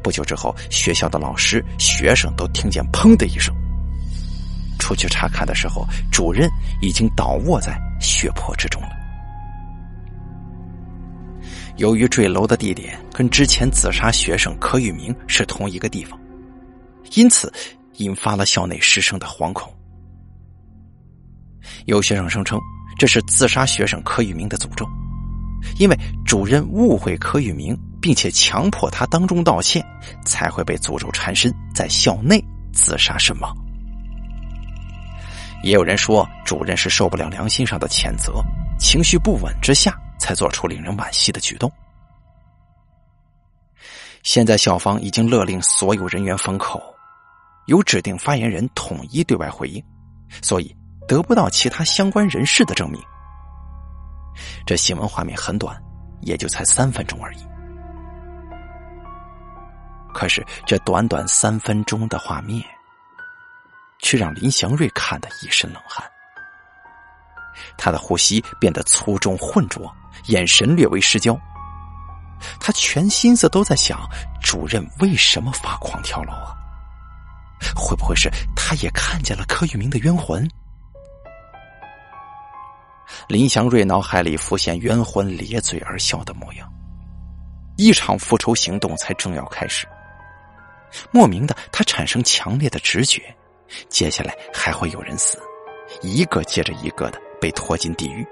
[0.00, 3.52] 不久之后，学校的老师、学生都听见“砰”的一声，
[4.78, 6.48] 出去查看的时候，主任
[6.80, 8.90] 已经倒卧在血泊之中了。
[11.78, 16.16] 由于坠楼的地点跟之前自杀学生柯玉明是同一个地方，
[17.14, 17.52] 因此
[17.94, 19.68] 引发了校内师生的惶恐。
[21.86, 22.58] 有学生声称，
[22.98, 24.86] 这是自杀学生柯玉明的诅咒，
[25.78, 29.84] 因为主任误会柯玉明，并且强迫他当众道歉，
[30.24, 32.42] 才会被诅咒缠身，在校内
[32.72, 33.54] 自杀身亡。
[35.62, 38.42] 也有人说，主任是受不了良心上的谴责，
[38.78, 41.70] 情绪不稳之下，才做出令人惋惜的举动。
[44.22, 46.82] 现在校方已经勒令所有人员封口，
[47.66, 49.82] 由指定发言人统一对外回应，
[50.42, 50.74] 所以。
[51.06, 53.00] 得不到其他相关人士的证明，
[54.66, 55.80] 这新闻画面很短，
[56.22, 57.46] 也就才三分钟而已。
[60.12, 62.64] 可是这短短三分钟的画面，
[64.00, 66.04] 却让林祥瑞看得一身冷汗。
[67.76, 69.92] 他的呼吸变得粗重浑浊，
[70.26, 71.38] 眼神略微失焦。
[72.58, 74.08] 他全心思都在想：
[74.42, 76.54] 主任为什么发狂跳楼啊？
[77.74, 80.48] 会不会是他也看见了柯玉明的冤魂？
[83.28, 86.70] 林祥瑞脑海里浮现冤魂咧嘴而笑的模样，
[87.76, 89.86] 一场复仇行动才正要开始。
[91.10, 93.22] 莫名的，他产生强烈的直觉，
[93.88, 95.38] 接下来还会有人死，
[96.02, 98.26] 一个接着一个的被拖进地狱。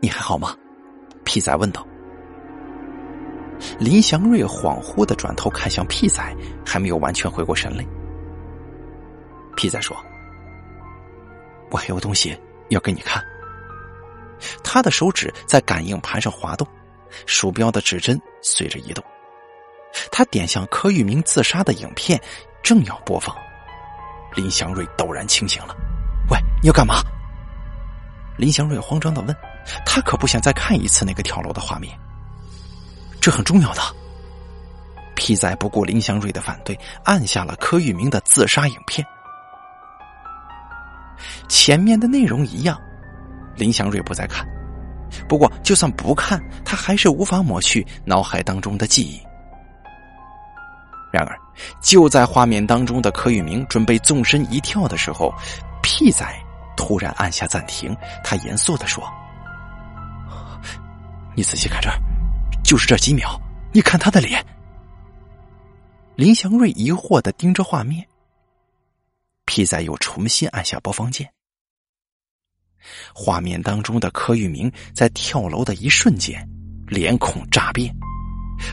[0.00, 0.56] 你还好吗？
[1.24, 1.86] 屁仔问道。
[3.80, 6.22] 林祥瑞恍惚的转头看向屁仔，
[6.64, 7.84] 还没有完全回过神来。
[9.56, 9.96] 屁仔说。
[11.70, 12.38] 我还有东西
[12.68, 13.22] 要给你看。
[14.62, 16.66] 他的手指在感应盘上滑动，
[17.26, 19.04] 鼠标的指针随着移动。
[20.12, 22.20] 他点向柯玉明自杀的影片，
[22.62, 23.36] 正要播放，
[24.34, 25.74] 林祥瑞陡然清醒了。
[26.30, 27.02] “喂，你要干嘛？”
[28.38, 29.36] 林祥瑞慌张的问。
[29.84, 31.98] 他可不想再看一次那个跳楼的画面。
[33.20, 33.82] 这很重要的。
[35.14, 39.06] 皮仔不顾林祥瑞的反对，按下了柯玉明的自杀影片。
[41.48, 42.80] 前面的内容一样，
[43.56, 44.46] 林祥瑞不再看。
[45.28, 49.20] 不过，就算不看，他还是无法抹去脑海当中的记忆。
[51.10, 51.38] 然而，
[51.80, 55.32] 就在画面当中的柯玉明准备纵身一跳的时候，
[55.82, 56.26] 屁仔
[56.76, 57.96] 突然按下暂停。
[58.22, 59.02] 他严肃的说
[61.34, 61.98] ：“你仔细看这儿，
[62.62, 63.40] 就是这几秒，
[63.72, 64.44] 你看他的脸。”
[66.14, 68.06] 林祥瑞疑惑的盯着画面。
[69.48, 71.26] 皮仔又重新按下播放键，
[73.14, 76.46] 画面当中的柯玉明在跳楼的一瞬间，
[76.86, 77.90] 脸孔炸变，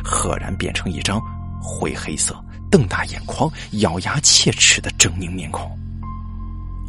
[0.03, 1.17] 赫然变成一张
[1.63, 2.35] 灰黑色、
[2.69, 3.49] 瞪大眼眶、
[3.79, 5.71] 咬牙切齿的狰狞面孔。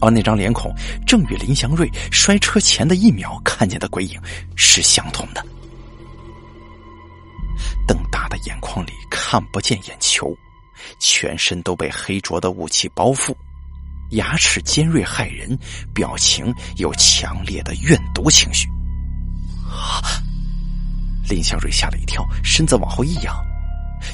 [0.01, 0.75] 而那张脸孔
[1.07, 4.21] 正与林祥瑞摔车前的一秒看见的鬼影
[4.57, 5.47] 是相同的。
[7.87, 10.37] 瞪大的眼眶里看不见眼球，
[10.99, 13.33] 全身都被黑浊的雾气包覆，
[14.11, 15.59] 牙齿尖锐骇人，
[15.95, 18.69] 表情有强烈的怨毒情绪。
[21.29, 23.35] 林祥瑞吓了一跳，身子往后一仰，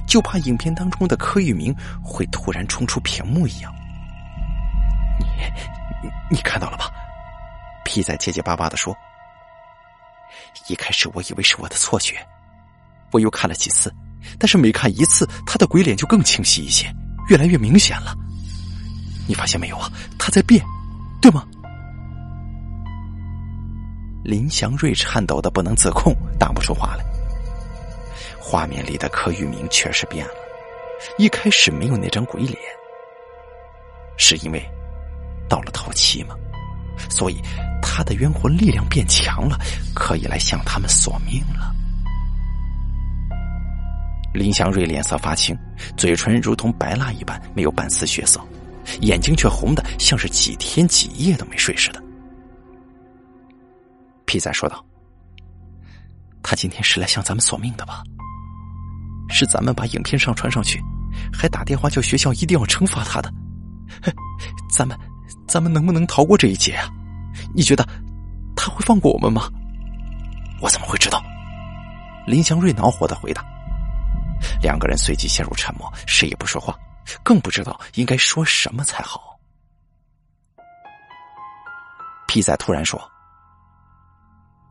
[0.07, 3.73] 就怕影片当中的柯玉明会突然冲出屏幕一样。
[6.03, 6.91] 你，你看到了吧？
[7.85, 8.97] 皮仔结结巴巴的说
[10.69, 12.15] ：“一开始我以为是我的错觉，
[13.11, 13.95] 我又看了几次，
[14.39, 16.91] 但是每看一次，他的鬼脸就更清晰一些，
[17.29, 18.15] 越来越明显了。
[19.27, 19.91] 你发现没有啊？
[20.19, 20.65] 他在变，
[21.21, 21.45] 对吗？”
[24.25, 27.05] 林祥瑞颤抖的不能自控，答不出话来。
[28.41, 30.33] 画面里的柯玉明确实变了，
[31.19, 32.57] 一开始没有那张鬼脸，
[34.17, 34.63] 是因为。
[35.49, 36.35] 到了头七吗？
[37.11, 37.39] 所以
[37.83, 39.59] 他的冤魂力量变强了，
[39.95, 41.75] 可以来向他们索命了。
[44.33, 45.55] 林祥瑞脸色发青，
[45.95, 48.41] 嘴唇如同白蜡一般，没有半丝血色，
[49.01, 52.03] 眼睛却红的像是几天几夜都没睡似的。
[54.25, 54.85] 皮仔说道
[56.43, 58.03] ：“他今天是来向咱们索命的吧？
[59.29, 60.83] 是咱们把影片上传上去，
[61.33, 63.33] 还打电话叫学校一定要惩罚他的。
[64.71, 64.99] 咱们。”
[65.49, 66.89] 咱们能不能逃过这一劫啊？
[67.55, 67.87] 你觉得
[68.57, 69.51] 他会放过我们吗？
[70.61, 71.23] 我怎么会知道？
[72.27, 73.45] 林祥瑞恼火的回答。
[74.63, 76.75] 两个人随即陷入沉默，谁也不说话，
[77.23, 79.39] 更不知道应该说什么才好。
[82.27, 83.01] 皮仔突然说：“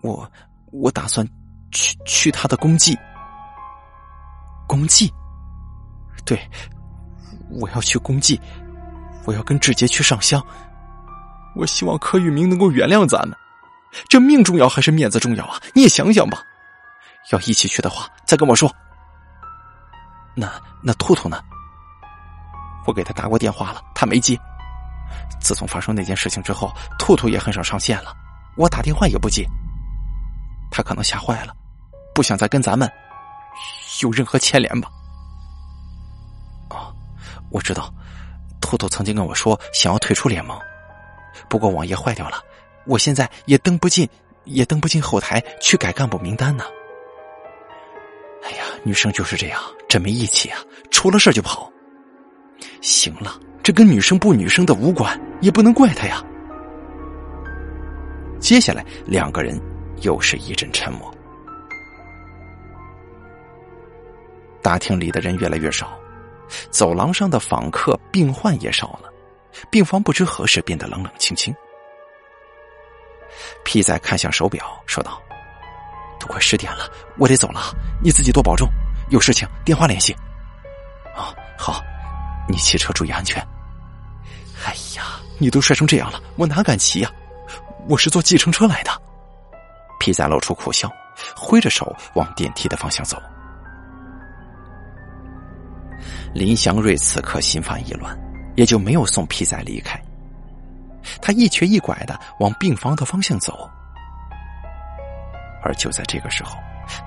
[0.01, 0.29] 我
[0.71, 1.27] 我打算
[1.71, 2.97] 去去他的功绩。
[4.67, 5.11] 功绩？
[6.25, 6.49] 对，
[7.49, 8.39] 我要去功绩。”
[9.23, 10.43] 我要跟志杰去上香，
[11.55, 13.37] 我希望柯玉明能够原谅咱们。
[14.09, 15.61] 这命重要还是面子重要啊？
[15.75, 16.41] 你也想想吧。
[17.31, 18.75] 要一起去的话，再跟我说。
[20.35, 20.51] 那
[20.81, 21.39] 那兔兔呢？
[22.85, 24.39] 我给他打过电话了，他没接。
[25.39, 28.13] 自从发生那件事情之后，兔兔也很少上线了，
[28.55, 29.45] 我打电话也不接。
[30.71, 31.53] 他可能吓坏了，
[32.13, 32.89] 不想再跟咱们
[34.01, 34.89] 有任何牵连吧。
[36.69, 36.93] 哦，
[37.49, 37.93] 我知道。
[38.61, 40.57] 兔兔曾经跟我说想要退出联盟，
[41.49, 42.37] 不过网页坏掉了，
[42.85, 44.07] 我现在也登不进，
[44.45, 46.63] 也登不进后台去改干部名单呢。
[48.43, 49.59] 哎呀，女生就是这样，
[49.89, 50.59] 真没义气啊！
[50.89, 51.69] 出了事就跑。
[52.81, 56.21] 行了，这跟女生不女生的无关，也不能怪他呀。
[58.39, 59.59] 接下来两个人
[60.01, 61.13] 又是一阵沉默，
[64.63, 65.97] 大厅里的人越来越少。
[66.69, 69.09] 走廊上的访客、病患也少了，
[69.69, 71.55] 病房不知何时变得冷冷清清。
[73.63, 75.21] 皮仔看向手表，说道
[76.19, 77.61] ：“都快十点了，我得走了，
[78.03, 78.67] 你自己多保重，
[79.11, 80.13] 有事情电话联系。
[81.15, 81.81] ”“啊，好，
[82.47, 83.41] 你骑车注意安全。
[84.65, 87.11] ”“哎呀，你都摔成这样了，我哪敢骑呀？
[87.87, 88.91] 我是坐计程车来的。”
[89.99, 90.91] 皮仔露出苦笑，
[91.35, 93.21] 挥着手往电梯的方向走。
[96.33, 98.17] 林祥瑞此刻心烦意乱，
[98.55, 100.01] 也就没有送皮仔离开。
[101.21, 103.69] 他一瘸一拐的往病房的方向走，
[105.63, 106.57] 而就在这个时候，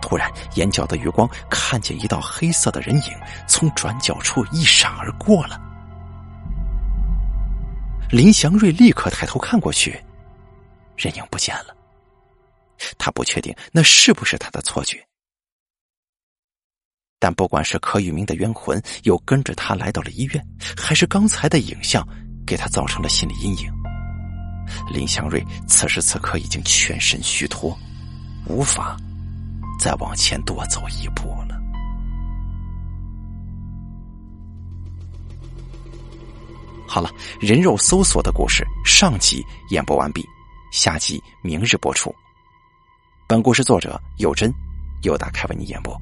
[0.01, 3.12] 突然眼角的余光看见一道黑色的人影
[3.47, 5.61] 从转角处一闪而过了。
[8.11, 9.90] 林祥瑞立刻抬头看过去，
[10.97, 11.74] 人影不见了。
[12.98, 15.05] 他不确定那是不是他的错觉。
[17.19, 20.47] 但不管是柯玉明的冤魂又跟着他来到了医院，
[20.77, 22.06] 还是刚才的影像
[22.47, 23.73] 给他造成了心理阴影，
[24.93, 27.74] 林祥瑞此时此刻已经全身虚脱，
[28.47, 28.97] 无法
[29.85, 31.61] 再往前多走一步了。
[36.89, 40.24] 好了，人肉搜索的故事上集演播完毕，
[40.73, 42.11] 下集明日播出。
[43.28, 44.51] 本故事作者有真，
[45.02, 45.94] 由大开为你演播。